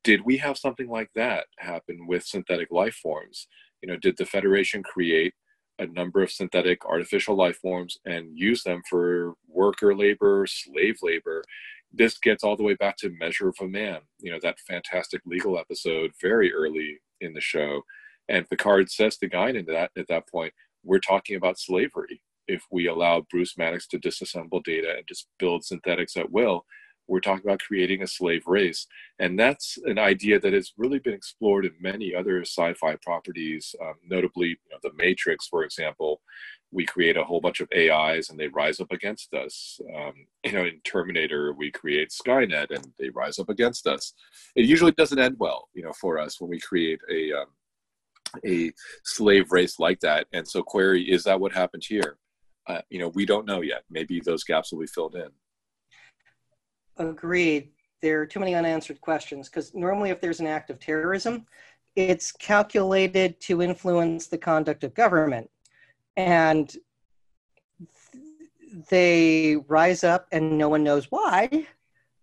did 0.05 0.24
we 0.24 0.36
have 0.38 0.59
something 0.59 0.88
like 0.88 1.11
that 1.14 1.47
happen 1.59 2.07
with 2.07 2.24
synthetic 2.24 2.70
life 2.70 2.95
forms? 2.95 3.49
You 3.82 3.88
know 3.88 3.97
did 3.97 4.16
the 4.16 4.26
federation 4.26 4.82
create 4.82 5.34
a 5.78 5.86
number 5.86 6.22
of 6.22 6.30
synthetic 6.30 6.84
artificial 6.84 7.34
life 7.34 7.57
forms 7.57 7.99
and 8.05 8.38
use 8.38 8.62
them 8.62 8.82
for 8.88 9.34
worker 9.49 9.95
labor 9.95 10.47
slave 10.47 10.99
labor? 11.03 11.45
This 11.93 12.18
gets 12.18 12.45
all 12.45 12.57
the 12.57 12.62
way 12.62 12.74
back 12.74 12.97
to 12.99 13.11
measure 13.11 13.49
of 13.49 13.57
a 13.61 13.66
man 13.66 14.01
you 14.20 14.30
know 14.30 14.38
that 14.43 14.61
fantastic 14.61 15.22
legal 15.26 15.59
episode 15.59 16.12
very 16.20 16.53
early 16.53 16.99
in 17.20 17.32
the 17.32 17.40
show. 17.40 17.82
And 18.28 18.49
picard 18.49 18.90
says 18.90 19.16
to 19.18 19.28
guinan 19.28 19.66
that 19.66 19.90
at 19.97 20.09
that 20.09 20.28
point 20.28 20.55
we're 20.84 21.01
talking 21.01 21.36
about 21.36 21.59
slavery 21.59 22.22
if 22.49 22.64
we 22.70 22.86
allow 22.86 23.26
Bruce 23.30 23.57
Maddox 23.57 23.86
to 23.88 23.99
disassemble 23.99 24.62
data 24.62 24.95
and 24.97 25.07
just 25.07 25.28
build 25.38 25.64
synthetics 25.64 26.16
at 26.16 26.30
will, 26.30 26.64
we're 27.09 27.20
talking 27.20 27.45
about 27.45 27.61
creating 27.61 28.03
a 28.03 28.07
slave 28.07 28.47
race. 28.47 28.86
And 29.18 29.38
that's 29.38 29.78
an 29.84 29.99
idea 29.99 30.40
that 30.40 30.53
has 30.53 30.72
really 30.76 30.99
been 30.99 31.14
explored 31.14 31.66
in 31.66 31.72
many 31.80 32.14
other 32.14 32.40
sci 32.43 32.74
fi 32.74 32.97
properties, 33.03 33.74
um, 33.82 33.95
notably 34.09 34.49
you 34.49 34.57
know, 34.70 34.78
The 34.82 34.93
Matrix, 34.97 35.47
for 35.47 35.64
example. 35.64 36.20
We 36.70 36.86
create 36.86 37.18
a 37.18 37.24
whole 37.24 37.40
bunch 37.40 37.61
of 37.61 37.68
AIs 37.76 38.30
and 38.30 38.38
they 38.38 38.49
rise 38.49 38.80
up 38.80 38.93
against 38.93 39.34
us. 39.34 39.78
Um, 39.95 40.14
you 40.45 40.53
know, 40.53 40.64
in 40.64 40.80
Terminator, 40.84 41.53
we 41.53 41.70
create 41.70 42.11
Skynet 42.11 42.70
and 42.70 42.93
they 42.99 43.11
rise 43.11 43.38
up 43.38 43.51
against 43.51 43.86
us. 43.86 44.14
It 44.57 44.64
usually 44.64 44.93
doesn't 44.93 45.18
end 45.18 45.36
well, 45.38 45.68
you 45.74 45.82
know, 45.82 45.93
for 45.93 46.18
us 46.18 46.40
when 46.40 46.49
we 46.49 46.61
create 46.61 47.01
a 47.11 47.32
um, 47.32 47.47
a 48.47 48.72
slave 49.05 49.53
race 49.53 49.78
like 49.78 50.01
that. 50.01 50.26
And 50.32 50.49
so, 50.49 50.62
query: 50.62 51.03
Is 51.03 51.24
that 51.24 51.38
what 51.38 51.53
happened 51.53 51.84
here? 51.86 52.16
You 52.91 52.99
know, 52.99 53.09
we 53.09 53.27
don't 53.27 53.47
know 53.47 53.61
yet. 53.61 53.85
Maybe 53.91 54.21
those 54.21 54.45
gaps 54.45 54.73
will 54.73 54.81
be 54.81 54.87
filled 54.87 55.17
in. 55.17 55.29
Agreed. 56.97 57.71
There 58.01 58.21
are 58.21 58.27
too 58.27 58.41
many 58.41 58.55
unanswered 58.55 59.01
questions 59.01 59.49
because 59.49 59.75
normally, 59.75 60.11
if 60.11 60.21
there's 60.21 60.41
an 60.41 60.47
act 60.47 60.71
of 60.71 60.81
terrorism, 60.81 61.47
it's 61.95 62.33
calculated 62.33 63.41
to 63.41 63.63
influence 63.63 64.27
the 64.27 64.39
conduct 64.39 64.85
of 64.85 64.95
government. 64.95 65.49
And 66.17 66.75
they 68.89 69.57
rise 69.69 70.05
up 70.05 70.27
and 70.33 70.57
no 70.59 70.69
one 70.69 70.83
knows 70.83 71.07
why. 71.11 71.67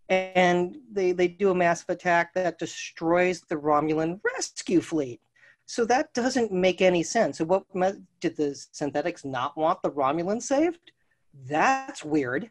And 0.10 0.78
they, 0.92 1.12
they 1.12 1.28
do 1.28 1.52
a 1.52 1.56
massive 1.56 1.90
attack 1.90 2.34
that 2.34 2.58
destroys 2.58 3.42
the 3.42 3.56
Romulan 3.56 4.20
rescue 4.36 4.82
fleet. 4.82 5.22
So 5.70 5.86
that 5.86 6.12
doesn't 6.16 6.52
make 6.52 6.82
any 6.82 7.04
sense. 7.04 7.38
So 7.38 7.46
what 7.46 7.64
did 8.22 8.36
the 8.36 8.60
synthetics 8.72 9.24
not 9.24 9.56
want 9.56 9.84
the 9.84 9.92
Romulans 9.92 10.42
saved? 10.42 10.80
That's 11.48 12.04
weird. 12.04 12.50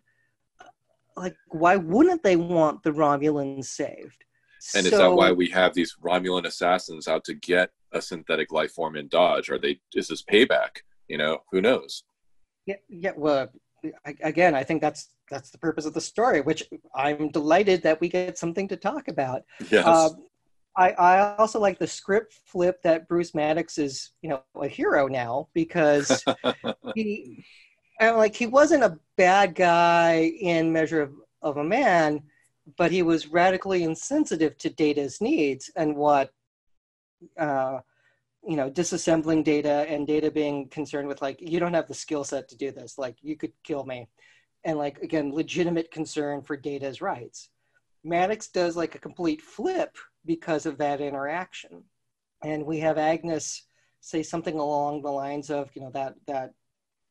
Like, 1.16 1.34
why 1.48 1.74
wouldn't 1.74 2.22
they 2.22 2.36
want 2.36 2.84
the 2.84 2.92
Romulans 2.92 3.64
saved? 3.64 4.24
And 4.76 4.86
so, 4.86 4.92
is 4.92 4.98
that 4.98 5.12
why 5.12 5.32
we 5.32 5.48
have 5.50 5.74
these 5.74 5.96
Romulan 6.00 6.46
assassins 6.46 7.08
out 7.08 7.24
to 7.24 7.34
get 7.34 7.70
a 7.92 8.00
synthetic 8.00 8.52
life 8.52 8.70
form 8.70 8.94
in 8.94 9.08
Dahj? 9.08 9.50
Are 9.50 9.58
they? 9.58 9.80
Is 9.96 10.06
this 10.06 10.22
payback? 10.22 10.82
You 11.08 11.18
know, 11.18 11.38
who 11.50 11.60
knows? 11.60 12.04
Yeah, 12.66 12.76
yeah. 12.88 13.14
Well, 13.16 13.48
again, 14.22 14.54
I 14.54 14.62
think 14.62 14.80
that's 14.80 15.08
that's 15.28 15.50
the 15.50 15.58
purpose 15.58 15.86
of 15.86 15.94
the 15.94 16.00
story, 16.00 16.40
which 16.40 16.70
I'm 16.94 17.30
delighted 17.32 17.82
that 17.82 18.00
we 18.00 18.10
get 18.10 18.38
something 18.38 18.68
to 18.68 18.76
talk 18.76 19.08
about. 19.08 19.42
Yes. 19.72 19.84
Uh, 19.84 20.10
I, 20.78 20.90
I 20.92 21.36
also 21.36 21.58
like 21.58 21.80
the 21.80 21.88
script 21.88 22.32
flip 22.44 22.80
that 22.84 23.08
Bruce 23.08 23.34
Maddox 23.34 23.78
is, 23.78 24.12
you 24.22 24.30
know, 24.30 24.42
a 24.54 24.68
hero 24.68 25.08
now 25.08 25.48
because 25.52 26.24
he, 26.94 27.44
and 28.00 28.16
like 28.16 28.36
he 28.36 28.46
wasn't 28.46 28.84
a 28.84 28.96
bad 29.16 29.56
guy 29.56 30.32
in 30.40 30.72
Measure 30.72 31.02
of, 31.02 31.12
of 31.42 31.56
a 31.56 31.64
Man, 31.64 32.22
but 32.76 32.92
he 32.92 33.02
was 33.02 33.26
radically 33.26 33.82
insensitive 33.82 34.56
to 34.58 34.70
Data's 34.70 35.20
needs 35.20 35.68
and 35.74 35.96
what, 35.96 36.30
uh, 37.36 37.80
you 38.46 38.54
know, 38.54 38.70
disassembling 38.70 39.42
data 39.42 39.84
and 39.88 40.06
data 40.06 40.30
being 40.30 40.68
concerned 40.68 41.08
with 41.08 41.20
like 41.20 41.40
you 41.40 41.58
don't 41.58 41.74
have 41.74 41.88
the 41.88 41.94
skill 41.94 42.22
set 42.22 42.48
to 42.48 42.56
do 42.56 42.70
this, 42.70 42.98
like 42.98 43.16
you 43.20 43.36
could 43.36 43.52
kill 43.64 43.84
me, 43.84 44.08
and 44.62 44.78
like 44.78 44.98
again, 44.98 45.34
legitimate 45.34 45.90
concern 45.90 46.40
for 46.40 46.56
Data's 46.56 47.00
rights. 47.00 47.50
Maddox 48.04 48.48
does 48.48 48.76
like 48.76 48.94
a 48.94 49.00
complete 49.00 49.42
flip 49.42 49.96
because 50.28 50.66
of 50.66 50.78
that 50.78 51.00
interaction. 51.00 51.82
And 52.44 52.64
we 52.64 52.78
have 52.78 52.98
Agnes 52.98 53.64
say 54.00 54.22
something 54.22 54.58
along 54.60 55.02
the 55.02 55.10
lines 55.10 55.50
of, 55.50 55.70
you 55.74 55.82
know, 55.82 55.90
that 55.94 56.14
that 56.28 56.52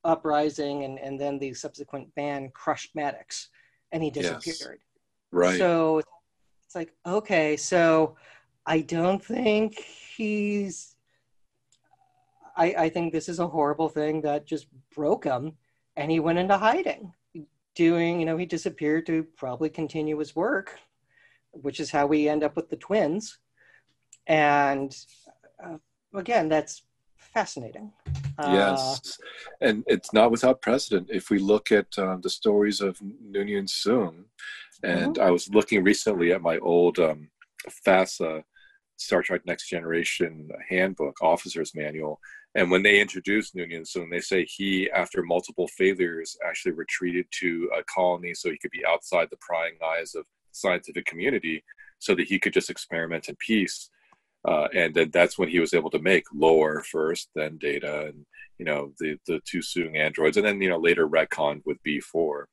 uprising 0.05 0.85
and, 0.85 0.97
and 0.99 1.19
then 1.19 1.37
the 1.39 1.53
subsequent 1.53 2.13
ban 2.15 2.49
crushed 2.53 2.95
Maddox 2.95 3.49
and 3.91 4.01
he 4.01 4.09
disappeared. 4.09 4.79
Yes. 4.79 5.01
Right. 5.31 5.57
So 5.57 6.01
it's 6.63 6.75
like, 6.75 6.93
okay, 7.05 7.57
so 7.57 8.15
I 8.65 8.81
don't 8.81 9.21
think 9.21 9.77
he's 10.15 10.95
I, 12.55 12.73
I 12.85 12.89
think 12.89 13.11
this 13.11 13.29
is 13.29 13.39
a 13.39 13.47
horrible 13.47 13.89
thing 13.89 14.21
that 14.21 14.45
just 14.45 14.67
broke 14.95 15.25
him 15.25 15.53
and 15.95 16.09
he 16.09 16.19
went 16.19 16.39
into 16.39 16.57
hiding. 16.57 17.13
Doing, 17.75 18.19
you 18.19 18.25
know, 18.25 18.37
he 18.37 18.47
disappeared 18.47 19.05
to 19.07 19.23
probably 19.35 19.69
continue 19.69 20.17
his 20.17 20.35
work, 20.35 20.79
which 21.61 21.79
is 21.79 21.91
how 21.91 22.05
we 22.05 22.29
end 22.29 22.43
up 22.43 22.55
with 22.55 22.69
the 22.69 22.75
twins. 22.75 23.37
And 24.27 24.95
uh, 25.63 25.77
again, 26.13 26.49
that's 26.49 26.83
fascinating. 27.15 27.91
Yes, 28.39 29.17
uh, 29.61 29.67
and 29.67 29.83
it's 29.87 30.13
not 30.13 30.31
without 30.31 30.61
precedent. 30.61 31.09
If 31.09 31.29
we 31.29 31.39
look 31.39 31.71
at 31.71 31.87
um, 31.97 32.21
the 32.21 32.29
stories 32.29 32.81
of 32.81 32.99
Noonien 32.99 33.67
Soong, 33.67 34.25
and 34.83 35.15
mm-hmm. 35.15 35.23
I 35.23 35.31
was 35.31 35.49
looking 35.49 35.83
recently 35.83 36.31
at 36.31 36.41
my 36.41 36.57
old 36.59 36.99
um, 36.99 37.29
FASA 37.85 38.43
Star 38.97 39.23
Trek 39.23 39.41
Next 39.45 39.69
Generation 39.69 40.49
handbook, 40.69 41.21
officer's 41.21 41.73
manual, 41.73 42.19
and 42.55 42.71
when 42.71 42.81
they 42.81 42.99
introduce 42.99 43.51
Noonien 43.51 43.87
Soong, 43.87 44.09
they 44.09 44.19
say 44.19 44.45
he, 44.45 44.89
after 44.91 45.21
multiple 45.21 45.67
failures, 45.67 46.37
actually 46.45 46.71
retreated 46.71 47.27
to 47.39 47.69
a 47.77 47.83
colony 47.83 48.33
so 48.33 48.49
he 48.49 48.57
could 48.57 48.71
be 48.71 48.85
outside 48.85 49.27
the 49.29 49.37
prying 49.39 49.75
eyes 49.85 50.15
of 50.15 50.25
scientific 50.57 51.05
community, 51.05 51.63
so 51.99 52.15
that 52.15 52.27
he 52.27 52.39
could 52.39 52.53
just 52.53 52.69
experiment 52.69 53.29
in 53.29 53.35
peace 53.35 53.89
uh, 54.47 54.67
and 54.73 54.93
then 54.93 55.09
that's 55.11 55.37
when 55.37 55.49
he 55.49 55.59
was 55.59 55.73
able 55.73 55.89
to 55.89 55.99
make 55.99 56.23
Lore 56.33 56.81
first, 56.83 57.29
then 57.35 57.57
Data, 57.57 58.05
and 58.07 58.25
you 58.57 58.65
know 58.65 58.93
the 58.99 59.17
the 59.27 59.41
two 59.45 59.59
Soong 59.59 59.97
androids, 59.97 60.37
and 60.37 60.45
then 60.45 60.61
you 60.61 60.69
know 60.69 60.77
later 60.77 61.07
retconned 61.07 61.61
with 61.65 61.77
B4. 61.85 62.45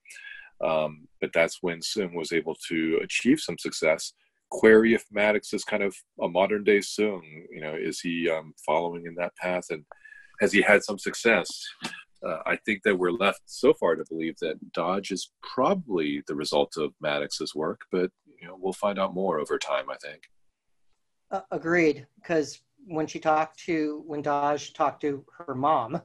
Um, 0.61 1.07
but 1.20 1.30
that's 1.32 1.59
when 1.62 1.80
Soong 1.80 2.14
was 2.14 2.32
able 2.32 2.57
to 2.68 3.00
achieve 3.02 3.40
some 3.40 3.59
success. 3.59 4.12
Query 4.50 4.94
if 4.94 5.05
Maddox 5.11 5.52
is 5.52 5.64
kind 5.64 5.82
of 5.82 5.94
a 6.20 6.28
modern 6.28 6.64
day 6.64 6.78
Soong. 6.78 7.22
You 7.50 7.61
know, 7.61 7.74
is 7.74 8.00
he 8.00 8.28
um, 8.28 8.55
following 8.66 9.07
in 9.07 9.14
that 9.16 9.36
path, 9.36 9.66
and 9.70 9.84
has 10.40 10.52
he 10.52 10.62
had 10.62 10.82
some 10.82 10.98
success? 10.98 11.48
Uh, 12.22 12.38
I 12.46 12.56
think 12.56 12.82
that 12.84 12.98
we're 12.98 13.10
left 13.10 13.42
so 13.46 13.74
far 13.74 13.96
to 13.96 14.04
believe 14.08 14.36
that 14.40 14.58
Dahj 14.72 15.12
is 15.12 15.30
probably 15.42 16.22
the 16.26 16.34
result 16.34 16.76
of 16.76 16.92
Maddox's 17.00 17.54
work, 17.54 17.82
but 17.90 18.10
you 18.40 18.46
know 18.46 18.56
we'll 18.58 18.72
find 18.72 18.98
out 18.98 19.14
more 19.14 19.38
over 19.38 19.58
time. 19.58 19.90
I 19.90 19.96
think. 19.96 20.22
Uh, 21.30 21.40
agreed, 21.50 22.06
because 22.16 22.60
when 22.86 23.06
she 23.06 23.18
talked 23.18 23.58
to 23.60 24.02
when 24.06 24.22
Dahj 24.22 24.74
talked 24.74 25.00
to 25.02 25.24
her 25.38 25.54
mom, 25.54 26.00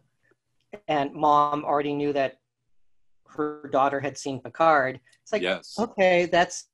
and 0.88 1.14
mom 1.14 1.64
already 1.64 1.93
knew 1.93 2.14
that 2.14 2.39
her 3.28 3.70
daughter 3.72 3.99
had 3.99 4.18
seen 4.18 4.41
Picard. 4.41 4.99
It's 5.22 5.32
like, 5.32 5.41
yes. 5.41 5.76
okay, 5.78 6.26
that's 6.26 6.68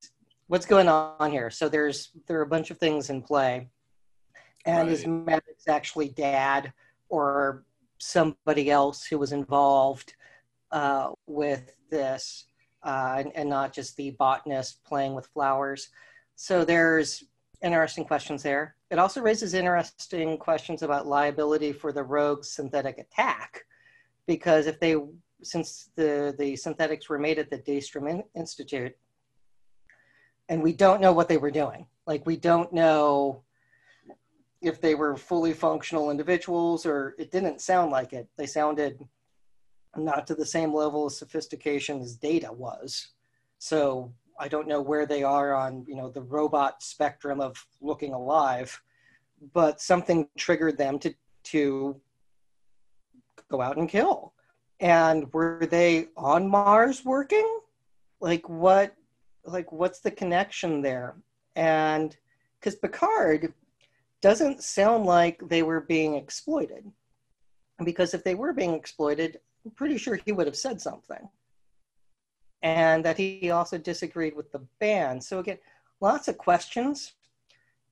what's 0.47 0.65
going 0.65 0.87
on 0.87 1.31
here. 1.31 1.49
So 1.49 1.69
there's 1.69 2.11
there 2.27 2.39
are 2.39 2.43
a 2.43 2.47
bunch 2.47 2.71
of 2.71 2.77
things 2.77 3.09
in 3.09 3.21
play, 3.21 3.69
and 4.65 4.87
right. 4.87 4.91
is 4.91 5.05
Maddox 5.05 5.67
actually 5.67 6.09
dad 6.09 6.73
or 7.09 7.65
somebody 8.05 8.69
else 8.69 9.05
who 9.05 9.17
was 9.17 9.31
involved 9.31 10.13
uh, 10.71 11.11
with 11.27 11.73
this, 11.89 12.45
uh, 12.83 13.15
and, 13.19 13.31
and 13.35 13.49
not 13.49 13.73
just 13.73 13.95
the 13.97 14.11
botanist 14.11 14.83
playing 14.83 15.13
with 15.15 15.27
flowers. 15.27 15.89
So 16.35 16.65
there's 16.65 17.23
interesting 17.61 18.05
questions 18.05 18.43
there. 18.43 18.75
It 18.91 18.99
also 18.99 19.21
raises 19.21 19.53
interesting 19.53 20.37
questions 20.37 20.83
about 20.83 21.07
liability 21.07 21.71
for 21.73 21.91
the 21.91 22.03
rogue 22.03 22.43
synthetic 22.43 22.97
attack, 22.97 23.65
because 24.27 24.67
if 24.67 24.79
they, 24.79 24.95
since 25.41 25.89
the, 25.95 26.35
the 26.37 26.55
synthetics 26.55 27.09
were 27.09 27.19
made 27.19 27.39
at 27.39 27.49
the 27.49 27.59
Daystrom 27.59 28.23
Institute, 28.35 28.95
and 30.49 30.61
we 30.61 30.73
don't 30.73 31.01
know 31.01 31.13
what 31.13 31.27
they 31.27 31.37
were 31.37 31.51
doing, 31.51 31.87
like 32.05 32.25
we 32.25 32.37
don't 32.37 32.71
know 32.71 33.41
if 34.61 34.81
they 34.81 34.95
were 34.95 35.15
fully 35.15 35.53
functional 35.53 36.11
individuals 36.11 36.85
or 36.85 37.15
it 37.19 37.31
didn't 37.31 37.61
sound 37.61 37.91
like 37.91 38.13
it. 38.13 38.27
They 38.37 38.45
sounded 38.45 38.99
not 39.95 40.27
to 40.27 40.35
the 40.35 40.45
same 40.45 40.73
level 40.73 41.07
of 41.07 41.13
sophistication 41.13 42.01
as 42.01 42.15
data 42.15 42.51
was. 42.51 43.09
So 43.59 44.13
I 44.39 44.47
don't 44.47 44.67
know 44.67 44.81
where 44.81 45.05
they 45.05 45.23
are 45.23 45.53
on 45.53 45.85
you 45.87 45.95
know 45.95 46.09
the 46.09 46.21
robot 46.21 46.83
spectrum 46.83 47.39
of 47.39 47.65
looking 47.81 48.13
alive, 48.13 48.81
but 49.53 49.81
something 49.81 50.27
triggered 50.37 50.77
them 50.77 50.99
to 50.99 51.13
to 51.45 51.99
go 53.49 53.61
out 53.61 53.77
and 53.77 53.89
kill. 53.89 54.33
And 54.79 55.31
were 55.31 55.65
they 55.69 56.07
on 56.17 56.49
Mars 56.49 57.05
working? 57.05 57.59
Like 58.19 58.47
what? 58.49 58.95
Like 59.45 59.71
what's 59.71 59.99
the 59.99 60.11
connection 60.11 60.81
there? 60.81 61.15
And 61.55 62.15
because 62.59 62.75
Picard 62.75 63.53
doesn't 64.25 64.63
sound 64.63 65.05
like 65.05 65.39
they 65.49 65.61
were 65.61 65.81
being 65.81 66.15
exploited. 66.15 66.83
Because 67.83 68.15
if 68.15 68.23
they 68.23 68.33
were 68.33 68.53
being 68.53 68.73
exploited, 68.73 69.39
I'm 69.63 69.69
pretty 69.69 69.99
sure 69.99 70.15
he 70.15 70.31
would 70.31 70.47
have 70.47 70.55
said 70.55 70.81
something 70.81 71.29
and 72.63 73.05
that 73.05 73.17
he 73.17 73.51
also 73.51 73.77
disagreed 73.77 74.35
with 74.35 74.51
the 74.51 74.65
ban. 74.79 75.21
So 75.21 75.37
again, 75.37 75.59
lots 76.01 76.27
of 76.27 76.39
questions. 76.39 77.13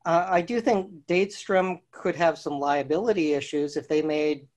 Uh, 0.07 0.25
I 0.27 0.41
do 0.41 0.59
think 0.59 1.05
Daystrom 1.07 1.81
could 1.91 2.15
have 2.15 2.39
some 2.39 2.59
liability 2.59 3.33
issues 3.33 3.77
if 3.77 3.87
they 3.87 4.01
made 4.01 4.47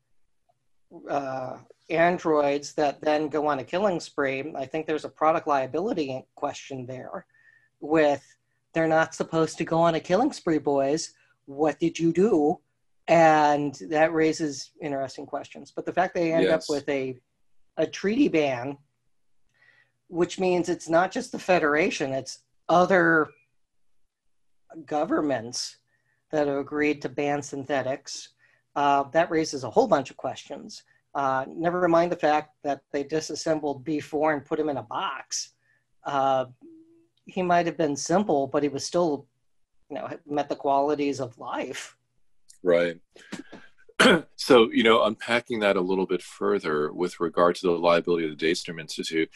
uh, 1.11 1.59
androids 1.91 2.73
that 2.73 3.03
then 3.03 3.29
go 3.29 3.49
on 3.49 3.59
a 3.59 3.65
killing 3.65 4.01
spree. 4.01 4.51
I 4.57 4.65
think 4.65 4.87
there's 4.87 5.05
a 5.05 5.11
product 5.11 5.47
liability 5.47 6.25
question 6.37 6.87
there 6.87 7.27
with 7.81 8.25
they're 8.73 8.89
not 8.89 9.15
supposed 9.15 9.59
to 9.59 9.65
go 9.65 9.79
on 9.79 9.95
a 9.95 10.01
killing 10.01 10.33
spree, 10.33 10.59
boys. 10.59 11.13
What 11.47 11.79
did 11.79 11.99
you 11.99 12.13
do? 12.13 12.61
And 13.09 13.75
that 13.89 14.13
raises 14.13 14.73
interesting 14.81 15.27
questions. 15.27 15.73
But 15.75 15.87
the 15.87 15.93
fact 15.93 16.15
they 16.15 16.33
end 16.33 16.45
yes. 16.45 16.53
up 16.53 16.63
with 16.69 16.89
a 16.89 17.17
a 17.79 17.87
treaty 17.87 18.29
ban 18.29 18.79
which 20.09 20.39
means 20.39 20.69
it's 20.69 20.89
not 20.89 21.11
just 21.11 21.33
the 21.33 21.39
Federation, 21.39 22.13
it's 22.13 22.41
other 22.69 23.29
governments 24.85 25.79
that 26.31 26.47
have 26.47 26.59
agreed 26.59 27.03
to 27.03 27.09
ban 27.09 27.43
synthetics. 27.43 28.31
Uh, 28.75 29.05
that 29.13 29.31
raises 29.31 29.65
a 29.65 29.71
whole 29.71 29.89
bunch 29.89 30.11
of 30.11 30.17
questions. 30.17 30.83
Uh, 31.15 31.45
never 31.49 31.89
mind 31.89 32.13
the 32.13 32.17
fact 32.17 32.51
that 32.63 32.83
they 32.93 33.03
disassembled 33.03 33.85
B4 33.85 34.35
and 34.35 34.45
put 34.45 34.61
him 34.61 34.69
in 34.69 34.77
a 34.77 34.83
box. 34.83 35.55
Uh, 36.05 36.45
he 37.25 37.43
might 37.43 37.67
have 37.67 37.79
been 37.79 37.97
simple, 37.97 38.47
but 38.47 38.63
he 38.63 38.69
was 38.69 38.85
still, 38.85 39.27
you 39.91 39.97
know, 39.97 40.09
met 40.27 40.49
the 40.49 40.57
qualities 40.57 41.21
of 41.21 41.39
life. 41.39 41.97
Right. 42.63 42.99
so, 44.37 44.71
you 44.73 44.83
know, 44.83 45.05
unpacking 45.05 45.61
that 45.61 45.77
a 45.77 45.81
little 45.81 46.07
bit 46.07 46.23
further 46.23 46.93
with 46.93 47.21
regard 47.21 47.55
to 47.57 47.67
the 47.67 47.73
liability 47.73 48.29
of 48.29 48.37
the 48.37 48.47
Daystrom 48.47 48.81
Institute, 48.81 49.31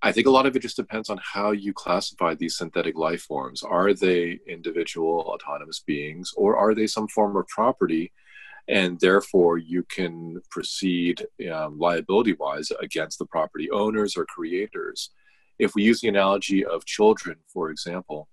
I 0.00 0.12
think 0.12 0.28
a 0.28 0.30
lot 0.30 0.46
of 0.46 0.54
it 0.54 0.62
just 0.62 0.76
depends 0.76 1.10
on 1.10 1.18
how 1.20 1.50
you 1.50 1.72
classify 1.72 2.34
these 2.34 2.56
synthetic 2.56 2.96
life 2.96 3.22
forms. 3.22 3.62
Are 3.64 3.92
they 3.92 4.38
individual 4.46 5.20
autonomous 5.26 5.80
beings 5.80 6.32
or 6.36 6.56
are 6.56 6.74
they 6.74 6.86
some 6.86 7.08
form 7.08 7.36
of 7.36 7.48
property? 7.48 8.12
And 8.68 9.00
therefore, 9.00 9.58
you 9.58 9.82
can 9.84 10.40
proceed 10.50 11.26
um, 11.52 11.78
liability 11.78 12.34
wise 12.34 12.70
against 12.80 13.18
the 13.18 13.26
property 13.26 13.70
owners 13.70 14.16
or 14.16 14.24
creators. 14.26 15.10
If 15.58 15.74
we 15.74 15.82
use 15.82 16.00
the 16.00 16.08
analogy 16.08 16.64
of 16.64 16.84
children, 16.84 17.38
for 17.52 17.70
example, 17.70 18.28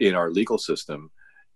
in 0.00 0.14
our 0.14 0.30
legal 0.30 0.58
system, 0.58 1.10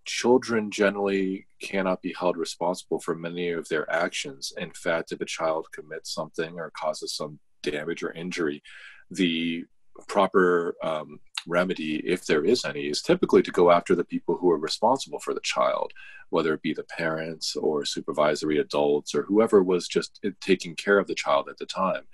children 0.04 0.70
generally 0.70 1.46
cannot 1.62 2.02
be 2.02 2.14
held 2.18 2.36
responsible 2.36 3.00
for 3.00 3.14
many 3.14 3.50
of 3.50 3.68
their 3.68 3.90
actions. 3.90 4.52
In 4.56 4.72
fact, 4.72 5.12
if 5.12 5.20
a 5.20 5.26
child 5.26 5.66
commits 5.72 6.14
something 6.14 6.58
or 6.58 6.70
causes 6.70 7.14
some 7.14 7.38
damage 7.62 8.02
or 8.02 8.12
injury, 8.12 8.62
the 9.10 9.64
proper 10.08 10.74
um, 10.82 11.20
remedy, 11.46 11.96
if 12.06 12.26
there 12.26 12.44
is 12.44 12.64
any, 12.64 12.88
is 12.88 13.02
typically 13.02 13.42
to 13.42 13.50
go 13.50 13.70
after 13.70 13.94
the 13.94 14.04
people 14.04 14.36
who 14.36 14.50
are 14.50 14.58
responsible 14.58 15.18
for 15.20 15.34
the 15.34 15.40
child, 15.40 15.92
whether 16.30 16.54
it 16.54 16.62
be 16.62 16.72
the 16.72 16.84
parents 16.84 17.56
or 17.56 17.84
supervisory 17.84 18.58
adults 18.58 19.14
or 19.14 19.22
whoever 19.22 19.62
was 19.62 19.88
just 19.88 20.20
taking 20.40 20.74
care 20.74 20.98
of 20.98 21.06
the 21.06 21.14
child 21.14 21.48
at 21.48 21.58
the 21.58 21.66
time. 21.66 22.04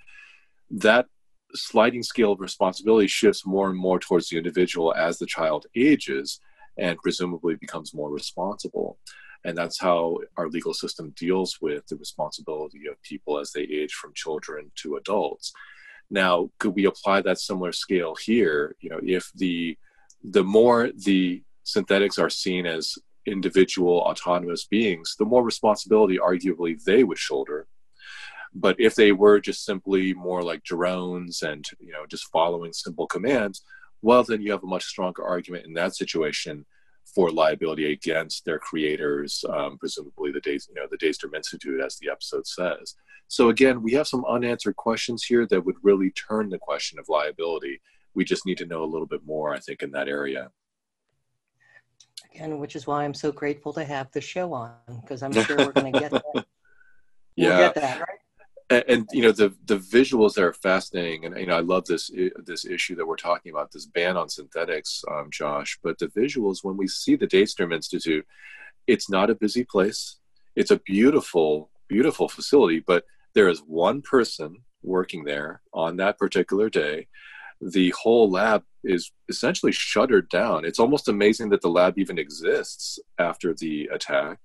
That 0.69 1.07
sliding 1.53 2.03
scale 2.03 2.33
of 2.33 2.39
responsibility 2.39 3.07
shifts 3.07 3.45
more 3.45 3.69
and 3.69 3.77
more 3.77 3.99
towards 3.99 4.29
the 4.29 4.37
individual 4.37 4.93
as 4.93 5.17
the 5.17 5.25
child 5.25 5.65
ages 5.75 6.39
and 6.77 6.97
presumably 6.99 7.55
becomes 7.55 7.93
more 7.93 8.11
responsible. 8.11 8.99
And 9.45 9.57
that's 9.57 9.79
how 9.79 10.17
our 10.37 10.49
legal 10.49 10.73
system 10.73 11.13
deals 11.15 11.57
with 11.61 11.85
the 11.87 11.95
responsibility 11.95 12.81
of 12.89 13.01
people 13.01 13.39
as 13.39 13.51
they 13.51 13.61
age 13.61 13.93
from 13.93 14.13
children 14.13 14.71
to 14.77 14.97
adults. 14.97 15.53
Now, 16.09 16.49
could 16.59 16.75
we 16.75 16.85
apply 16.85 17.21
that 17.21 17.39
similar 17.39 17.71
scale 17.71 18.15
here? 18.15 18.75
You 18.79 18.89
know, 18.89 18.99
if 19.03 19.31
the 19.35 19.77
the 20.23 20.43
more 20.43 20.89
the 20.95 21.43
synthetics 21.63 22.17
are 22.17 22.29
seen 22.29 22.65
as 22.65 22.97
individual 23.25 23.99
autonomous 23.99 24.65
beings, 24.65 25.15
the 25.19 25.25
more 25.25 25.43
responsibility 25.43 26.17
arguably 26.17 26.81
they 26.83 27.03
would 27.03 27.17
shoulder. 27.17 27.67
But 28.53 28.79
if 28.79 28.95
they 28.95 29.11
were 29.11 29.39
just 29.39 29.65
simply 29.65 30.13
more 30.13 30.41
like 30.41 30.63
drones 30.63 31.43
and 31.43 31.65
you 31.79 31.91
know 31.91 32.05
just 32.07 32.31
following 32.31 32.73
simple 32.73 33.07
commands, 33.07 33.63
well, 34.01 34.23
then 34.23 34.41
you 34.41 34.51
have 34.51 34.63
a 34.63 34.67
much 34.67 34.85
stronger 34.85 35.23
argument 35.23 35.65
in 35.65 35.73
that 35.73 35.95
situation 35.95 36.65
for 37.05 37.31
liability 37.31 37.91
against 37.91 38.45
their 38.45 38.59
creators, 38.59 39.43
um, 39.49 39.77
presumably 39.77 40.31
the 40.31 40.41
days, 40.41 40.67
you 40.69 40.75
know, 40.75 40.87
the 40.89 40.97
Daystrom 40.97 41.35
Institute, 41.35 41.81
as 41.81 41.97
the 41.97 42.09
episode 42.09 42.45
says. 42.45 42.95
So 43.27 43.49
again, 43.49 43.81
we 43.81 43.93
have 43.93 44.07
some 44.07 44.25
unanswered 44.25 44.75
questions 44.75 45.23
here 45.23 45.45
that 45.47 45.65
would 45.65 45.77
really 45.81 46.11
turn 46.11 46.49
the 46.49 46.59
question 46.59 46.99
of 46.99 47.09
liability. 47.09 47.81
We 48.13 48.23
just 48.23 48.45
need 48.45 48.57
to 48.59 48.65
know 48.65 48.83
a 48.83 48.85
little 48.85 49.07
bit 49.07 49.25
more, 49.25 49.53
I 49.53 49.59
think, 49.59 49.83
in 49.83 49.91
that 49.91 50.07
area. 50.07 50.51
Again, 52.33 52.59
which 52.59 52.75
is 52.75 52.87
why 52.87 53.03
I'm 53.03 53.13
so 53.13 53.31
grateful 53.31 53.73
to 53.73 53.83
have 53.83 54.11
the 54.11 54.21
show 54.21 54.53
on, 54.53 54.75
because 55.01 55.23
I'm 55.23 55.33
sure 55.33 55.57
we're 55.57 55.71
going 55.71 55.91
to 55.91 55.99
get 55.99 56.11
that. 56.33 56.45
yeah. 57.35 57.49
We'll 57.49 57.57
get 57.57 57.75
that, 57.75 57.99
right? 57.99 58.19
And, 58.69 59.07
you 59.11 59.21
know 59.21 59.31
the 59.31 59.53
the 59.65 59.77
visuals 59.77 60.33
there 60.33 60.47
are 60.47 60.53
fascinating. 60.53 61.25
And 61.25 61.37
you 61.37 61.45
know 61.45 61.55
i 61.55 61.61
love 61.61 61.85
this 61.85 62.11
this 62.37 62.65
issue 62.65 62.95
that 62.95 63.05
we're 63.05 63.15
talking 63.15 63.51
about 63.51 63.71
this 63.71 63.85
ban 63.85 64.17
on 64.17 64.29
synthetics 64.29 65.03
um, 65.11 65.29
josh. 65.31 65.79
But 65.83 65.99
the 65.99 66.07
visuals 66.07 66.63
when 66.63 66.77
we 66.77 66.87
see 66.87 67.15
the 67.15 67.27
daystrom 67.27 67.73
institute 67.73 68.25
it's 68.85 69.09
not 69.09 69.29
a 69.29 69.35
busy 69.35 69.63
place. 69.63 70.17
It's 70.55 70.71
a 70.71 70.79
beautiful 70.79 71.69
beautiful 71.87 72.27
facility 72.27 72.83
but 72.85 73.05
there 73.33 73.47
is 73.47 73.59
one 73.59 74.01
person 74.01 74.63
working 74.83 75.23
there 75.23 75.61
on 75.73 75.97
that 75.97 76.17
particular 76.17 76.69
day. 76.69 77.07
The 77.61 77.91
whole 77.91 78.29
lab 78.29 78.63
is 78.83 79.11
essentially 79.29 79.71
shuttered 79.71 80.29
down. 80.29 80.65
It's 80.65 80.79
almost 80.79 81.07
amazing 81.07 81.49
that 81.49 81.61
the 81.61 81.69
lab 81.69 81.97
even 81.97 82.19
exists 82.19 82.99
after 83.17 83.53
the 83.53 83.89
attack 83.91 84.39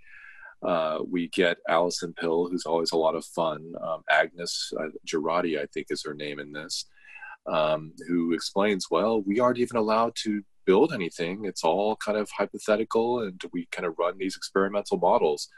uh, 0.62 0.98
we 1.10 1.28
get 1.28 1.58
Allison 1.68 2.14
Pill, 2.14 2.48
who's 2.48 2.66
always 2.66 2.92
a 2.92 2.96
lot 2.96 3.14
of 3.16 3.24
fun. 3.24 3.72
Um, 3.82 4.02
Agnes 4.08 4.72
uh, 4.78 4.88
Jurati, 5.06 5.60
I 5.60 5.66
think, 5.66 5.88
is 5.90 6.04
her 6.04 6.14
name 6.14 6.38
in 6.38 6.52
this, 6.52 6.86
um, 7.50 7.92
who 8.08 8.32
explains, 8.32 8.86
well, 8.90 9.22
we 9.22 9.40
aren't 9.40 9.58
even 9.58 9.76
allowed 9.76 10.14
to 10.22 10.42
build 10.64 10.92
anything. 10.92 11.44
It's 11.44 11.64
all 11.64 11.96
kind 11.96 12.16
of 12.16 12.30
hypothetical, 12.30 13.20
and 13.20 13.40
we 13.52 13.66
kind 13.72 13.86
of 13.86 13.94
run 13.98 14.18
these 14.18 14.36
experimental 14.36 14.98
models. 14.98 15.48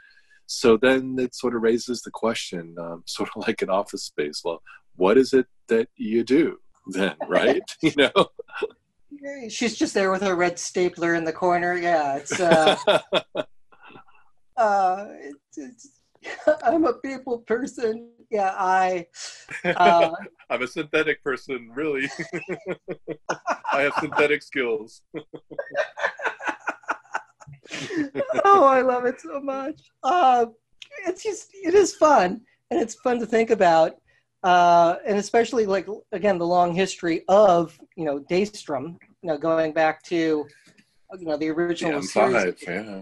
So 0.47 0.77
then 0.77 1.15
it 1.19 1.35
sort 1.35 1.55
of 1.55 1.61
raises 1.61 2.01
the 2.01 2.11
question, 2.11 2.75
um, 2.79 3.03
sort 3.07 3.29
of 3.35 3.47
like 3.47 3.61
an 3.61 3.69
office 3.69 4.03
space. 4.03 4.41
Well, 4.43 4.61
what 4.95 5.17
is 5.17 5.33
it 5.33 5.45
that 5.67 5.89
you 5.97 6.23
do 6.23 6.57
then, 6.87 7.15
right? 7.27 7.61
you 7.81 7.93
know. 7.95 8.29
She's 9.49 9.75
just 9.75 9.93
there 9.93 10.11
with 10.11 10.21
her 10.21 10.35
red 10.35 10.59
stapler 10.59 11.15
in 11.15 11.23
the 11.23 11.33
corner. 11.33 11.75
Yeah, 11.75 12.17
it's. 12.17 12.39
Uh... 12.39 12.75
uh, 14.57 15.07
it's, 15.19 15.57
it's, 15.57 15.89
I'm 16.63 16.85
a 16.85 16.93
people 16.93 17.39
person. 17.39 18.11
Yeah, 18.29 18.53
I. 18.57 19.07
Uh, 19.65 20.11
I'm 20.49 20.61
a 20.61 20.67
synthetic 20.67 21.23
person, 21.23 21.69
really. 21.73 22.09
I 23.71 23.81
have 23.81 23.93
synthetic 23.99 24.43
skills. 24.43 25.01
oh, 28.43 28.63
I 28.63 28.81
love 28.81 29.05
it 29.05 29.21
so 29.21 29.39
much. 29.39 29.81
Uh, 30.03 30.47
it's 31.05 31.23
just, 31.23 31.49
it 31.53 31.73
is 31.73 31.95
fun, 31.95 32.41
and 32.69 32.79
it's 32.79 32.95
fun 32.95 33.19
to 33.19 33.25
think 33.25 33.49
about. 33.49 33.95
Uh, 34.43 34.97
and 35.07 35.17
especially 35.17 35.65
like 35.65 35.87
again 36.11 36.37
the 36.37 36.45
long 36.45 36.73
history 36.75 37.23
of 37.27 37.79
you 37.95 38.05
know 38.05 38.19
Daystrom, 38.29 38.97
you 39.23 39.29
know 39.29 39.37
going 39.37 39.73
back 39.73 40.03
to 40.03 40.45
you 41.17 41.25
know 41.25 41.37
the 41.37 41.49
original 41.49 42.01
yeah, 42.01 42.07
series. 42.07 42.55
yeah 42.67 43.01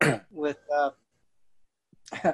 with 0.30 0.58
uh, 0.74 0.90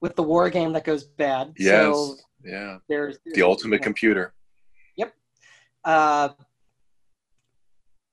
with 0.00 0.16
the 0.16 0.22
war 0.22 0.50
game 0.50 0.72
that 0.72 0.84
goes 0.84 1.04
bad. 1.04 1.54
Yes. 1.56 1.94
So 1.94 2.16
yeah. 2.44 2.78
There's, 2.88 3.18
there's 3.24 3.34
the 3.34 3.42
ultimate 3.42 3.82
computer. 3.82 4.34
Yep. 4.96 5.14
Uh, 5.84 6.30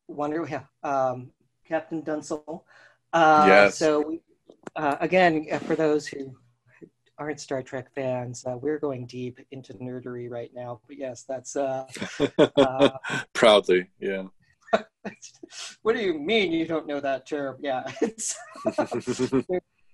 wonder, 0.07 0.47
yeah. 0.49 0.63
Um, 0.84 1.32
Captain 1.67 2.01
Dunsel. 2.01 2.65
Uh, 3.13 3.45
yes. 3.47 3.78
So 3.78 4.20
uh, 4.76 4.97
again, 4.99 5.47
for 5.59 5.76
those 5.76 6.07
who 6.07 6.36
aren't 7.17 7.39
Star 7.39 7.61
Trek 7.61 7.93
fans, 7.93 8.45
uh, 8.45 8.57
we're 8.57 8.80
going 8.80 9.05
deep 9.05 9.39
into 9.51 9.74
nerdery 9.76 10.30
right 10.30 10.51
now. 10.53 10.82
But 10.88 10.97
yes, 10.97 11.24
that's 11.28 11.55
uh, 11.55 11.86
uh 12.55 12.89
proudly, 13.34 13.88
yeah. 13.99 14.24
what 15.82 15.95
do 15.95 16.01
you 16.01 16.20
mean 16.20 16.51
you 16.51 16.65
don't 16.65 16.88
know 16.88 16.99
that 16.99 17.26
term? 17.26 17.57
Yeah, 17.61 17.84
it's 18.01 18.36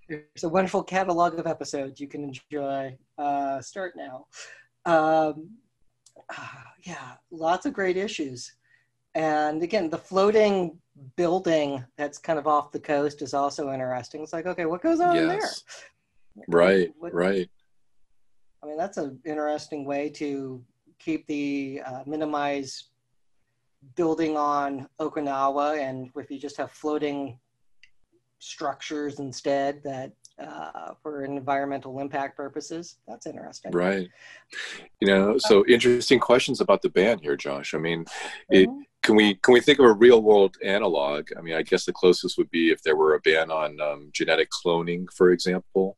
there's 0.07 0.43
a 0.43 0.49
wonderful 0.49 0.83
catalog 0.83 1.39
of 1.39 1.47
episodes 1.47 1.99
you 1.99 2.07
can 2.07 2.23
enjoy. 2.23 2.97
Uh, 3.17 3.61
start 3.61 3.93
now. 3.95 4.25
Um, 4.85 5.49
uh, 6.29 6.47
yeah, 6.83 7.13
lots 7.31 7.65
of 7.65 7.73
great 7.73 7.97
issues. 7.97 8.51
And 9.15 9.63
again, 9.63 9.89
the 9.89 9.97
floating 9.97 10.77
building 11.15 11.83
that's 11.97 12.17
kind 12.17 12.37
of 12.37 12.47
off 12.47 12.71
the 12.71 12.79
coast 12.79 13.21
is 13.21 13.33
also 13.33 13.71
interesting. 13.71 14.21
It's 14.21 14.33
like, 14.33 14.45
okay, 14.45 14.65
what 14.65 14.81
goes 14.81 14.99
on 14.99 15.15
yes. 15.15 15.63
there? 16.35 16.45
Right, 16.49 16.89
what, 16.99 17.13
right. 17.13 17.49
I 18.61 18.67
mean, 18.67 18.77
that's 18.77 18.97
an 18.97 19.19
interesting 19.25 19.85
way 19.85 20.09
to 20.11 20.61
keep 20.99 21.25
the 21.27 21.81
uh, 21.85 22.03
minimize 22.05 22.89
building 23.95 24.37
on 24.37 24.87
Okinawa, 24.99 25.79
and 25.79 26.09
if 26.15 26.31
you 26.31 26.39
just 26.39 26.57
have 26.57 26.71
floating 26.71 27.39
structures 28.39 29.19
instead 29.19 29.81
that 29.83 30.11
uh, 30.39 30.93
for 31.01 31.23
environmental 31.23 31.99
impact 31.99 32.35
purposes, 32.35 32.97
that's 33.07 33.25
interesting. 33.25 33.71
Right. 33.71 34.09
You 34.99 35.07
know, 35.07 35.37
so 35.37 35.65
interesting 35.67 36.19
questions 36.19 36.61
about 36.61 36.81
the 36.81 36.89
ban 36.89 37.19
here, 37.19 37.37
Josh. 37.37 37.73
I 37.73 37.77
mean, 37.77 38.05
it, 38.49 38.67
mm-hmm. 38.67 38.81
can 39.01 39.15
we 39.15 39.35
can 39.35 39.53
we 39.53 39.61
think 39.61 39.79
of 39.79 39.85
a 39.85 39.93
real 39.93 40.21
world 40.21 40.57
analog? 40.63 41.29
I 41.37 41.41
mean, 41.41 41.55
I 41.55 41.61
guess 41.61 41.85
the 41.85 41.93
closest 41.93 42.37
would 42.37 42.49
be 42.49 42.71
if 42.71 42.81
there 42.83 42.95
were 42.97 43.15
a 43.15 43.21
ban 43.21 43.49
on 43.49 43.79
um, 43.79 44.09
genetic 44.11 44.49
cloning, 44.51 45.05
for 45.13 45.31
example. 45.31 45.97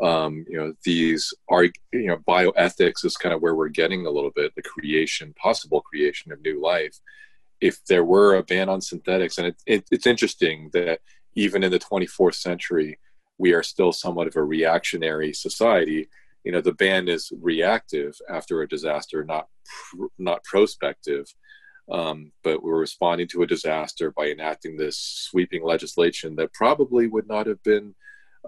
Um, 0.00 0.44
you 0.48 0.56
know, 0.56 0.74
these 0.84 1.32
are 1.48 1.64
you 1.64 1.72
know 1.92 2.18
bioethics 2.28 3.04
is 3.04 3.16
kind 3.16 3.34
of 3.34 3.42
where 3.42 3.54
we're 3.54 3.68
getting 3.68 4.06
a 4.06 4.10
little 4.10 4.32
bit 4.34 4.54
the 4.54 4.62
creation, 4.62 5.34
possible 5.34 5.80
creation 5.82 6.32
of 6.32 6.42
new 6.42 6.60
life 6.60 6.98
if 7.62 7.82
there 7.84 8.04
were 8.04 8.34
a 8.34 8.42
ban 8.42 8.68
on 8.68 8.80
synthetics, 8.80 9.38
and 9.38 9.46
it, 9.46 9.62
it, 9.66 9.84
it's 9.92 10.06
interesting 10.06 10.68
that 10.72 10.98
even 11.36 11.62
in 11.62 11.70
the 11.70 11.78
24th 11.78 12.34
century, 12.34 12.98
we 13.38 13.52
are 13.54 13.62
still 13.62 13.92
somewhat 13.92 14.26
of 14.26 14.34
a 14.34 14.42
reactionary 14.42 15.32
society. 15.32 16.08
You 16.42 16.50
know, 16.50 16.60
the 16.60 16.72
ban 16.72 17.08
is 17.08 17.32
reactive 17.40 18.18
after 18.28 18.60
a 18.60 18.68
disaster, 18.68 19.24
not 19.24 19.46
pr- 19.64 20.06
not 20.18 20.42
prospective. 20.42 21.32
Um, 21.90 22.32
but 22.42 22.62
we're 22.62 22.78
responding 22.78 23.28
to 23.28 23.42
a 23.42 23.46
disaster 23.46 24.10
by 24.10 24.26
enacting 24.26 24.76
this 24.76 24.98
sweeping 24.98 25.64
legislation 25.64 26.34
that 26.36 26.52
probably 26.52 27.06
would 27.06 27.28
not 27.28 27.46
have 27.46 27.62
been 27.62 27.94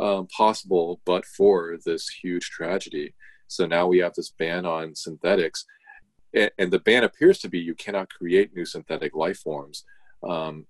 um, 0.01 0.27
possible 0.29 1.01
but 1.05 1.25
for 1.25 1.77
this 1.85 2.09
huge 2.09 2.51
tragedy. 2.51 3.15
So 3.47 3.67
now 3.67 3.87
we 3.87 3.99
have 3.99 4.15
this 4.15 4.31
ban 4.31 4.67
on 4.67 4.95
synthetics 4.95 5.65
and 6.35 6.71
the 6.73 6.81
ban 6.81 7.05
appears 7.05 7.39
to 7.41 7.49
be 7.49 7.59
you 7.59 7.75
cannot 7.75 8.11
create 8.11 8.55
new 8.55 8.65
synthetic 8.65 9.15
life 9.15 9.39
forms. 9.39 9.85
Um, 10.23 10.67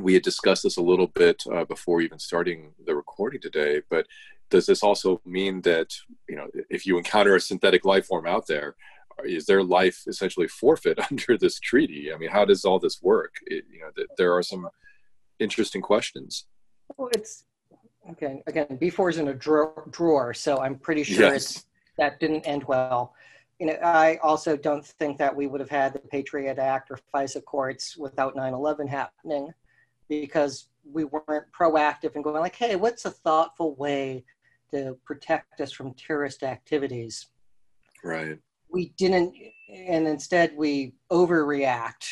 we 0.00 0.14
had 0.14 0.22
discussed 0.22 0.62
this 0.62 0.76
a 0.76 0.82
little 0.82 1.06
bit 1.06 1.42
uh, 1.52 1.64
before 1.64 2.00
even 2.00 2.18
starting 2.18 2.72
the 2.84 2.94
recording 2.94 3.40
today, 3.40 3.82
but 3.90 4.06
does 4.50 4.66
this 4.66 4.82
also 4.82 5.20
mean 5.24 5.60
that 5.62 5.88
you 6.28 6.36
know 6.36 6.48
if 6.70 6.86
you 6.86 6.98
encounter 6.98 7.34
a 7.34 7.40
synthetic 7.40 7.84
life 7.84 8.06
form 8.06 8.26
out 8.26 8.46
there, 8.46 8.76
is 9.24 9.46
their 9.46 9.62
life 9.62 10.02
essentially 10.06 10.48
forfeit 10.48 10.98
under 11.10 11.36
this 11.36 11.58
treaty? 11.58 12.12
I 12.12 12.18
mean, 12.18 12.30
how 12.30 12.44
does 12.44 12.64
all 12.64 12.78
this 12.78 13.02
work? 13.02 13.34
It, 13.46 13.64
you 13.70 13.80
know, 13.80 13.90
th- 13.96 14.08
there 14.16 14.34
are 14.34 14.42
some 14.42 14.68
interesting 15.38 15.82
questions. 15.82 16.46
Well, 16.96 17.08
it's 17.14 17.44
okay. 18.10 18.42
Again, 18.46 18.66
B4 18.70 19.10
is 19.10 19.18
in 19.18 19.28
a 19.28 19.34
drawer, 19.34 19.84
drawer, 19.90 20.34
so 20.34 20.60
I'm 20.60 20.78
pretty 20.78 21.02
sure 21.02 21.32
yes. 21.32 21.64
that 21.98 22.20
didn't 22.20 22.42
end 22.42 22.64
well 22.64 23.14
you 23.58 23.66
know, 23.66 23.78
I 23.82 24.18
also 24.22 24.56
don't 24.56 24.84
think 24.84 25.18
that 25.18 25.34
we 25.34 25.46
would 25.46 25.60
have 25.60 25.70
had 25.70 25.94
the 25.94 25.98
Patriot 25.98 26.58
Act 26.58 26.90
or 26.90 26.98
FISA 27.14 27.44
courts 27.44 27.96
without 27.96 28.36
9/11 28.36 28.88
happening, 28.88 29.52
because 30.08 30.68
we 30.84 31.04
weren't 31.04 31.46
proactive 31.58 32.14
in 32.16 32.22
going 32.22 32.40
like, 32.40 32.56
hey, 32.56 32.76
what's 32.76 33.06
a 33.06 33.10
thoughtful 33.10 33.74
way 33.76 34.24
to 34.72 34.98
protect 35.04 35.60
us 35.60 35.72
from 35.72 35.94
terrorist 35.94 36.42
activities? 36.42 37.28
Right. 38.04 38.38
We 38.68 38.92
didn't, 38.98 39.34
and 39.72 40.06
instead 40.06 40.54
we 40.56 40.94
overreact, 41.10 42.06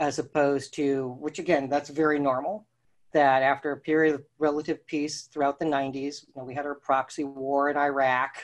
as 0.00 0.18
opposed 0.18 0.74
to 0.74 1.16
which 1.20 1.38
again, 1.38 1.68
that's 1.68 1.88
very 1.88 2.18
normal. 2.18 2.66
That 3.14 3.42
after 3.42 3.70
a 3.70 3.76
period 3.76 4.16
of 4.16 4.24
relative 4.38 4.84
peace 4.86 5.22
throughout 5.32 5.58
the 5.58 5.64
90s, 5.64 6.26
you 6.26 6.32
know, 6.36 6.44
we 6.44 6.54
had 6.54 6.66
our 6.66 6.74
proxy 6.74 7.24
war 7.24 7.70
in 7.70 7.76
Iraq 7.76 8.36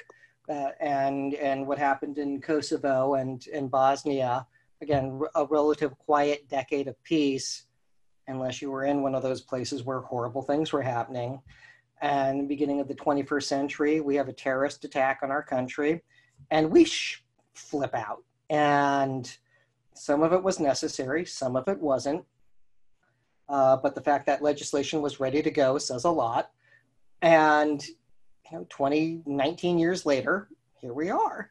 uh, 0.48 0.70
and 0.80 1.34
and 1.34 1.66
what 1.66 1.78
happened 1.78 2.18
in 2.18 2.40
Kosovo 2.40 3.14
and 3.14 3.46
in 3.48 3.68
Bosnia. 3.68 4.46
Again, 4.80 5.20
a 5.34 5.44
relative 5.44 5.98
quiet 5.98 6.48
decade 6.48 6.88
of 6.88 7.02
peace, 7.02 7.66
unless 8.28 8.62
you 8.62 8.70
were 8.70 8.84
in 8.84 9.02
one 9.02 9.14
of 9.14 9.22
those 9.22 9.42
places 9.42 9.82
where 9.84 10.00
horrible 10.00 10.42
things 10.42 10.72
were 10.72 10.82
happening. 10.82 11.40
and 12.00 12.48
beginning 12.48 12.80
of 12.80 12.88
the 12.88 12.94
21st 12.94 13.42
century, 13.42 14.00
we 14.00 14.14
have 14.16 14.28
a 14.28 14.32
terrorist 14.32 14.84
attack 14.84 15.20
on 15.22 15.30
our 15.30 15.42
country, 15.42 16.02
and 16.50 16.70
we 16.70 16.86
flip 17.52 17.94
out. 17.94 18.22
And 18.48 19.30
some 19.94 20.22
of 20.22 20.32
it 20.32 20.42
was 20.42 20.58
necessary, 20.58 21.26
some 21.26 21.56
of 21.56 21.68
it 21.68 21.78
wasn't. 21.78 22.24
Uh, 23.50 23.76
but 23.76 23.96
the 23.96 24.00
fact 24.00 24.26
that 24.26 24.42
legislation 24.42 25.02
was 25.02 25.18
ready 25.18 25.42
to 25.42 25.50
go 25.50 25.76
says 25.76 26.04
a 26.04 26.10
lot. 26.10 26.50
And 27.20 27.84
you 27.86 28.58
know, 28.58 28.66
20, 28.70 29.22
19 29.26 29.78
years 29.78 30.06
later, 30.06 30.48
here 30.80 30.94
we 30.94 31.10
are. 31.10 31.50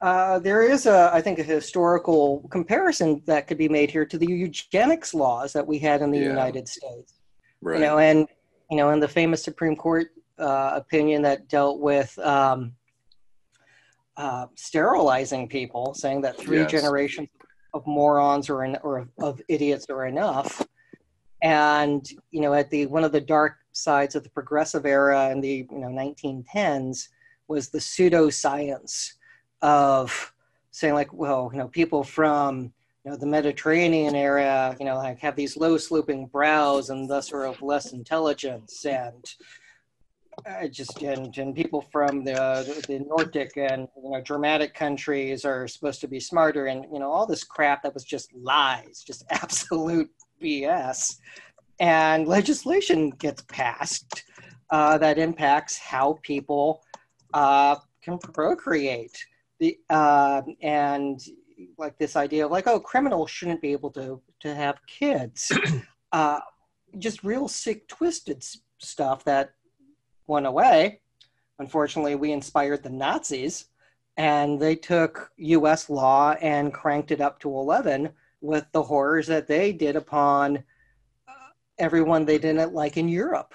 Uh, 0.00 0.38
there 0.38 0.62
is, 0.62 0.86
a, 0.86 1.10
I 1.12 1.20
think, 1.20 1.38
a 1.38 1.42
historical 1.42 2.48
comparison 2.50 3.22
that 3.26 3.46
could 3.46 3.58
be 3.58 3.68
made 3.68 3.90
here 3.90 4.06
to 4.06 4.18
the 4.18 4.26
eugenics 4.26 5.14
laws 5.14 5.52
that 5.52 5.66
we 5.66 5.78
had 5.78 6.00
in 6.02 6.10
the 6.10 6.18
yeah. 6.18 6.28
United 6.28 6.68
States. 6.68 7.14
Right. 7.60 7.78
You 7.78 7.84
know, 7.84 7.98
and 7.98 8.26
you 8.70 8.76
know, 8.76 8.90
in 8.90 9.00
the 9.00 9.08
famous 9.08 9.42
Supreme 9.42 9.76
Court 9.76 10.08
uh, 10.38 10.72
opinion 10.74 11.22
that 11.22 11.48
dealt 11.48 11.80
with 11.80 12.18
um, 12.20 12.72
uh, 14.16 14.46
sterilizing 14.54 15.48
people, 15.48 15.92
saying 15.94 16.22
that 16.22 16.38
three 16.38 16.60
yes. 16.60 16.70
generations 16.70 17.28
of 17.74 17.86
morons 17.86 18.48
or, 18.48 18.64
or 18.82 19.08
of 19.18 19.40
idiots 19.48 19.86
are 19.90 20.06
enough. 20.06 20.66
And 21.42 22.06
you 22.30 22.40
know, 22.40 22.52
at 22.54 22.70
the 22.70 22.86
one 22.86 23.04
of 23.04 23.12
the 23.12 23.20
dark 23.20 23.56
sides 23.72 24.14
of 24.14 24.24
the 24.24 24.30
progressive 24.30 24.84
era 24.84 25.30
in 25.30 25.40
the 25.40 25.66
you 25.70 25.78
know 25.78 25.88
1910s 25.88 27.08
was 27.48 27.68
the 27.68 27.78
pseudoscience 27.78 29.12
of 29.62 30.32
saying 30.70 30.94
like, 30.94 31.12
well, 31.12 31.50
you 31.52 31.58
know, 31.58 31.68
people 31.68 32.04
from 32.04 32.72
you 33.04 33.10
know 33.10 33.16
the 33.16 33.26
Mediterranean 33.26 34.14
area, 34.14 34.76
you 34.78 34.84
know, 34.84 34.96
like 34.96 35.18
have 35.20 35.36
these 35.36 35.56
low 35.56 35.76
sloping 35.78 36.26
brows 36.26 36.90
and 36.90 37.08
thus 37.08 37.32
are 37.32 37.44
of 37.44 37.62
less 37.62 37.92
intelligence, 37.92 38.84
and 38.84 39.24
uh, 40.46 40.66
just 40.68 41.02
and, 41.02 41.36
and 41.36 41.54
people 41.54 41.84
from 41.92 42.24
the 42.24 42.84
the 42.88 43.00
Nordic 43.00 43.56
and 43.56 43.88
you 44.02 44.10
know 44.10 44.20
Germanic 44.20 44.74
countries 44.74 45.44
are 45.44 45.68
supposed 45.68 46.00
to 46.00 46.08
be 46.08 46.20
smarter, 46.20 46.66
and 46.66 46.84
you 46.92 46.98
know 46.98 47.10
all 47.10 47.26
this 47.26 47.44
crap 47.44 47.82
that 47.82 47.94
was 47.94 48.04
just 48.04 48.32
lies, 48.34 49.02
just 49.06 49.24
absolute 49.30 50.10
BS, 50.42 51.16
and 51.80 52.26
legislation 52.26 53.10
gets 53.10 53.42
passed 53.42 54.24
uh, 54.70 54.98
that 54.98 55.18
impacts 55.18 55.78
how 55.78 56.18
people 56.22 56.82
uh, 57.34 57.76
can 58.02 58.18
procreate. 58.18 59.16
The 59.58 59.78
uh, 59.90 60.42
and 60.62 61.20
like 61.76 61.98
this 61.98 62.16
idea 62.16 62.46
of 62.46 62.50
like 62.50 62.66
oh 62.66 62.80
criminals 62.80 63.30
shouldn't 63.30 63.60
be 63.60 63.72
able 63.72 63.90
to 63.90 64.20
to 64.40 64.54
have 64.54 64.78
kids. 64.86 65.52
Uh, 66.12 66.40
just 66.98 67.22
real 67.22 67.46
sick 67.46 67.86
twisted 67.86 68.44
stuff 68.78 69.22
that 69.22 69.50
went 70.30 70.46
away. 70.46 71.00
Unfortunately 71.58 72.14
we 72.14 72.32
inspired 72.32 72.82
the 72.82 72.88
nazis 72.88 73.66
and 74.16 74.58
they 74.58 74.74
took 74.74 75.30
us 75.38 75.90
law 75.90 76.32
and 76.40 76.72
cranked 76.72 77.10
it 77.10 77.20
up 77.20 77.38
to 77.40 77.48
11 77.48 78.10
with 78.40 78.64
the 78.72 78.82
horrors 78.82 79.26
that 79.26 79.46
they 79.46 79.72
did 79.72 79.96
upon 79.96 80.56
uh, 80.56 81.32
everyone 81.78 82.24
they 82.24 82.38
didn't 82.38 82.72
like 82.72 82.96
in 82.96 83.08
europe 83.08 83.54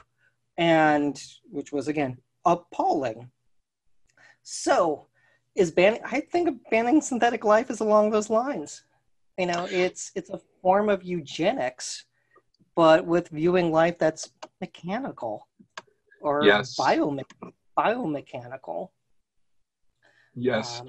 and 0.57 1.23
which 1.49 1.71
was 1.71 1.87
again 1.87 2.17
appalling. 2.45 3.31
So 4.43 5.07
is 5.55 5.71
banning 5.71 6.01
i 6.03 6.19
think 6.19 6.49
banning 6.69 7.01
synthetic 7.01 7.43
life 7.45 7.69
is 7.69 7.79
along 7.79 8.11
those 8.11 8.29
lines. 8.29 8.83
You 9.39 9.47
know 9.47 9.67
it's 9.71 10.11
it's 10.15 10.29
a 10.29 10.41
form 10.61 10.89
of 10.89 11.03
eugenics 11.03 12.05
but 12.75 13.05
with 13.05 13.29
viewing 13.29 13.71
life 13.71 13.97
that's 13.97 14.31
mechanical 14.61 15.47
or 16.25 16.43
yes. 16.43 16.75
biome- 16.77 17.23
biomechanical 17.77 18.89
yes 20.35 20.81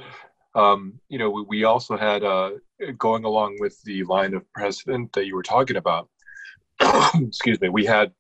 um, 0.55 0.63
um, 0.63 1.01
you 1.09 1.19
know 1.19 1.31
we, 1.31 1.43
we 1.43 1.65
also 1.65 1.97
had 1.97 2.25
uh, 2.25 2.51
going 2.99 3.25
along 3.25 3.57
with 3.61 3.81
the 3.85 4.03
line 4.05 4.35
of 4.35 4.51
precedent 4.53 5.13
that 5.13 5.27
you 5.27 5.35
were 5.35 5.43
talking 5.43 5.77
about 5.77 6.09
excuse 7.15 7.61
me 7.61 7.69
we 7.69 7.85
had 7.85 8.13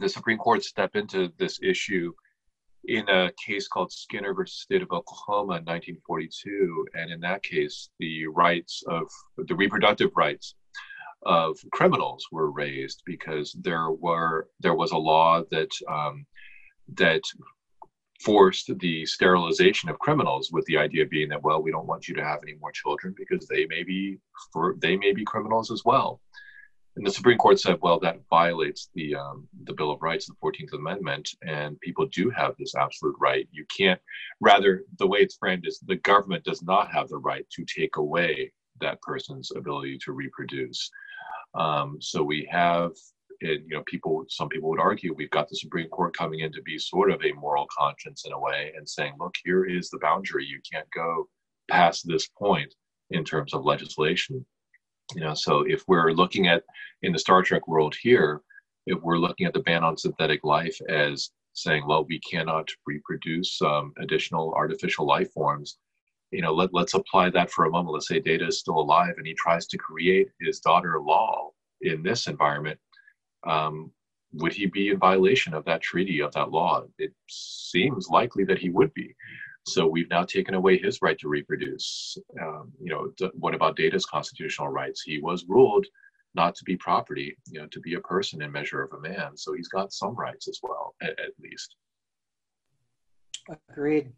the 0.00 0.08
supreme 0.08 0.38
court 0.38 0.62
step 0.64 0.96
into 0.96 1.32
this 1.38 1.60
issue 1.62 2.12
in 2.86 3.08
a 3.08 3.30
case 3.44 3.68
called 3.68 3.92
Skinner 3.92 4.34
versus 4.34 4.60
State 4.60 4.82
of 4.82 4.90
Oklahoma 4.90 5.58
in 5.58 5.64
1942. 5.64 6.86
And 6.94 7.12
in 7.12 7.20
that 7.20 7.42
case, 7.42 7.90
the 8.00 8.26
rights 8.26 8.82
of 8.88 9.04
the 9.36 9.54
reproductive 9.54 10.10
rights 10.16 10.56
of 11.24 11.56
criminals 11.72 12.26
were 12.32 12.50
raised 12.50 13.02
because 13.06 13.52
there 13.60 13.90
were 13.90 14.48
there 14.60 14.74
was 14.74 14.92
a 14.92 14.96
law 14.96 15.42
that 15.50 15.70
um, 15.88 16.26
that 16.94 17.22
forced 18.20 18.70
the 18.78 19.04
sterilization 19.04 19.88
of 19.88 19.98
criminals 19.98 20.50
with 20.52 20.64
the 20.66 20.78
idea 20.78 21.04
being 21.06 21.28
that 21.28 21.42
well 21.42 21.62
we 21.62 21.72
don't 21.72 21.86
want 21.86 22.06
you 22.06 22.14
to 22.14 22.24
have 22.24 22.38
any 22.42 22.54
more 22.60 22.70
children 22.70 23.12
because 23.16 23.46
they 23.48 23.66
may 23.66 23.82
be 23.82 24.16
for 24.52 24.76
they 24.80 24.96
may 24.96 25.12
be 25.12 25.24
criminals 25.24 25.70
as 25.70 25.82
well 25.84 26.20
and 26.96 27.06
the 27.06 27.10
Supreme 27.10 27.38
Court 27.38 27.58
said, 27.58 27.78
well, 27.80 27.98
that 28.00 28.20
violates 28.28 28.90
the 28.94 29.14
um, 29.14 29.48
the 29.64 29.72
Bill 29.72 29.90
of 29.90 30.02
Rights, 30.02 30.26
the 30.26 30.34
Fourteenth 30.40 30.74
Amendment, 30.74 31.30
and 31.46 31.80
people 31.80 32.06
do 32.06 32.28
have 32.30 32.54
this 32.58 32.74
absolute 32.74 33.16
right. 33.18 33.48
You 33.50 33.64
can't. 33.74 34.00
Rather, 34.40 34.84
the 34.98 35.06
way 35.06 35.20
it's 35.20 35.36
framed 35.36 35.66
is 35.66 35.78
the 35.78 35.96
government 35.96 36.44
does 36.44 36.62
not 36.62 36.92
have 36.92 37.08
the 37.08 37.18
right 37.18 37.46
to 37.50 37.64
take 37.64 37.96
away 37.96 38.52
that 38.80 39.00
person's 39.00 39.52
ability 39.56 39.98
to 40.04 40.12
reproduce. 40.12 40.90
Um, 41.54 41.98
so 42.00 42.22
we 42.22 42.48
have, 42.50 42.92
and, 43.40 43.60
you 43.68 43.76
know, 43.76 43.82
people. 43.86 44.24
Some 44.28 44.48
people 44.48 44.70
would 44.70 44.80
argue 44.80 45.14
we've 45.14 45.30
got 45.30 45.48
the 45.48 45.56
Supreme 45.56 45.88
Court 45.88 46.16
coming 46.16 46.40
in 46.40 46.52
to 46.52 46.62
be 46.62 46.78
sort 46.78 47.10
of 47.10 47.22
a 47.24 47.32
moral 47.32 47.66
conscience 47.76 48.24
in 48.24 48.32
a 48.32 48.38
way, 48.38 48.72
and 48.76 48.88
saying, 48.88 49.14
look, 49.18 49.34
here 49.44 49.64
is 49.64 49.90
the 49.90 49.98
boundary. 49.98 50.46
You 50.46 50.60
can't 50.70 50.88
go 50.94 51.28
past 51.70 52.06
this 52.06 52.28
point 52.28 52.74
in 53.10 53.24
terms 53.24 53.52
of 53.52 53.64
legislation 53.64 54.44
you 55.14 55.20
know, 55.20 55.34
so 55.34 55.62
if 55.62 55.84
we're 55.88 56.12
looking 56.12 56.48
at 56.48 56.62
in 57.02 57.12
the 57.12 57.18
Star 57.18 57.42
Trek 57.42 57.68
world 57.68 57.94
here, 58.00 58.40
if 58.86 59.00
we're 59.02 59.18
looking 59.18 59.46
at 59.46 59.52
the 59.52 59.60
ban 59.60 59.84
on 59.84 59.96
synthetic 59.96 60.42
life 60.44 60.76
as 60.88 61.30
saying, 61.54 61.86
well, 61.86 62.04
we 62.04 62.18
cannot 62.20 62.68
reproduce 62.86 63.60
um, 63.62 63.92
additional 63.98 64.54
artificial 64.54 65.06
life 65.06 65.30
forms, 65.32 65.78
you 66.32 66.42
know, 66.42 66.52
let, 66.52 66.70
let's 66.72 66.94
apply 66.94 67.30
that 67.30 67.50
for 67.50 67.66
a 67.66 67.70
moment. 67.70 67.92
Let's 67.94 68.08
say 68.08 68.20
Data 68.20 68.46
is 68.46 68.58
still 68.58 68.78
alive 68.78 69.14
and 69.16 69.26
he 69.26 69.34
tries 69.34 69.66
to 69.66 69.78
create 69.78 70.28
his 70.40 70.60
daughter 70.60 71.00
Lal 71.00 71.54
in 71.82 72.02
this 72.02 72.26
environment. 72.26 72.78
Um, 73.46 73.90
would 74.34 74.52
he 74.52 74.66
be 74.66 74.88
in 74.88 74.98
violation 74.98 75.52
of 75.52 75.64
that 75.66 75.82
treaty, 75.82 76.20
of 76.20 76.32
that 76.32 76.50
law? 76.50 76.84
It 76.98 77.12
seems 77.28 78.08
likely 78.08 78.44
that 78.44 78.58
he 78.58 78.70
would 78.70 78.92
be. 78.94 79.14
So 79.66 79.86
we've 79.86 80.08
now 80.10 80.24
taken 80.24 80.54
away 80.54 80.78
his 80.78 81.02
right 81.02 81.18
to 81.18 81.28
reproduce. 81.28 82.16
Um, 82.40 82.72
you 82.80 82.90
know, 82.90 83.30
what 83.34 83.54
about 83.54 83.76
Data's 83.76 84.06
constitutional 84.06 84.68
rights? 84.68 85.02
He 85.02 85.20
was 85.20 85.44
ruled 85.46 85.86
not 86.34 86.54
to 86.56 86.64
be 86.64 86.76
property, 86.76 87.36
you 87.48 87.60
know, 87.60 87.66
to 87.68 87.80
be 87.80 87.94
a 87.94 88.00
person 88.00 88.42
in 88.42 88.50
measure 88.50 88.82
of 88.82 88.92
a 88.92 89.00
man. 89.00 89.36
So 89.36 89.52
he's 89.52 89.68
got 89.68 89.92
some 89.92 90.16
rights 90.16 90.48
as 90.48 90.58
well, 90.62 90.94
at, 91.02 91.10
at 91.10 91.32
least. 91.40 91.76
Agreed. 93.70 94.12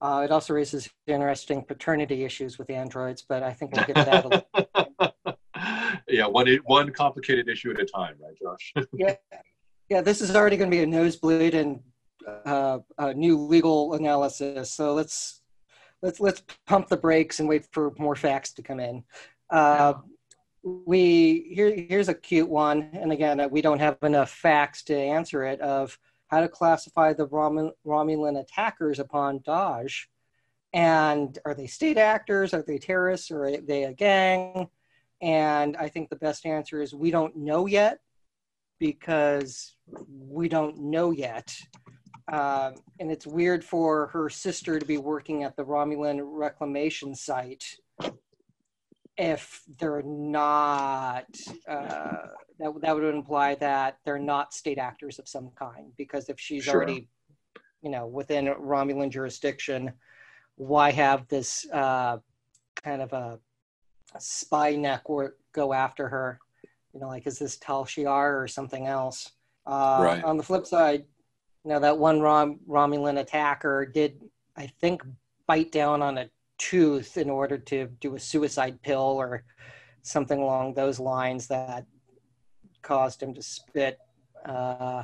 Uh, 0.00 0.22
it 0.24 0.30
also 0.30 0.52
raises 0.52 0.90
interesting 1.06 1.64
paternity 1.64 2.24
issues 2.24 2.58
with 2.58 2.68
androids, 2.70 3.24
but 3.26 3.42
I 3.42 3.52
think 3.52 3.74
we'll 3.74 3.86
get 3.86 3.96
to 3.96 4.04
that 4.04 4.24
a 4.24 4.28
little. 4.28 5.36
yeah, 6.08 6.26
one 6.26 6.46
one 6.64 6.92
complicated 6.92 7.48
issue 7.48 7.70
at 7.70 7.80
a 7.80 7.86
time, 7.86 8.16
right, 8.20 8.36
Josh? 8.40 8.74
yeah, 8.92 9.14
yeah. 9.88 10.02
This 10.02 10.20
is 10.20 10.36
already 10.36 10.56
going 10.58 10.70
to 10.70 10.76
be 10.76 10.82
a 10.82 10.86
nosebleed, 10.86 11.54
and 11.54 11.80
uh, 12.44 12.78
a 12.98 13.14
new 13.14 13.38
legal 13.38 13.94
analysis. 13.94 14.72
So 14.72 14.94
let's 14.94 15.42
let's 16.02 16.20
let's 16.20 16.42
pump 16.66 16.88
the 16.88 16.96
brakes 16.96 17.40
and 17.40 17.48
wait 17.48 17.66
for 17.72 17.92
more 17.98 18.16
facts 18.16 18.52
to 18.54 18.62
come 18.62 18.80
in. 18.80 19.04
Uh, 19.50 19.94
we 20.62 21.52
here 21.54 21.74
here's 21.88 22.08
a 22.08 22.14
cute 22.14 22.48
one, 22.48 22.90
and 22.92 23.12
again, 23.12 23.48
we 23.50 23.62
don't 23.62 23.78
have 23.78 23.98
enough 24.02 24.30
facts 24.30 24.82
to 24.84 24.96
answer 24.96 25.44
it. 25.44 25.60
Of 25.60 25.98
how 26.28 26.40
to 26.40 26.48
classify 26.48 27.12
the 27.12 27.28
Romulan 27.28 28.40
attackers 28.40 28.98
upon 28.98 29.40
Dahj, 29.40 30.06
and 30.72 31.38
are 31.44 31.54
they 31.54 31.66
state 31.66 31.98
actors? 31.98 32.52
Are 32.52 32.62
they 32.62 32.78
terrorists? 32.78 33.30
Or 33.30 33.44
are 33.44 33.56
they 33.56 33.84
a 33.84 33.92
gang? 33.92 34.68
And 35.22 35.76
I 35.76 35.88
think 35.88 36.10
the 36.10 36.16
best 36.16 36.44
answer 36.44 36.82
is 36.82 36.94
we 36.94 37.10
don't 37.10 37.36
know 37.36 37.66
yet 37.66 38.00
because 38.78 39.74
we 40.08 40.48
don't 40.48 40.78
know 40.78 41.10
yet. 41.12 41.56
Um, 42.30 42.74
and 42.98 43.10
it's 43.10 43.26
weird 43.26 43.64
for 43.64 44.08
her 44.08 44.28
sister 44.28 44.78
to 44.78 44.84
be 44.84 44.98
working 44.98 45.44
at 45.44 45.56
the 45.56 45.64
Romulan 45.64 46.20
reclamation 46.22 47.14
site 47.14 47.64
if 49.18 49.62
they're 49.78 50.02
not 50.02 51.26
uh, 51.68 52.26
that, 52.58 52.72
that 52.80 52.94
would 52.94 53.14
imply 53.14 53.54
that 53.54 53.98
they're 54.04 54.18
not 54.18 54.52
state 54.52 54.78
actors 54.78 55.18
of 55.18 55.28
some 55.28 55.50
kind 55.58 55.92
because 55.96 56.28
if 56.28 56.38
she's 56.38 56.64
sure. 56.64 56.74
already 56.74 57.08
you 57.82 57.90
know 57.90 58.06
within 58.06 58.46
romulan 58.46 59.10
jurisdiction 59.10 59.92
why 60.56 60.90
have 60.90 61.26
this 61.28 61.66
uh, 61.72 62.18
kind 62.82 63.02
of 63.02 63.12
a, 63.12 63.38
a 64.14 64.20
spy 64.20 64.74
network 64.76 65.38
go 65.52 65.72
after 65.72 66.08
her 66.08 66.38
you 66.92 67.00
know 67.00 67.08
like 67.08 67.26
is 67.26 67.38
this 67.38 67.56
tal 67.58 67.84
shiar 67.84 68.42
or 68.42 68.48
something 68.48 68.86
else 68.86 69.32
Uh, 69.66 70.00
Right. 70.00 70.24
On 70.24 70.36
the 70.36 70.42
flip 70.44 70.64
side, 70.64 71.04
you 71.64 71.70
know 71.70 71.80
that 71.80 71.98
one 71.98 72.20
Rom- 72.20 72.60
Romulan 72.68 73.18
attacker 73.18 73.84
did, 73.84 74.22
I 74.56 74.68
think, 74.80 75.02
bite 75.48 75.72
down 75.72 76.02
on 76.02 76.18
a 76.18 76.30
tooth 76.58 77.16
in 77.16 77.28
order 77.30 77.58
to 77.58 77.86
do 78.00 78.14
a 78.16 78.20
suicide 78.20 78.80
pill 78.82 79.00
or 79.18 79.44
something 80.02 80.40
along 80.40 80.74
those 80.74 80.98
lines 81.00 81.46
that 81.48 81.84
caused 82.82 83.22
him 83.22 83.34
to 83.34 83.42
spit 83.42 83.98
uh, 84.46 85.02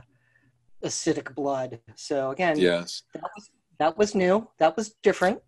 acidic 0.85 1.35
blood. 1.35 1.81
So 1.97 2.31
again, 2.31 2.59
Yes. 2.59 3.03
that 3.15 3.23
was 3.37 3.51
that 3.79 3.99
was 3.99 4.15
new. 4.15 4.49
That 4.59 4.77
was 4.77 4.95
different. 5.03 5.41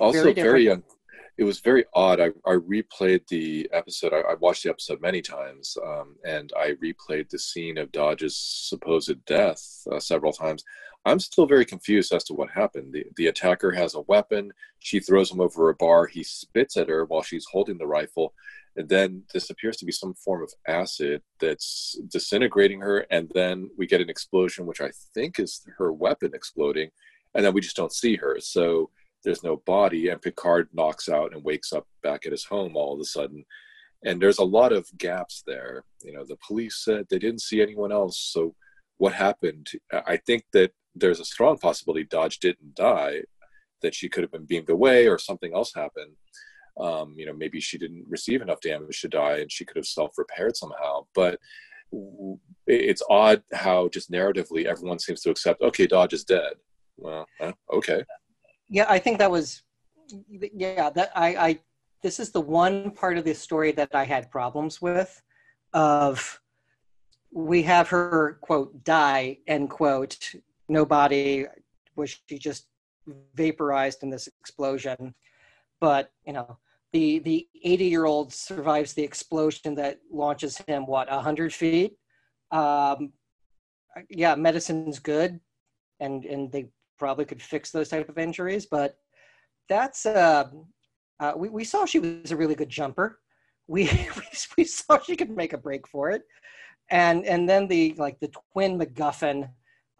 also 0.00 0.22
Very 0.22 0.32
very, 0.34 0.64
different. 0.64 0.84
un- 0.84 0.96
it 1.38 1.44
was 1.44 1.60
very 1.60 1.84
odd 1.94 2.20
I, 2.20 2.26
I 2.46 2.56
replayed 2.56 3.26
the 3.28 3.68
episode 3.72 4.12
I, 4.12 4.20
I 4.32 4.34
watched 4.34 4.64
the 4.64 4.70
episode 4.70 5.00
many 5.00 5.22
times 5.22 5.76
um, 5.84 6.16
and 6.26 6.52
i 6.58 6.72
replayed 6.86 7.28
the 7.30 7.38
scene 7.38 7.78
of 7.78 7.90
Dahj's 7.90 8.36
supposed 8.36 9.24
death 9.24 9.62
uh, 9.90 9.98
several 9.98 10.32
times 10.32 10.62
i'm 11.04 11.18
still 11.18 11.46
very 11.46 11.64
confused 11.64 12.12
as 12.12 12.24
to 12.24 12.34
what 12.34 12.50
happened. 12.50 12.92
The, 12.92 13.04
the 13.16 13.26
attacker 13.26 13.72
has 13.72 13.94
a 13.94 14.02
weapon. 14.02 14.52
She 14.78 15.00
throws 15.00 15.30
him 15.30 15.40
over 15.40 15.68
a 15.68 15.74
bar. 15.74 16.06
He 16.06 16.22
spits 16.22 16.76
at 16.76 16.88
her 16.88 17.04
while 17.04 17.22
she's 17.22 17.46
holding 17.50 17.78
the 17.78 17.86
rifle. 17.86 18.34
And 18.76 18.88
then 18.88 19.24
this 19.34 19.50
appears 19.50 19.76
to 19.78 19.84
be 19.84 19.92
some 19.92 20.14
form 20.14 20.42
of 20.42 20.52
acid 20.66 21.22
that's 21.40 21.98
disintegrating 22.08 22.80
her. 22.80 23.06
And 23.10 23.30
then 23.34 23.70
we 23.76 23.86
get 23.86 24.00
an 24.00 24.08
explosion 24.08 24.66
which 24.66 24.80
i 24.80 24.90
think 25.14 25.38
is 25.38 25.66
her 25.78 25.92
weapon 25.92 26.32
exploding. 26.34 26.90
And 27.34 27.44
then 27.44 27.54
we 27.54 27.60
just 27.60 27.76
don't 27.76 27.92
see 27.92 28.16
her. 28.16 28.36
So 28.40 28.90
there's 29.24 29.44
no 29.44 29.56
body. 29.66 30.08
And 30.08 30.22
picard 30.22 30.68
knocks 30.72 31.08
out 31.08 31.34
and 31.34 31.44
wakes 31.44 31.72
up 31.72 31.86
back 32.02 32.26
at 32.26 32.32
his 32.32 32.44
home 32.44 32.76
all 32.76 32.94
of 32.94 33.00
a 33.00 33.04
sudden. 33.04 33.44
And 34.04 34.20
there's 34.20 34.38
a 34.38 34.44
lot 34.44 34.72
of 34.72 34.88
gaps 34.98 35.42
there. 35.46 35.84
You 36.02 36.12
know 36.12 36.24
the 36.24 36.38
police 36.46 36.82
said 36.84 37.06
they 37.08 37.18
didn't 37.18 37.42
see 37.42 37.60
anyone 37.60 37.92
else. 37.92 38.18
So 38.18 38.54
what 38.98 39.12
happened? 39.12 39.68
I 39.92 40.16
think 40.16 40.44
that 40.52 40.72
there's 40.94 41.20
a 41.20 41.24
strong 41.24 41.58
possibility 41.58 42.04
Dahj 42.04 42.38
didn't 42.40 42.74
die 42.74 43.22
that 43.82 43.94
she 43.94 44.08
could 44.08 44.22
have 44.22 44.32
been 44.32 44.46
beamed 44.46 44.70
away 44.70 45.08
or 45.08 45.18
something 45.18 45.54
else 45.54 45.72
happened 45.74 46.12
um, 46.80 47.14
you 47.16 47.26
know 47.26 47.34
maybe 47.34 47.60
she 47.60 47.78
didn't 47.78 48.04
receive 48.08 48.42
enough 48.42 48.60
damage 48.60 49.00
to 49.00 49.08
die 49.08 49.38
and 49.38 49.50
she 49.52 49.64
could 49.64 49.76
have 49.76 49.86
self-repaired 49.86 50.56
somehow 50.56 51.04
but 51.14 51.38
it's 52.66 53.02
odd 53.10 53.42
how 53.52 53.88
just 53.88 54.10
narratively 54.10 54.64
everyone 54.64 54.98
seems 54.98 55.20
to 55.20 55.30
accept 55.30 55.60
okay 55.62 55.86
Dahj 55.86 56.12
is 56.12 56.24
dead 56.24 56.54
well 56.96 57.26
uh, 57.40 57.52
okay 57.72 58.02
Yeah, 58.72 58.86
I 58.88 58.98
think 58.98 59.18
that 59.18 59.30
was. 59.30 59.62
Yeah, 60.30 60.88
that 60.90 61.12
I, 61.14 61.28
I. 61.36 61.58
This 62.02 62.18
is 62.18 62.30
the 62.30 62.40
one 62.40 62.90
part 62.90 63.18
of 63.18 63.24
the 63.24 63.34
story 63.34 63.70
that 63.72 63.90
I 63.94 64.04
had 64.04 64.30
problems 64.30 64.80
with. 64.80 65.22
Of, 65.74 66.40
we 67.30 67.62
have 67.64 67.88
her 67.90 68.38
quote 68.40 68.82
die 68.82 69.38
end 69.46 69.68
quote. 69.68 70.18
No 70.68 70.84
body 70.84 71.46
was 71.96 72.18
she 72.28 72.38
just 72.38 72.66
vaporized 73.34 74.02
in 74.02 74.10
this 74.10 74.28
explosion, 74.40 75.14
but 75.80 76.10
you 76.26 76.32
know 76.32 76.58
the 76.92 77.18
the 77.20 77.48
80 77.64 77.84
year 77.84 78.04
old 78.04 78.32
survives 78.32 78.92
the 78.92 79.02
explosion 79.02 79.74
that 79.76 79.98
launches 80.10 80.58
him 80.58 80.86
what 80.86 81.10
100 81.10 81.52
feet. 81.52 81.96
Um, 82.50 83.12
yeah, 84.08 84.34
medicine's 84.34 84.98
good, 84.98 85.40
and 86.00 86.24
and 86.24 86.50
they 86.52 86.68
probably 86.98 87.24
could 87.24 87.42
fix 87.42 87.70
those 87.70 87.88
type 87.88 88.08
of 88.08 88.16
injuries 88.16 88.64
but 88.64 88.96
that's 89.68 90.06
uh, 90.06 90.44
uh 91.20 91.32
we, 91.36 91.48
we 91.48 91.64
saw 91.64 91.84
she 91.84 91.98
was 91.98 92.30
a 92.30 92.36
really 92.36 92.54
good 92.54 92.68
jumper. 92.68 93.18
We, 93.68 93.84
we 94.16 94.24
we 94.58 94.64
saw 94.64 94.98
she 94.98 95.16
could 95.16 95.30
make 95.30 95.52
a 95.52 95.58
break 95.58 95.86
for 95.86 96.10
it. 96.10 96.22
And 96.90 97.24
and 97.24 97.48
then 97.48 97.68
the 97.68 97.94
like 97.96 98.20
the 98.20 98.32
twin 98.52 98.78
macguffin 98.78 99.48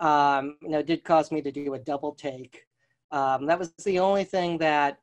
um 0.03 0.57
you 0.61 0.69
know 0.69 0.83
did 0.83 1.05
cause 1.05 1.33
me 1.33 1.41
to 1.41 1.51
do 1.51 1.75
a 1.75 1.79
double 1.79 2.13
take 2.13 2.67
um 3.11 3.47
that 3.47 3.59
was 3.59 3.73
the 3.85 3.99
only 3.99 4.25
thing 4.25 4.59
that 4.59 4.99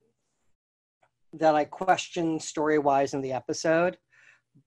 that 1.34 1.56
i 1.56 1.64
questioned 1.64 2.42
story 2.42 2.78
wise 2.78 3.14
in 3.14 3.22
the 3.22 3.34
episode 3.34 3.98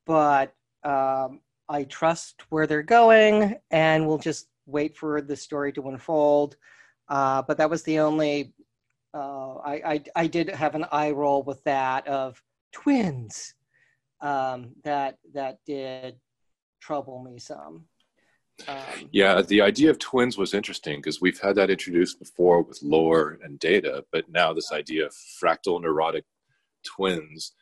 but 0.07 0.55
um 0.85 1.41
i 1.69 1.85
trust 1.85 2.43
where 2.51 2.67
they're 2.67 2.83
going 2.83 3.57
and 3.71 4.07
we'll 4.07 4.19
just 4.19 4.49
wait 4.67 4.97
for 4.97 5.21
the 5.21 5.37
story 5.37 5.73
to 5.73 5.89
unfold 5.89 6.57
uh, 7.13 7.43
but 7.43 7.59
that 7.59 7.71
was 7.71 7.83
the 7.83 7.99
only. 7.99 8.55
Uh, 9.15 9.57
I, 9.57 9.75
I 9.85 10.03
I 10.17 10.27
did 10.27 10.49
have 10.49 10.75
an 10.75 10.87
eye 10.91 11.11
roll 11.11 11.43
with 11.43 11.63
that 11.65 12.07
of 12.09 12.43
twins. 12.73 13.55
Um, 14.23 14.73
that 14.85 15.19
that 15.35 15.59
did 15.67 16.17
trouble 16.81 17.23
me 17.23 17.39
some. 17.39 17.85
Um, 18.69 18.77
Yeah, 19.11 19.43
the 19.43 19.61
idea 19.61 19.91
of 19.91 19.99
twins 19.99 20.39
was 20.39 20.55
interesting 20.55 20.99
because 20.99 21.21
we've 21.21 21.41
had 21.41 21.57
that 21.57 21.71
introduced 21.71 22.19
before 22.19 22.63
with 22.63 22.83
lore 22.83 23.39
and 23.43 23.59
data, 23.59 24.05
but 24.13 24.29
now 24.29 24.53
this 24.53 24.73
idea 24.73 25.07
of 25.07 25.15
fractal 25.43 25.83
neuronic 25.83 26.23
twins. 26.85 27.55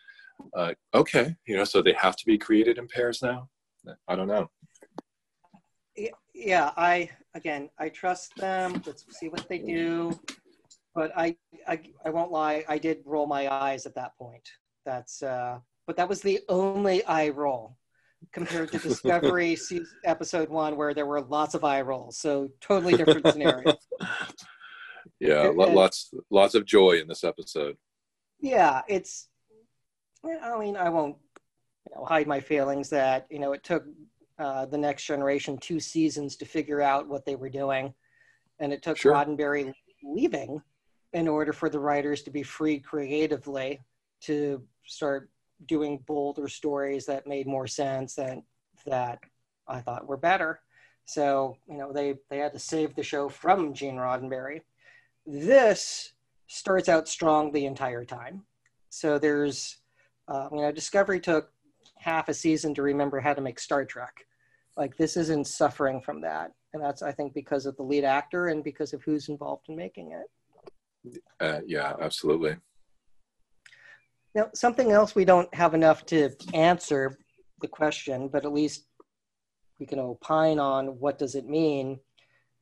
Uh, 0.56 0.72
okay, 0.94 1.36
you 1.46 1.56
know, 1.56 1.64
so 1.64 1.82
they 1.82 1.92
have 1.92 2.16
to 2.16 2.26
be 2.26 2.38
created 2.38 2.78
in 2.78 2.88
pairs 2.88 3.22
now. 3.22 3.48
I 4.08 4.16
don't 4.16 4.28
know. 4.28 4.50
yeah, 6.34 6.72
I 6.76 7.10
again 7.34 7.70
I 7.78 7.88
trust 7.88 8.34
them. 8.36 8.82
Let's 8.86 9.04
see 9.18 9.28
what 9.28 9.48
they 9.48 9.58
do. 9.58 10.18
But 10.94 11.12
I, 11.16 11.36
I 11.68 11.80
I 12.04 12.10
won't 12.10 12.32
lie, 12.32 12.64
I 12.68 12.78
did 12.78 13.02
roll 13.04 13.26
my 13.26 13.52
eyes 13.52 13.86
at 13.86 13.94
that 13.94 14.16
point. 14.18 14.48
That's 14.84 15.22
uh 15.22 15.58
but 15.86 15.96
that 15.96 16.08
was 16.08 16.20
the 16.20 16.40
only 16.48 17.04
eye 17.04 17.28
roll 17.28 17.76
compared 18.32 18.70
to 18.72 18.78
Discovery 18.88 19.56
season, 19.56 19.86
episode 20.04 20.48
one 20.48 20.76
where 20.76 20.94
there 20.94 21.06
were 21.06 21.20
lots 21.20 21.54
of 21.54 21.64
eye 21.64 21.80
rolls. 21.80 22.18
So 22.18 22.48
totally 22.60 22.96
different 22.96 23.26
scenario. 23.28 23.74
yeah, 25.20 25.48
And- 25.48 25.56
lots 25.56 26.12
lots 26.30 26.54
of 26.54 26.64
joy 26.64 26.92
in 27.00 27.08
this 27.08 27.24
episode. 27.24 27.76
yeah 28.40 28.82
it's 28.88 29.28
i 30.24 30.58
mean 30.58 30.76
i 30.76 30.88
won't 30.88 31.16
you 31.88 31.96
know, 31.96 32.04
hide 32.04 32.26
my 32.26 32.40
feelings 32.40 32.88
that 32.90 33.26
you 33.30 33.38
know 33.38 33.52
it 33.52 33.62
took 33.64 33.84
uh, 34.38 34.64
the 34.66 34.78
next 34.78 35.04
generation 35.04 35.58
two 35.58 35.78
seasons 35.80 36.36
to 36.36 36.44
figure 36.46 36.80
out 36.80 37.06
what 37.08 37.24
they 37.26 37.36
were 37.36 37.50
doing 37.50 37.92
and 38.58 38.72
it 38.72 38.82
took 38.82 38.96
Sure. 38.96 39.12
roddenberry 39.12 39.72
leaving 40.02 40.60
in 41.12 41.28
order 41.28 41.52
for 41.52 41.68
the 41.68 41.78
writers 41.78 42.22
to 42.22 42.30
be 42.30 42.42
free 42.42 42.78
creatively 42.78 43.80
to 44.22 44.62
start 44.86 45.30
doing 45.66 46.02
bolder 46.06 46.48
stories 46.48 47.06
that 47.06 47.26
made 47.26 47.46
more 47.46 47.66
sense 47.66 48.18
and 48.18 48.42
that 48.86 49.18
i 49.68 49.80
thought 49.80 50.06
were 50.06 50.16
better 50.16 50.60
so 51.04 51.56
you 51.68 51.76
know 51.76 51.92
they 51.92 52.14
they 52.30 52.38
had 52.38 52.52
to 52.52 52.58
save 52.58 52.94
the 52.94 53.02
show 53.02 53.28
from 53.28 53.74
gene 53.74 53.96
roddenberry 53.96 54.60
this 55.26 56.12
starts 56.46 56.88
out 56.88 57.08
strong 57.08 57.52
the 57.52 57.66
entire 57.66 58.04
time. 58.04 58.42
So 58.88 59.18
there's, 59.18 59.78
uh, 60.28 60.48
you 60.50 60.62
know, 60.62 60.72
Discovery 60.72 61.20
took 61.20 61.50
half 61.96 62.28
a 62.28 62.34
season 62.34 62.74
to 62.74 62.82
remember 62.82 63.20
how 63.20 63.34
to 63.34 63.40
make 63.40 63.60
Star 63.60 63.84
Trek. 63.84 64.26
Like 64.76 64.96
this 64.96 65.16
isn't 65.16 65.46
suffering 65.46 66.00
from 66.00 66.20
that, 66.22 66.52
and 66.72 66.82
that's 66.82 67.02
I 67.02 67.12
think 67.12 67.34
because 67.34 67.66
of 67.66 67.76
the 67.76 67.82
lead 67.82 68.04
actor 68.04 68.48
and 68.48 68.64
because 68.64 68.92
of 68.92 69.02
who's 69.02 69.28
involved 69.28 69.68
in 69.68 69.76
making 69.76 70.12
it. 70.12 71.20
Uh, 71.40 71.60
yeah, 71.66 71.94
absolutely. 72.00 72.56
Now, 74.34 74.48
something 74.54 74.92
else 74.92 75.14
we 75.14 75.24
don't 75.24 75.52
have 75.54 75.74
enough 75.74 76.06
to 76.06 76.30
answer 76.54 77.18
the 77.60 77.68
question, 77.68 78.28
but 78.28 78.44
at 78.44 78.52
least 78.52 78.86
we 79.78 79.86
can 79.86 79.98
opine 79.98 80.58
on 80.58 80.98
what 81.00 81.18
does 81.18 81.34
it 81.34 81.48
mean. 81.48 81.98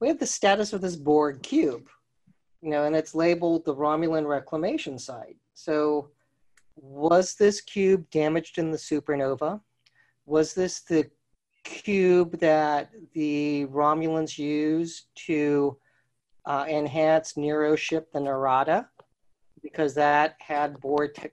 We 0.01 0.09
have 0.09 0.19
the 0.19 0.27
status 0.27 0.73
of 0.73 0.81
this 0.81 0.97
Borg 0.97 1.43
cube, 1.43 1.89
you 2.62 2.71
know, 2.71 2.85
and 2.85 2.97
it's 2.97 3.14
labeled 3.14 3.64
the 3.64 3.75
Romulan 3.75 4.27
reclamation 4.27 4.99
site. 4.99 5.37
So, 5.55 6.11
was 6.77 7.35
this 7.35 7.61
cube 7.61 8.09
damaged 8.11 8.59
in 8.59 8.71
the 8.71 8.79
supernova? 8.79 9.61
Was 10.27 10.55
this 10.55 10.81
the 10.81 11.11
cube 11.64 12.39
that 12.39 12.91
the 13.14 13.66
Romulans 13.66 14.39
used 14.39 15.07
to 15.27 15.77
uh, 16.47 16.66
enhance 16.69 17.37
Nero 17.37 17.75
ship 17.75 18.12
the 18.12 18.21
Narada? 18.21 18.89
Because 19.63 19.95
that 19.95 20.37
had 20.39 20.81
Borg, 20.81 21.15
tech 21.15 21.33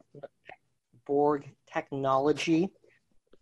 Borg 1.06 1.50
technology 1.72 2.72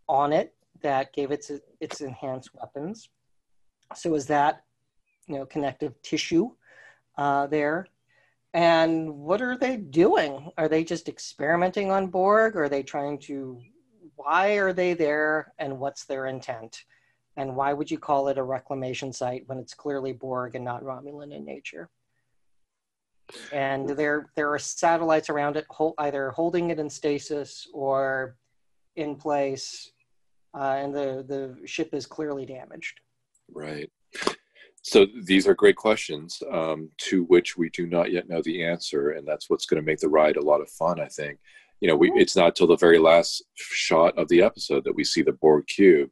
on 0.07 0.33
it 0.33 0.53
that 0.81 1.13
gave 1.13 1.31
it 1.31 1.49
its 1.79 2.01
enhanced 2.01 2.49
weapons. 2.53 3.09
So 3.95 4.15
is 4.15 4.27
that, 4.27 4.63
you 5.27 5.35
know, 5.35 5.45
connective 5.45 5.93
tissue 6.01 6.51
uh, 7.17 7.47
there? 7.47 7.87
And 8.53 9.15
what 9.15 9.41
are 9.41 9.57
they 9.57 9.77
doing? 9.77 10.51
Are 10.57 10.67
they 10.67 10.83
just 10.83 11.09
experimenting 11.09 11.91
on 11.91 12.07
Borg? 12.07 12.55
Or 12.55 12.65
Are 12.65 12.69
they 12.69 12.83
trying 12.83 13.19
to? 13.19 13.59
Why 14.15 14.53
are 14.57 14.73
they 14.73 14.93
there? 14.93 15.53
And 15.57 15.79
what's 15.79 16.05
their 16.05 16.27
intent? 16.27 16.83
And 17.35 17.55
why 17.55 17.73
would 17.73 17.89
you 17.89 17.97
call 17.97 18.27
it 18.27 18.37
a 18.37 18.43
reclamation 18.43 19.11
site 19.11 19.43
when 19.47 19.57
it's 19.57 19.73
clearly 19.73 20.13
Borg 20.13 20.53
and 20.53 20.63
not 20.63 20.83
Romulan 20.83 21.35
in 21.35 21.45
nature? 21.45 21.89
And 23.51 23.89
there, 23.89 24.29
there 24.35 24.51
are 24.53 24.59
satellites 24.59 25.29
around 25.29 25.57
it, 25.57 25.65
hol- 25.69 25.95
either 25.97 26.31
holding 26.31 26.69
it 26.69 26.79
in 26.79 26.89
stasis 26.89 27.67
or 27.73 28.37
in 28.95 29.15
place, 29.15 29.91
uh, 30.55 30.75
and 30.77 30.93
the 30.93 31.25
the 31.27 31.67
ship 31.67 31.89
is 31.93 32.05
clearly 32.05 32.45
damaged. 32.45 32.99
Right. 33.51 33.89
So 34.83 35.07
these 35.23 35.47
are 35.47 35.55
great 35.55 35.77
questions 35.77 36.43
um, 36.51 36.89
to 37.07 37.23
which 37.23 37.57
we 37.57 37.69
do 37.69 37.87
not 37.87 38.11
yet 38.11 38.29
know 38.29 38.41
the 38.43 38.63
answer, 38.63 39.11
and 39.11 39.27
that's 39.27 39.49
what's 39.49 39.65
going 39.65 39.81
to 39.81 39.85
make 39.85 39.99
the 39.99 40.09
ride 40.09 40.37
a 40.37 40.43
lot 40.43 40.61
of 40.61 40.69
fun. 40.69 40.99
I 40.99 41.07
think. 41.07 41.39
You 41.79 41.89
know, 41.89 41.95
we, 41.95 42.11
it's 42.15 42.35
not 42.35 42.55
till 42.55 42.67
the 42.67 42.77
very 42.77 42.99
last 42.99 43.43
shot 43.55 44.17
of 44.17 44.27
the 44.29 44.41
episode 44.41 44.83
that 44.85 44.95
we 44.95 45.03
see 45.03 45.21
the 45.21 45.33
Borg 45.33 45.67
cube. 45.67 46.09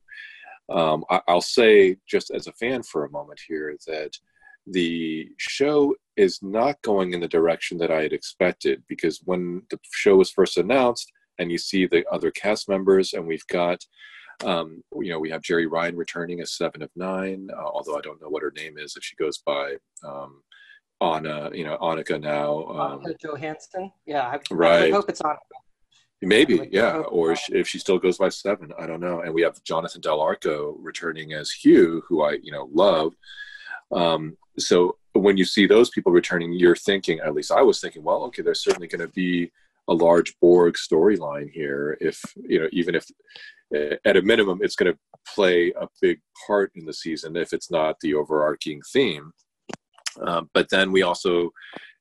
Um, 0.70 1.06
I, 1.10 1.22
I'll 1.28 1.42
say, 1.42 1.98
just 2.08 2.32
as 2.32 2.48
a 2.48 2.54
fan 2.54 2.84
for 2.84 3.06
a 3.06 3.12
moment 3.12 3.40
here, 3.48 3.76
that 3.88 4.12
the 4.68 5.30
show 5.38 5.96
is 6.18 6.40
not 6.42 6.82
going 6.82 7.14
in 7.14 7.22
the 7.22 7.28
direction 7.28 7.78
that 7.80 7.92
I 7.92 8.02
had 8.04 8.14
expected 8.14 8.84
because 8.88 9.22
when 9.26 9.64
the 9.70 9.80
show 9.92 10.18
was 10.18 10.32
first 10.32 10.58
announced, 10.58 11.12
and 11.40 11.52
you 11.52 11.58
see 11.58 11.88
the 11.88 12.06
other 12.12 12.30
cast 12.32 12.70
members, 12.70 13.14
and 13.14 13.26
we've 13.26 13.48
got 13.48 13.84
um, 14.44 14.84
you 15.00 15.12
know, 15.12 15.20
we 15.20 15.30
have 15.30 15.42
Jeri 15.42 15.70
Ryan 15.70 15.96
returning 15.96 16.42
as 16.42 16.54
Seven 16.54 16.82
of 16.82 16.90
Nine, 16.96 17.50
uh, 17.56 17.62
although 17.62 17.98
I 17.98 18.02
don't 18.02 18.22
know 18.22 18.30
what 18.30 18.44
her 18.44 18.54
name 18.56 18.78
is 18.78 18.96
if 18.96 19.04
she 19.04 19.16
goes 19.16 19.38
by 19.40 19.76
um, 20.04 20.42
Anna, 21.02 21.52
you 21.54 21.64
know, 21.64 21.78
Annika 21.78 22.20
now. 22.20 22.64
Um, 22.66 23.04
Annika 23.04 23.16
Johansson. 23.22 23.92
Yeah, 24.06 24.28
I, 24.28 24.40
right. 24.52 24.86
I 24.86 24.92
hope 24.92 25.10
it's 25.10 25.22
Annika. 25.22 25.38
Maybe, 26.24 26.70
yeah, 26.72 26.98
or 26.98 27.36
if 27.50 27.68
she 27.68 27.80
still 27.80 27.98
goes 27.98 28.20
by 28.20 28.30
Seven, 28.30 28.72
I 28.78 28.86
don't 28.86 29.00
know. 29.00 29.22
And 29.22 29.34
we 29.34 29.42
have 29.42 29.62
Jonathan 29.64 30.02
Del 30.02 30.22
Arco 30.22 30.78
returning 30.80 31.34
as 31.34 31.50
Hugh, 31.50 32.04
who 32.08 32.24
I, 32.24 32.38
you 32.44 32.52
know, 32.52 32.70
love. 32.72 33.16
Um, 33.92 34.38
so 34.60 34.98
when 35.22 35.38
you 35.38 35.46
see 35.46 35.66
those 35.66 35.90
people 35.90 36.12
returning, 36.12 36.54
you're 36.54 36.76
thinking, 36.76 37.20
at 37.20 37.34
least 37.34 37.52
I 37.52 37.62
was 37.62 37.80
thinking, 37.80 38.04
well, 38.04 38.24
okay, 38.26 38.42
there's 38.42 38.64
certainly 38.64 38.88
going 38.88 39.06
to 39.06 39.14
be 39.14 39.52
a 39.88 39.94
large 39.94 40.34
Borg 40.40 40.76
storyline 40.76 41.50
here. 41.52 41.98
If 42.00 42.22
you 42.36 42.60
know, 42.60 42.70
even 42.72 42.96
if 42.96 43.06
uh, 43.76 43.96
at 44.06 44.18
a 44.18 44.22
minimum, 44.22 44.60
it's 44.62 44.76
going 44.76 44.92
to 44.94 45.00
play 45.34 45.72
a 45.80 45.88
big 46.02 46.20
part 46.46 46.72
in 46.76 46.86
the 46.86 46.94
season 46.94 47.36
if 47.36 47.54
it's 47.54 47.72
not 47.72 47.96
the 48.02 48.14
overarching 48.14 48.82
theme. 48.94 49.32
Um, 50.22 50.50
but 50.54 50.70
then 50.70 50.92
we 50.92 51.04
also 51.04 51.52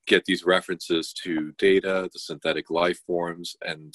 get 0.06 0.24
these 0.24 0.44
references 0.44 1.12
to 1.24 1.52
data, 1.58 2.08
the 2.12 2.18
synthetic 2.18 2.70
life 2.70 2.98
forms, 3.06 3.56
and 3.62 3.94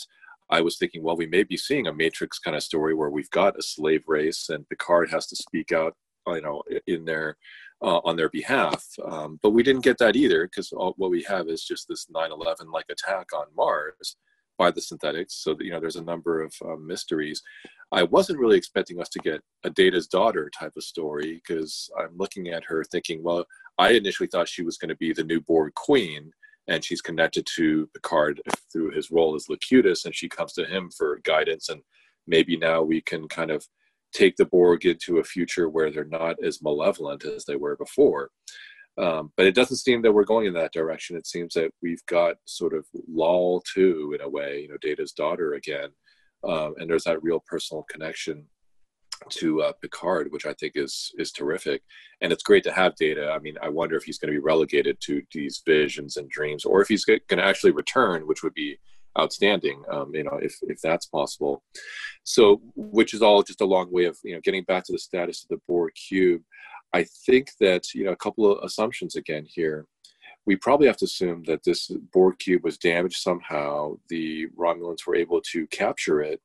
I 0.50 0.62
was 0.62 0.78
thinking, 0.78 1.02
well, 1.04 1.18
we 1.18 1.26
may 1.26 1.44
be 1.44 1.58
seeing 1.58 1.88
a 1.88 1.94
Matrix 1.94 2.38
kind 2.38 2.56
of 2.56 2.64
story 2.64 2.94
where 2.94 3.10
we've 3.10 3.30
got 3.32 3.58
a 3.58 3.64
slave 3.64 4.04
race, 4.08 4.50
and 4.50 4.70
Picard 4.70 5.10
has 5.10 5.28
to 5.28 5.36
speak 5.36 5.72
out, 5.72 5.96
you 6.28 6.42
know, 6.42 6.62
in 6.86 7.06
their 7.06 7.38
uh, 7.82 8.00
on 8.04 8.16
their 8.16 8.30
behalf. 8.30 8.86
Um, 9.04 9.40
but 9.42 9.52
we 9.52 9.64
didn't 9.64 9.84
get 9.84 9.98
that 10.00 10.16
either 10.16 10.48
because 10.48 10.70
what 10.72 11.12
we 11.12 11.24
have 11.24 11.48
is 11.50 11.64
just 11.64 11.88
this 11.88 12.08
9/11 12.14 12.72
like 12.72 12.86
attack 12.90 13.28
on 13.34 13.46
Mars 13.56 14.18
by 14.58 14.72
the 14.72 14.82
synthetics. 14.82 15.36
So 15.36 15.54
that, 15.54 15.66
you 15.66 15.72
know, 15.72 15.80
there's 15.80 15.96
a 15.96 16.04
number 16.04 16.42
of 16.42 16.54
um, 16.64 16.86
mysteries. 16.88 17.42
I 17.92 18.04
wasn't 18.04 18.40
really 18.40 18.58
expecting 18.58 19.00
us 19.02 19.10
to 19.10 19.20
get 19.20 19.42
a 19.64 19.70
Data's 19.70 20.08
daughter 20.08 20.50
type 20.58 20.74
of 20.76 20.84
story 20.84 21.42
because 21.46 21.90
I'm 22.00 22.16
looking 22.18 22.50
at 22.50 22.64
her 22.66 22.84
thinking, 22.84 23.24
well, 23.24 23.46
I 23.78 23.92
initially 23.92 24.28
thought 24.28 24.48
she 24.48 24.64
was 24.64 24.78
going 24.78 24.90
to 24.90 24.96
be 24.96 25.14
the 25.14 25.24
new 25.24 25.42
Borg 25.42 25.74
queen, 25.76 26.32
and 26.68 26.84
she's 26.84 27.02
connected 27.02 27.46
to 27.56 27.90
Picard 27.94 28.42
through 28.72 28.92
his 28.92 29.12
role 29.12 29.36
as 29.36 29.50
Locutus, 29.50 30.06
and 30.06 30.16
she 30.16 30.30
comes 30.30 30.54
to 30.54 30.66
him 30.66 30.90
for 30.90 31.20
guidance. 31.24 31.70
And 31.70 31.82
maybe 32.26 32.58
now 32.58 32.82
we 32.82 33.02
can 33.02 33.28
kind 33.28 33.52
of 33.52 33.68
take 34.16 34.36
the 34.38 34.46
Borg 34.46 34.86
into 34.86 35.18
a 35.18 35.24
future 35.24 35.70
where 35.70 35.92
they're 35.92 36.06
not 36.06 36.36
as 36.44 36.62
malevolent 36.62 37.26
as 37.26 37.46
they 37.46 37.56
were 37.56 37.76
before. 37.76 38.32
Um, 38.98 39.34
but 39.36 39.46
it 39.46 39.56
doesn't 39.56 39.78
seem 39.78 40.02
that 40.04 40.14
we're 40.14 40.24
going 40.24 40.46
in 40.48 40.54
that 40.54 40.72
direction. 40.72 41.18
It 41.18 41.28
seems 41.28 41.54
that 41.56 41.72
we've 41.82 42.06
got 42.06 42.38
sort 42.46 42.74
of 42.74 42.86
Lal 43.14 43.62
too, 43.74 44.16
in 44.18 44.22
a 44.26 44.30
way, 44.30 44.62
you 44.62 44.70
know, 44.70 44.78
Data's 44.82 45.12
daughter 45.12 45.54
again, 45.54 45.90
um, 46.48 46.76
and 46.78 46.90
there's 46.90 47.04
that 47.04 47.22
real 47.22 47.44
personal 47.46 47.84
connection 47.90 48.46
to 49.30 49.62
uh, 49.62 49.72
Picard, 49.82 50.32
which 50.32 50.46
I 50.46 50.54
think 50.54 50.74
is 50.76 51.12
is 51.18 51.32
terrific. 51.32 51.82
And 52.22 52.32
it's 52.32 52.44
great 52.44 52.64
to 52.66 52.72
have 52.72 52.96
Data. 52.96 53.32
I 53.32 53.40
mean, 53.40 53.56
I 53.62 53.70
wonder 53.70 53.98
if 53.98 54.04
he's 54.04 54.18
going 54.18 54.32
to 54.34 54.40
be 54.40 54.44
relegated 54.44 54.98
to 55.02 55.22
these 55.34 55.62
visions 55.66 56.16
and 56.18 56.30
dreams, 56.30 56.64
or 56.64 56.82
if 56.82 56.88
he's 56.88 57.06
going 57.06 57.20
to 57.30 57.44
actually 57.44 57.72
return, 57.72 58.28
which 58.28 58.44
would 58.44 58.54
be 58.54 58.78
outstanding. 59.20 59.84
Um, 59.90 60.14
you 60.14 60.24
know, 60.24 60.40
if 60.42 60.56
if 60.64 60.82
that's 60.82 61.06
possible. 61.06 61.64
So, 62.24 62.62
which 62.76 63.14
is 63.14 63.22
all 63.22 63.44
just 63.44 63.62
a 63.62 63.66
long 63.66 63.92
way 63.92 64.06
of 64.06 64.18
you 64.24 64.34
know 64.34 64.42
getting 64.42 64.64
back 64.64 64.84
to 64.86 64.92
the 64.92 65.00
status 65.00 65.44
of 65.44 65.50
the 65.50 65.62
Borg 65.68 65.94
cube. 65.96 66.42
I 66.94 67.06
think 67.26 67.50
that 67.60 67.94
you 67.94 68.06
know 68.06 68.12
a 68.12 68.18
couple 68.18 68.52
of 68.52 68.64
assumptions 68.64 69.16
again 69.16 69.46
here. 69.48 69.86
We 70.46 70.56
probably 70.56 70.86
have 70.88 70.98
to 70.98 71.06
assume 71.06 71.44
that 71.46 71.64
this 71.64 71.90
Borg 72.14 72.38
cube 72.38 72.64
was 72.64 72.78
damaged 72.78 73.18
somehow. 73.18 73.98
The 74.10 74.48
Romulans 74.58 75.06
were 75.06 75.16
able 75.16 75.42
to 75.52 75.66
capture 75.68 76.22
it. 76.22 76.40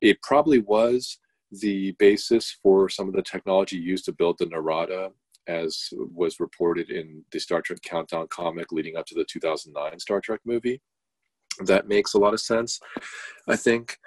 It 0.00 0.22
probably 0.22 0.60
was 0.60 1.18
the 1.50 1.92
basis 1.98 2.56
for 2.62 2.88
some 2.88 3.08
of 3.08 3.14
the 3.14 3.22
technology 3.22 3.76
used 3.76 4.04
to 4.04 4.12
build 4.12 4.36
the 4.38 4.46
Narada, 4.46 5.10
as 5.48 5.88
was 5.92 6.38
reported 6.38 6.90
in 6.90 7.24
the 7.32 7.40
Star 7.40 7.60
Trek 7.60 7.82
Countdown 7.82 8.28
comic 8.28 8.70
leading 8.70 8.96
up 8.96 9.06
to 9.06 9.14
the 9.14 9.24
2009 9.24 9.98
Star 9.98 10.20
Trek 10.20 10.40
movie. 10.44 10.80
That 11.64 11.88
makes 11.88 12.14
a 12.14 12.18
lot 12.18 12.34
of 12.34 12.40
sense, 12.40 12.80
I 13.48 13.56
think. 13.56 13.98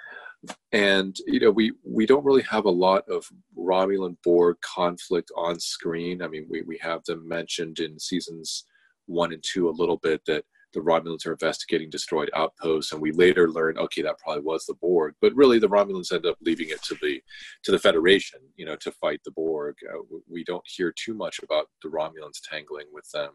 And 0.72 1.16
you 1.26 1.40
know 1.40 1.50
we 1.50 1.72
we 1.84 2.04
don't 2.04 2.24
really 2.24 2.42
have 2.42 2.66
a 2.66 2.70
lot 2.70 3.04
of 3.08 3.24
romulan 3.56 4.16
borg 4.22 4.56
conflict 4.60 5.30
on 5.36 5.58
screen. 5.58 6.20
I 6.22 6.28
mean 6.28 6.46
we, 6.50 6.62
we 6.62 6.78
have 6.82 7.02
them 7.04 7.26
mentioned 7.26 7.78
in 7.78 7.98
seasons 7.98 8.66
one 9.06 9.32
and 9.32 9.42
two 9.42 9.68
a 9.68 9.78
little 9.78 9.96
bit 9.98 10.20
that 10.26 10.44
the 10.74 10.80
romulans 10.80 11.26
are 11.26 11.32
investigating 11.32 11.88
destroyed 11.88 12.30
outposts 12.34 12.92
and 12.92 13.00
we 13.00 13.12
later 13.12 13.48
learn 13.50 13.78
okay 13.78 14.02
that 14.02 14.18
probably 14.18 14.42
was 14.42 14.66
the 14.66 14.74
borg 14.74 15.14
but 15.20 15.34
really 15.34 15.58
the 15.58 15.68
romulans 15.68 16.12
end 16.12 16.26
up 16.26 16.36
leaving 16.42 16.68
it 16.68 16.82
to 16.82 16.96
the 17.00 17.22
to 17.62 17.70
the 17.70 17.78
federation 17.78 18.40
you 18.56 18.66
know 18.66 18.76
to 18.76 18.92
fight 18.92 19.20
the 19.24 19.30
borg 19.30 19.74
uh, 19.92 19.98
we 20.28 20.44
don't 20.44 20.64
hear 20.66 20.92
too 20.96 21.14
much 21.14 21.40
about 21.42 21.66
the 21.82 21.88
romulans 21.88 22.40
tangling 22.50 22.86
with 22.92 23.08
them 23.12 23.30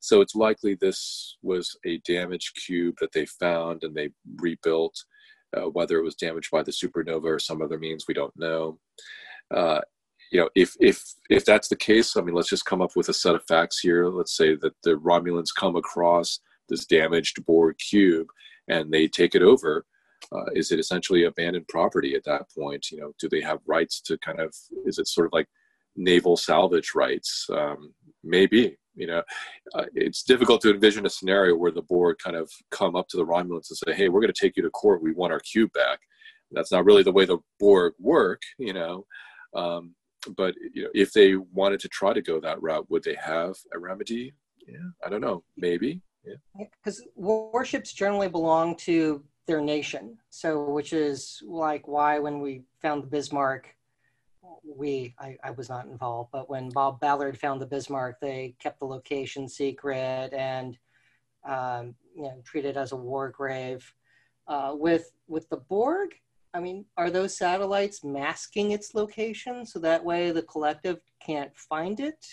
so 0.00 0.20
it's 0.20 0.34
likely 0.34 0.74
this 0.74 1.36
was 1.42 1.76
a 1.84 1.98
damaged 2.06 2.56
cube 2.64 2.94
that 3.00 3.12
they 3.12 3.26
found 3.26 3.82
and 3.82 3.94
they 3.94 4.08
rebuilt 4.36 4.96
uh, 5.56 5.68
whether 5.70 5.98
it 5.98 6.04
was 6.04 6.14
damaged 6.14 6.50
by 6.50 6.62
the 6.62 6.72
supernova 6.72 7.24
or 7.24 7.38
some 7.38 7.62
other 7.62 7.78
means, 7.78 8.04
we 8.06 8.14
don't 8.14 8.36
know. 8.36 8.78
Uh, 9.54 9.80
you 10.32 10.40
know, 10.40 10.48
if 10.54 10.74
if 10.80 11.02
if 11.30 11.44
that's 11.44 11.68
the 11.68 11.76
case, 11.76 12.16
I 12.16 12.20
mean, 12.20 12.34
let's 12.34 12.48
just 12.48 12.64
come 12.64 12.82
up 12.82 12.96
with 12.96 13.08
a 13.08 13.14
set 13.14 13.36
of 13.36 13.44
facts 13.46 13.78
here. 13.78 14.08
Let's 14.08 14.36
say 14.36 14.56
that 14.56 14.74
the 14.82 14.96
Romulans 14.96 15.54
come 15.56 15.76
across 15.76 16.40
this 16.68 16.86
damaged 16.86 17.44
Borg 17.46 17.76
cube 17.78 18.28
and 18.68 18.92
they 18.92 19.08
take 19.08 19.34
it 19.34 19.42
over. 19.42 19.84
Uh, 20.32 20.46
is 20.54 20.72
it 20.72 20.80
essentially 20.80 21.24
abandoned 21.24 21.68
property 21.68 22.14
at 22.14 22.24
that 22.24 22.50
point? 22.56 22.90
You 22.90 22.98
know, 22.98 23.12
do 23.18 23.28
they 23.28 23.40
have 23.42 23.60
rights 23.66 24.00
to 24.02 24.18
kind 24.18 24.40
of? 24.40 24.54
Is 24.84 24.98
it 24.98 25.06
sort 25.06 25.26
of 25.26 25.32
like 25.32 25.46
naval 25.94 26.36
salvage 26.36 26.92
rights? 26.94 27.46
Um, 27.52 27.94
maybe 28.24 28.76
you 28.96 29.06
know, 29.06 29.22
uh, 29.74 29.84
it's 29.94 30.22
difficult 30.22 30.62
to 30.62 30.70
envision 30.70 31.06
a 31.06 31.10
scenario 31.10 31.54
where 31.54 31.70
the 31.70 31.82
Borg 31.82 32.16
kind 32.18 32.34
of 32.34 32.50
come 32.70 32.96
up 32.96 33.08
to 33.08 33.18
the 33.18 33.26
Romulans 33.26 33.68
and 33.68 33.76
say, 33.76 33.92
"Hey, 33.92 34.08
we're 34.08 34.22
going 34.22 34.32
to 34.32 34.40
take 34.40 34.56
you 34.56 34.62
to 34.62 34.70
court. 34.70 35.02
We 35.02 35.12
want 35.12 35.32
our 35.32 35.40
cube 35.40 35.70
back." 35.72 36.00
That's 36.50 36.72
not 36.72 36.84
really 36.84 37.02
the 37.02 37.12
way 37.12 37.26
the 37.26 37.38
Borg 37.60 37.92
work, 38.00 38.40
you 38.58 38.72
know. 38.72 39.06
Um, 39.54 39.94
but 40.36 40.54
you 40.72 40.84
know, 40.84 40.90
if 40.94 41.12
they 41.12 41.36
wanted 41.36 41.80
to 41.80 41.88
try 41.88 42.14
to 42.14 42.22
go 42.22 42.40
that 42.40 42.60
route, 42.62 42.90
would 42.90 43.04
they 43.04 43.16
have 43.22 43.54
a 43.74 43.78
remedy? 43.78 44.34
Yeah, 44.66 44.78
I 45.04 45.10
don't 45.10 45.20
know. 45.20 45.44
Maybe. 45.56 46.00
Yeah. 46.26 46.66
Because 46.82 47.02
warships 47.14 47.92
generally 47.92 48.28
belong 48.28 48.76
to 48.76 49.24
their 49.46 49.60
nation, 49.60 50.18
so 50.30 50.70
which 50.70 50.92
is 50.92 51.40
like 51.46 51.86
why 51.86 52.18
when 52.18 52.40
we 52.40 52.62
found 52.82 53.02
the 53.02 53.06
Bismarck 53.06 53.76
we, 54.64 55.14
I, 55.18 55.36
I 55.42 55.50
was 55.52 55.68
not 55.68 55.86
involved, 55.86 56.30
but 56.32 56.48
when 56.48 56.70
Bob 56.70 57.00
Ballard 57.00 57.38
found 57.38 57.60
the 57.60 57.66
Bismarck, 57.66 58.20
they 58.20 58.54
kept 58.58 58.78
the 58.78 58.86
location 58.86 59.48
secret 59.48 60.32
and 60.32 60.76
um, 61.48 61.94
you 62.14 62.22
know 62.22 62.42
treated 62.44 62.76
as 62.76 62.92
a 62.92 62.96
war 62.96 63.28
grave. 63.28 63.92
Uh, 64.48 64.72
with 64.74 65.12
with 65.26 65.48
the 65.48 65.56
Borg, 65.56 66.10
I 66.54 66.60
mean, 66.60 66.84
are 66.96 67.10
those 67.10 67.36
satellites 67.36 68.04
masking 68.04 68.72
its 68.72 68.94
location 68.94 69.66
so 69.66 69.78
that 69.80 70.04
way 70.04 70.30
the 70.30 70.42
collective 70.42 70.98
can't 71.24 71.56
find 71.56 72.00
it, 72.00 72.24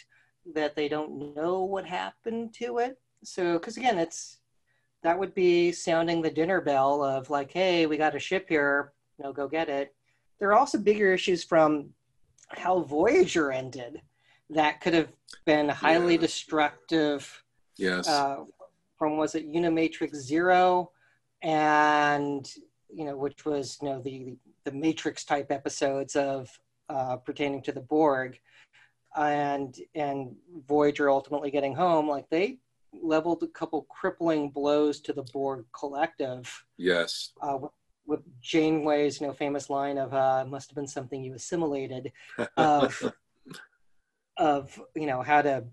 that 0.54 0.76
they 0.76 0.88
don't 0.88 1.36
know 1.36 1.64
what 1.64 1.86
happened 1.86 2.54
to 2.56 2.80
it? 2.80 3.00
So, 3.24 3.54
because 3.54 3.78
again, 3.78 3.98
it's 3.98 4.38
that 5.04 5.18
would 5.18 5.36
be 5.36 5.72
sounding 5.72 6.22
the 6.22 6.32
dinner 6.32 6.62
bell 6.62 7.04
of 7.04 7.30
like, 7.30 7.52
hey, 7.52 7.86
we 7.86 7.98
got 7.98 8.16
a 8.16 8.20
ship 8.20 8.46
here, 8.48 8.94
you 9.18 9.26
know, 9.26 9.34
go 9.34 9.48
get 9.48 9.70
it. 9.70 9.94
There 10.40 10.50
are 10.50 10.58
also 10.58 10.78
bigger 10.78 11.14
issues 11.14 11.44
from 11.44 11.90
how 12.50 12.80
Voyager 12.80 13.52
ended. 13.52 14.02
That 14.50 14.82
could 14.82 14.94
have 14.94 15.10
been 15.46 15.70
highly 15.70 16.16
yeah. 16.16 16.22
destructive. 16.22 17.44
Yes. 17.78 18.08
Uh, 18.08 18.46
from 18.98 19.18
was 19.18 19.36
it 19.36 19.52
Unimatrix 19.52 20.16
Zero, 20.16 20.92
and 21.42 22.50
you 22.94 23.06
know 23.06 23.18
which 23.18 23.46
was 23.46 23.78
you 23.82 23.90
know 23.90 24.02
the 24.02 24.36
the 24.64 24.72
Matrix 24.72 25.26
type 25.26 25.52
episodes 25.52 26.16
of 26.16 26.50
uh, 26.90 27.18
pertaining 27.18 27.62
to 27.64 27.72
the 27.72 27.82
Borg, 27.82 28.40
and 29.18 29.76
and 29.96 30.36
Voyager 30.68 31.10
ultimately 31.10 31.52
getting 31.52 31.76
home. 31.76 32.08
Like 32.08 32.30
they 32.30 32.60
leveled 33.02 33.44
a 33.44 33.48
couple 33.48 33.84
crippling 33.90 34.50
blows 34.50 35.00
to 35.02 35.14
the 35.14 35.24
Borg 35.24 35.66
collective. 35.78 36.66
Yes. 36.78 37.32
Uh, 37.42 37.60
with 38.06 38.22
Janeway's 38.42 39.22
you 39.22 39.28
know 39.28 39.34
famous 39.34 39.70
line 39.70 39.98
of 39.98 40.14
uh, 40.14 40.46
"must 40.46 40.70
have 40.70 40.76
been 40.76 40.88
something 40.88 41.24
you 41.24 41.34
assimilated." 41.34 42.12
Of 42.58 43.14
of 44.38 44.82
you 44.96 45.06
know 45.08 45.22
how 45.22 45.42
to 45.42 45.64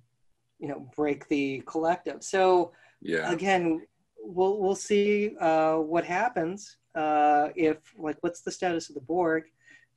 you 0.58 0.68
know 0.68 0.88
break 0.94 1.28
the 1.28 1.62
collective. 1.66 2.22
So 2.22 2.72
Yeah. 3.00 3.30
again, 3.30 3.86
we'll 4.22 4.58
we'll 4.60 4.76
see 4.76 5.36
uh, 5.40 5.76
what 5.76 6.04
happens 6.04 6.76
uh, 6.94 7.48
if 7.56 7.78
like 7.98 8.18
what's 8.20 8.42
the 8.42 8.52
status 8.52 8.88
of 8.88 8.94
the 8.94 9.00
Borg. 9.00 9.44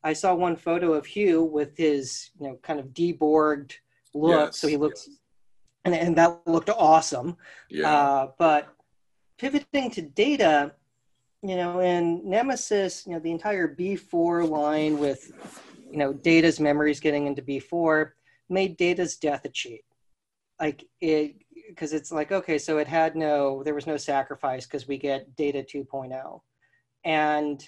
I 0.05 0.13
saw 0.13 0.33
one 0.33 0.57
photo 0.57 0.93
of 0.93 1.05
Hugh 1.05 1.43
with 1.43 1.77
his 1.77 2.31
you 2.39 2.47
know 2.47 2.55
kind 2.61 2.79
of 2.79 2.87
deborged 2.87 3.73
look, 4.13 4.47
Yes, 4.47 4.59
so 4.59 4.67
he 4.67 4.77
looks, 4.77 5.09
and 5.85 5.93
and 5.93 6.17
that 6.17 6.41
looked 6.45 6.69
awesome. 6.69 7.37
Yeah. 7.69 7.89
Uh, 7.89 8.31
but 8.37 8.73
pivoting 9.37 9.91
to 9.91 10.01
data, 10.01 10.73
you 11.41 11.55
know, 11.55 11.79
in 11.79 12.27
Nemesis, 12.27 13.05
you 13.05 13.13
know, 13.13 13.19
the 13.19 13.31
entire 13.31 13.67
B4 13.67 14.49
line 14.49 14.97
with, 14.97 15.31
you 15.91 15.97
know, 15.97 16.13
Data's 16.13 16.59
memories 16.59 16.99
getting 16.99 17.27
into 17.27 17.41
B4 17.41 18.11
made 18.49 18.77
Data's 18.77 19.17
death 19.17 19.45
a 19.45 19.49
cheat. 19.49 19.83
Like 20.59 20.85
it, 21.01 21.35
because 21.67 21.93
it's 21.93 22.11
like, 22.11 22.31
okay, 22.31 22.57
so 22.57 22.77
it 22.77 22.87
had 22.87 23.15
no, 23.15 23.63
there 23.63 23.73
was 23.73 23.87
no 23.87 23.97
sacrifice 23.97 24.65
because 24.65 24.87
we 24.87 24.97
get 24.97 25.35
Data 25.35 25.63
2.0. 25.63 26.41
And 27.03 27.67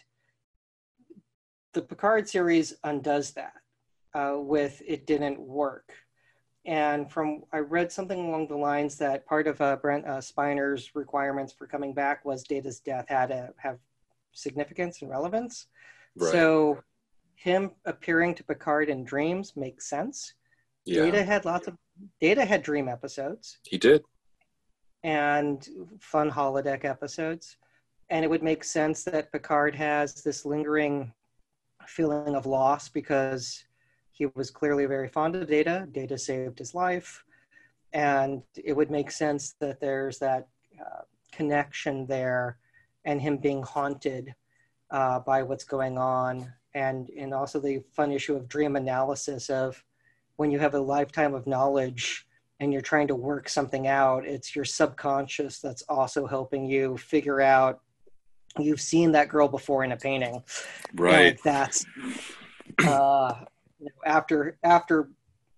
the 1.74 1.82
Picard 1.82 2.30
series 2.30 2.74
undoes 2.84 3.32
that 3.32 3.53
uh, 4.13 4.36
with 4.38 4.82
it 4.88 5.05
didn't 5.05 5.39
work. 5.39 5.91
And 6.66 7.11
from 7.11 7.43
I 7.53 7.59
read 7.59 7.91
something 7.91 8.28
along 8.28 8.47
the 8.47 8.57
lines 8.57 8.97
that 8.97 9.26
part 9.28 9.47
of 9.47 9.61
uh, 9.61 9.76
Brent 9.78 10.05
uh, 10.07 10.20
Spiner's 10.20 10.95
requirements 10.95 11.53
for 11.53 11.68
coming 11.68 11.93
back 11.93 12.26
was 12.26 12.43
Data's 12.43 12.80
death 12.80 13.05
had 13.07 13.28
to 13.28 13.53
have 13.57 13.78
significance 14.34 15.01
and 15.01 15.11
relevance. 15.11 15.68
right. 16.18 16.32
So 16.32 16.80
him 17.36 17.72
appearing 17.86 18.34
to 18.36 18.43
Picard 18.43 18.89
in 18.89 19.03
dreams 19.03 19.53
makes 19.55 19.88
sense. 19.89 20.34
yeah. 20.86 21.03
Data 21.05 21.24
had 21.24 21.45
lots 21.45 21.68
of 21.68 21.76
Data 22.20 22.43
had 22.43 22.61
dream 22.63 22.89
episodes 22.89 23.59
He 23.63 23.78
did. 23.78 24.03
and 25.03 25.68
fun 25.99 26.30
holodeck 26.32 26.84
episodes, 26.84 27.57
and 28.09 28.26
it 28.26 28.28
would 28.28 28.43
make 28.43 28.63
sense 28.63 29.03
that 29.03 29.32
Picard 29.32 29.76
has 29.76 30.16
this 30.24 30.45
lingering 30.45 31.13
feeling 31.88 32.36
of 32.36 32.45
loss 32.47 32.89
because 32.89 33.63
he 34.16 34.28
was 34.34 34.49
clearly 34.49 34.86
very 34.86 35.09
fond 35.09 35.36
of 35.36 35.47
Data. 35.47 35.88
Data 35.91 36.18
saved 36.18 36.57
his 36.57 36.74
life, 36.74 37.24
and 37.91 38.41
it 38.55 38.72
would 38.72 38.89
make 38.89 39.11
sense 39.11 39.55
that 39.59 39.82
there's 39.82 40.20
that 40.20 40.47
uh, 40.80 41.01
connection 41.34 42.07
there, 42.07 42.57
and 43.03 43.22
him 43.22 43.38
being 43.38 43.61
haunted 43.61 44.34
uh, 44.89 45.20
by 45.20 45.43
what's 45.43 45.66
going 45.66 45.97
on, 45.97 46.51
and 46.74 47.09
and 47.09 47.34
also 47.34 47.59
the 47.59 47.84
fun 47.93 48.13
issue 48.13 48.36
of 48.36 48.47
dream 48.47 48.78
analysis 48.78 49.49
of 49.49 49.84
when 50.38 50.49
you 50.49 50.59
have 50.59 50.76
a 50.76 50.80
lifetime 50.80 51.34
of 51.34 51.45
knowledge 51.45 52.26
and 52.61 52.72
you're 52.72 52.82
trying 52.82 53.07
to 53.07 53.16
work 53.16 53.49
something 53.49 53.88
out, 53.88 54.26
it's 54.26 54.55
your 54.55 54.66
subconscious 54.66 55.59
that's 55.59 55.82
also 55.89 56.26
helping 56.26 56.66
you 56.66 56.95
figure 56.95 57.41
out 57.41 57.82
you've 58.57 58.80
seen 58.80 59.11
that 59.11 59.28
girl 59.28 59.49
before 59.49 59.84
in 59.84 59.91
a 59.91 59.97
painting. 59.97 60.41
Right. 60.93 61.28
And 61.28 61.39
that's 61.43 61.86
uh, 62.86 63.34
you 63.86 63.91
know, 63.91 64.11
after 64.11 64.57
after 64.63 65.09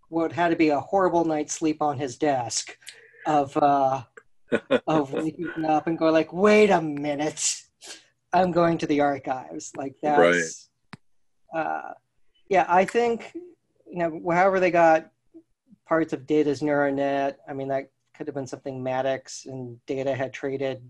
what 0.09 0.31
had 0.31 0.49
to 0.49 0.55
be 0.55 0.69
a 0.69 0.79
horrible 0.79 1.25
night's 1.25 1.53
sleep 1.53 1.81
on 1.81 1.97
his 1.97 2.17
desk 2.17 2.77
of 3.25 3.55
uh, 3.57 4.03
of 4.87 5.13
waking 5.13 5.65
up 5.65 5.87
and 5.87 5.97
going 5.97 6.13
like, 6.13 6.31
wait 6.33 6.69
a 6.69 6.81
minute, 6.81 7.61
I'm 8.33 8.51
going 8.51 8.77
to 8.79 8.87
the 8.87 9.01
archives. 9.01 9.71
Like 9.75 9.95
that's 10.01 10.69
uh, 11.55 11.93
yeah, 12.49 12.65
I 12.67 12.83
think 12.85 13.31
you 13.33 13.97
know, 13.97 14.21
however 14.31 14.59
they 14.59 14.71
got 14.71 15.09
parts 15.87 16.11
of 16.11 16.27
Data's 16.27 16.61
neuronet, 16.61 17.35
I 17.47 17.53
mean 17.53 17.69
that 17.69 17.89
could 18.13 18.27
have 18.27 18.35
been 18.35 18.47
something 18.47 18.83
Maddox 18.83 19.45
and 19.45 19.83
Data 19.85 20.13
had 20.13 20.33
traded, 20.33 20.81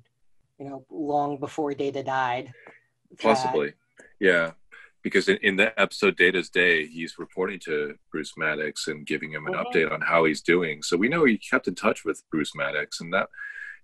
you 0.59 0.69
know, 0.69 0.85
long 0.89 1.38
before 1.38 1.73
Data 1.75 2.01
died. 2.01 2.51
That- 3.11 3.19
Possibly. 3.19 3.73
Yeah. 4.19 4.51
Because 5.07 5.29
in, 5.29 5.37
in 5.37 5.55
the 5.55 5.79
episode 5.79 6.17
Data's 6.17 6.49
Day, 6.49 6.85
he's 6.85 7.17
reporting 7.17 7.59
to 7.59 7.95
Bruce 8.11 8.33
Maddox 8.35 8.89
and 8.89 9.05
giving 9.05 9.31
him 9.31 9.47
an 9.47 9.53
Mhm. 9.53 9.63
update 9.63 9.89
on 9.89 10.01
how 10.01 10.25
he's 10.25 10.41
doing. 10.41 10.83
So 10.83 10.97
we 10.97 11.07
know 11.07 11.23
he 11.23 11.37
kept 11.37 11.65
in 11.69 11.75
touch 11.75 12.03
with 12.03 12.23
Bruce 12.29 12.53
Maddox 12.53 12.99
and 12.99 13.13
that 13.13 13.29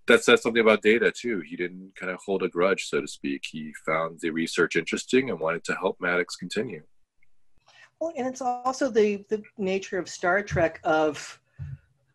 that 0.06 0.22
says 0.22 0.42
something 0.42 0.60
about 0.60 0.82
Data 0.82 1.10
too. 1.10 1.40
He 1.40 1.56
didn't 1.56 1.96
kind 1.96 2.12
of 2.12 2.18
hold 2.26 2.42
a 2.42 2.48
grudge, 2.48 2.84
so 2.90 3.00
to 3.00 3.08
speak. 3.08 3.44
He 3.50 3.72
found 3.86 4.20
the 4.20 4.28
research 4.28 4.76
interesting 4.76 5.30
and 5.30 5.40
wanted 5.40 5.64
to 5.64 5.74
help 5.74 5.98
Maddox 5.98 6.36
continue. 6.36 6.82
Well, 7.98 8.12
and 8.14 8.26
it's 8.26 8.42
also 8.42 8.90
the 8.90 9.24
the 9.30 9.42
nature 9.56 9.98
of 9.98 10.10
Star 10.10 10.42
Trek 10.42 10.78
of 10.84 11.40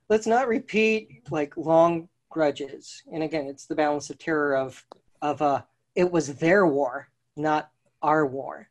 let's 0.07 0.27
not 0.27 0.47
repeat 0.47 1.31
like 1.31 1.57
long 1.57 2.09
grudges. 2.29 3.01
And 3.11 3.23
again, 3.23 3.47
it's 3.47 3.65
the 3.65 3.73
balance 3.73 4.11
of 4.11 4.19
terror 4.19 4.55
of 4.55 4.85
of 5.23 5.41
uh 5.41 5.63
it 5.95 6.11
was 6.11 6.35
their 6.35 6.67
war, 6.67 7.09
not 7.35 7.71
our 8.03 8.27
war. 8.27 8.69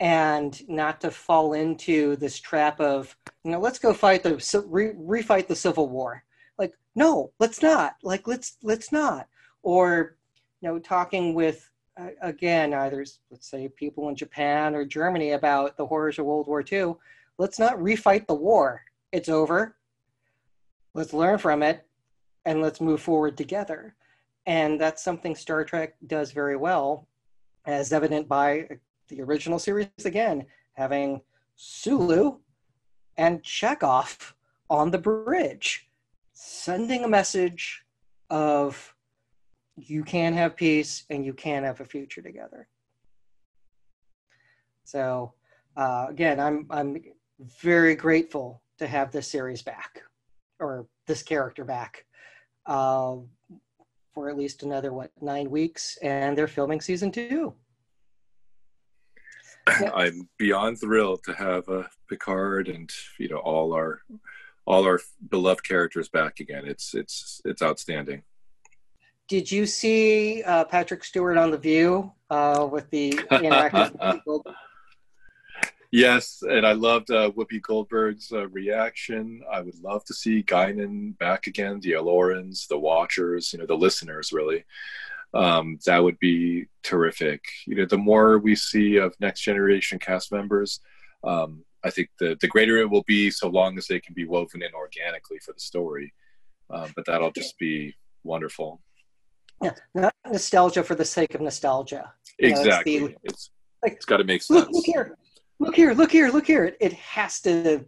And 0.00 0.60
not 0.68 1.00
to 1.02 1.10
fall 1.10 1.52
into 1.52 2.16
this 2.16 2.38
trap 2.38 2.80
of, 2.80 3.16
you 3.44 3.52
know, 3.52 3.60
let's 3.60 3.78
go 3.78 3.94
fight 3.94 4.22
the 4.22 4.34
re, 4.66 4.92
refight 4.92 5.46
the 5.46 5.56
Civil 5.56 5.88
War. 5.88 6.24
Like, 6.58 6.74
no, 6.94 7.30
let's 7.38 7.62
not. 7.62 7.96
Like, 8.02 8.26
let's 8.26 8.56
let's 8.62 8.90
not. 8.90 9.28
Or, 9.62 10.16
you 10.60 10.68
know, 10.68 10.78
talking 10.78 11.34
with 11.34 11.70
uh, 11.98 12.08
again, 12.22 12.74
either 12.74 13.04
let's 13.30 13.48
say 13.48 13.68
people 13.68 14.08
in 14.08 14.16
Japan 14.16 14.74
or 14.74 14.84
Germany 14.84 15.32
about 15.32 15.76
the 15.76 15.86
horrors 15.86 16.18
of 16.18 16.26
World 16.26 16.48
War 16.48 16.64
II. 16.70 16.94
Let's 17.38 17.58
not 17.58 17.78
refight 17.78 18.26
the 18.26 18.34
war. 18.34 18.82
It's 19.12 19.28
over. 19.28 19.76
Let's 20.92 21.12
learn 21.12 21.38
from 21.38 21.62
it 21.62 21.86
and 22.44 22.60
let's 22.60 22.80
move 22.80 23.00
forward 23.00 23.36
together. 23.36 23.94
And 24.46 24.80
that's 24.80 25.02
something 25.02 25.34
Star 25.34 25.64
Trek 25.64 25.94
does 26.06 26.32
very 26.32 26.56
well, 26.56 27.08
as 27.64 27.92
evident 27.92 28.28
by 28.28 28.68
the 29.08 29.22
original 29.22 29.58
series 29.58 29.88
again, 30.04 30.46
having 30.74 31.20
Sulu 31.56 32.38
and 33.16 33.42
Chekov 33.42 34.32
on 34.70 34.90
the 34.90 34.98
bridge, 34.98 35.88
sending 36.32 37.04
a 37.04 37.08
message 37.08 37.84
of 38.30 38.94
you 39.76 40.04
can 40.04 40.32
have 40.32 40.56
peace 40.56 41.04
and 41.10 41.24
you 41.24 41.32
can 41.32 41.64
have 41.64 41.80
a 41.80 41.84
future 41.84 42.22
together. 42.22 42.68
So 44.84 45.32
uh, 45.76 46.06
again, 46.08 46.38
I'm 46.40 46.66
I'm 46.70 47.02
very 47.60 47.94
grateful 47.94 48.62
to 48.78 48.86
have 48.86 49.10
this 49.10 49.28
series 49.28 49.62
back, 49.62 50.02
or 50.60 50.86
this 51.06 51.22
character 51.22 51.64
back, 51.64 52.04
uh, 52.66 53.16
for 54.12 54.28
at 54.28 54.36
least 54.36 54.62
another 54.62 54.92
what 54.92 55.10
nine 55.20 55.50
weeks, 55.50 55.98
and 56.02 56.36
they're 56.38 56.46
filming 56.46 56.80
season 56.80 57.10
two. 57.10 57.54
I'm 59.94 60.28
beyond 60.38 60.80
thrilled 60.80 61.22
to 61.24 61.34
have 61.34 61.68
uh, 61.68 61.84
Picard 62.08 62.68
and 62.68 62.90
you 63.18 63.28
know 63.28 63.38
all 63.38 63.72
our 63.72 64.02
all 64.66 64.84
our 64.84 65.00
beloved 65.30 65.64
characters 65.64 66.08
back 66.08 66.40
again. 66.40 66.64
It's 66.66 66.94
it's 66.94 67.40
it's 67.44 67.62
outstanding. 67.62 68.22
Did 69.26 69.50
you 69.50 69.64
see 69.64 70.42
uh, 70.42 70.64
Patrick 70.64 71.02
Stewart 71.02 71.38
on 71.38 71.50
The 71.50 71.58
View 71.58 72.12
uh, 72.28 72.68
with 72.70 72.90
the 72.90 73.12
interactive? 73.12 74.42
Yes, 75.94 76.42
and 76.42 76.66
I 76.66 76.72
loved 76.72 77.12
uh, 77.12 77.30
Whoopi 77.30 77.62
Goldberg's 77.62 78.32
uh, 78.32 78.48
reaction. 78.48 79.44
I 79.48 79.60
would 79.60 79.78
love 79.78 80.04
to 80.06 80.12
see 80.12 80.42
Guinan 80.42 81.16
back 81.18 81.46
again, 81.46 81.78
the 81.78 81.94
El-Aurians, 81.94 82.66
the 82.66 82.76
Watchers, 82.76 83.52
you 83.52 83.60
know, 83.60 83.66
the 83.66 83.76
listeners, 83.76 84.32
really. 84.32 84.64
Um, 85.34 85.78
that 85.86 86.02
would 86.02 86.18
be 86.20 86.66
terrific. 86.82 87.42
You 87.66 87.76
know, 87.76 87.86
the 87.86 87.98
more 87.98 88.38
we 88.38 88.54
see 88.54 88.96
of 88.96 89.14
next 89.20 89.40
generation 89.42 89.98
cast 89.98 90.30
members, 90.32 90.80
um, 91.24 91.64
I 91.84 91.90
think 91.90 92.08
the 92.20 92.36
the 92.40 92.48
greater 92.48 92.78
it 92.78 92.88
will 92.90 93.04
be, 93.06 93.30
so 93.30 93.48
long 93.48 93.76
as 93.78 93.86
they 93.86 94.00
can 94.00 94.14
be 94.14 94.24
woven 94.26 94.62
in 94.62 94.72
organically 94.74 95.38
for 95.40 95.52
the 95.52 95.60
story. 95.60 96.12
Um, 96.70 96.92
but 96.96 97.04
that'll 97.06 97.32
just 97.32 97.58
be 97.58 97.94
wonderful. 98.22 98.80
yeah, 99.62 99.72
not 99.94 100.14
nostalgia 100.30 100.82
for 100.82 100.94
the 100.94 101.04
sake 101.04 101.34
of 101.34 101.40
nostalgia. 101.40 102.12
You 102.38 102.48
know, 102.48 102.52
it's 102.52 102.60
Exactly. 102.60 102.98
the- 102.98 103.16
it's 103.24 103.50
like, 103.82 103.92
it's 103.92 104.04
got 104.06 104.16
to 104.18 104.24
make 104.24 104.42
look, 104.48 104.64
sense. 104.64 104.74
look 104.76 104.86
here, 104.86 105.16
look 105.58 105.76
here, 105.76 105.92
look 105.92 106.10
here, 106.10 106.28
look 106.30 106.46
here. 106.46 106.64
It, 106.64 106.76
it 106.80 106.92
has 106.94 107.40
to, 107.42 107.84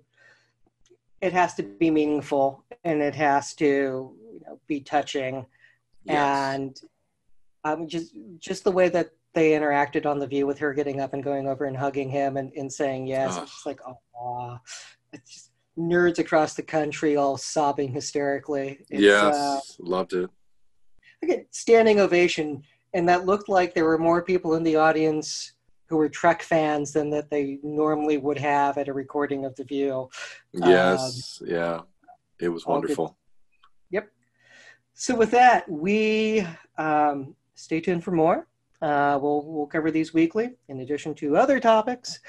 it 1.23 1.32
has 1.32 1.55
to 1.55 1.62
be 1.62 1.90
meaningful, 1.90 2.64
and 2.85 3.01
it 3.01 3.14
has 3.14 3.55
to 3.55 3.64
you 3.64 4.40
know, 4.47 4.60
be 4.66 4.81
touching, 4.81 5.47
Yes. 6.05 6.55
and 6.59 6.81
um, 7.66 7.88
just 7.88 8.16
just 8.38 8.64
the 8.64 8.70
way 8.70 8.88
that 8.88 9.10
they 9.34 9.51
interacted 9.51 10.06
on 10.06 10.18
the 10.18 10.26
View 10.26 10.47
with 10.47 10.59
her 10.59 10.72
getting 10.72 11.01
up 11.01 11.12
and 11.12 11.22
going 11.22 11.47
over 11.47 11.66
and 11.66 11.76
hugging 11.76 12.09
him 12.09 12.36
and, 12.36 12.52
and 12.55 12.72
saying 12.72 13.06
yes. 13.06 13.36
Ugh. 13.36 13.43
It's 13.43 13.52
just 13.52 13.66
like 13.66 13.80
oh, 13.86 14.59
it's 15.12 15.32
just 15.32 15.51
nerds 15.78 16.18
across 16.18 16.55
the 16.55 16.62
country 16.62 17.16
all 17.16 17.36
sobbing 17.36 17.93
hysterically. 17.93 18.78
It's, 18.88 19.02
yes, 19.02 19.34
uh, 19.34 19.60
loved 19.80 20.14
it. 20.14 20.30
again, 21.22 21.47
standing 21.51 22.01
ovation, 22.01 22.62
and 22.94 23.09
that 23.09 23.26
looked 23.26 23.48
like 23.48 23.74
there 23.74 23.84
were 23.84 23.98
more 23.98 24.22
people 24.22 24.55
in 24.55 24.62
the 24.62 24.76
audience 24.76 25.52
who 25.88 25.97
were 25.97 26.09
Trek 26.09 26.43
fans 26.43 26.93
than 26.93 27.10
that 27.10 27.30
they 27.30 27.59
normally 27.62 28.16
would 28.16 28.38
have 28.38 28.76
at 28.78 28.88
a 28.88 28.93
recording 28.93 29.44
of 29.44 29.55
The 29.56 29.64
View. 29.64 30.09
Yes, 30.52 31.40
um, 31.43 31.48
yeah, 31.48 31.80
it 32.40 32.48
was 32.48 32.66
wonderful. 32.66 33.09
Good. 33.09 33.14
Yep. 33.90 34.09
So 34.94 35.14
with 35.14 35.30
that, 35.32 35.70
we 35.70 36.47
um, 36.78 37.36
stay 37.56 37.80
tuned 37.80 38.04
for 38.04 38.12
more. 38.12 38.46
Uh, 38.80 39.18
we'll 39.20 39.42
we'll 39.44 39.66
cover 39.66 39.90
these 39.90 40.14
weekly 40.14 40.50
in 40.68 40.80
addition 40.80 41.14
to 41.16 41.36
other 41.36 41.58
topics. 41.58 42.20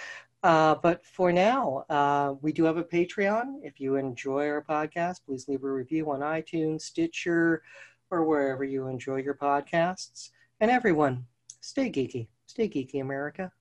Uh, 0.43 0.75
but 0.75 1.05
for 1.05 1.31
now, 1.31 1.83
uh, 1.89 2.35
we 2.41 2.51
do 2.51 2.63
have 2.63 2.77
a 2.77 2.83
Patreon. 2.83 3.59
If 3.63 3.79
you 3.79 3.95
enjoy 3.95 4.47
our 4.47 4.63
podcast, 4.63 5.17
please 5.25 5.47
leave 5.47 5.63
a 5.63 5.71
review 5.71 6.11
on 6.11 6.21
iTunes, 6.21 6.81
Stitcher, 6.81 7.63
or 8.09 8.23
wherever 8.23 8.63
you 8.63 8.87
enjoy 8.87 9.17
your 9.17 9.35
podcasts. 9.35 10.29
And 10.59 10.71
everyone, 10.71 11.25
stay 11.61 11.91
geeky. 11.91 12.27
Stay 12.45 12.69
geeky, 12.69 13.01
America. 13.01 13.51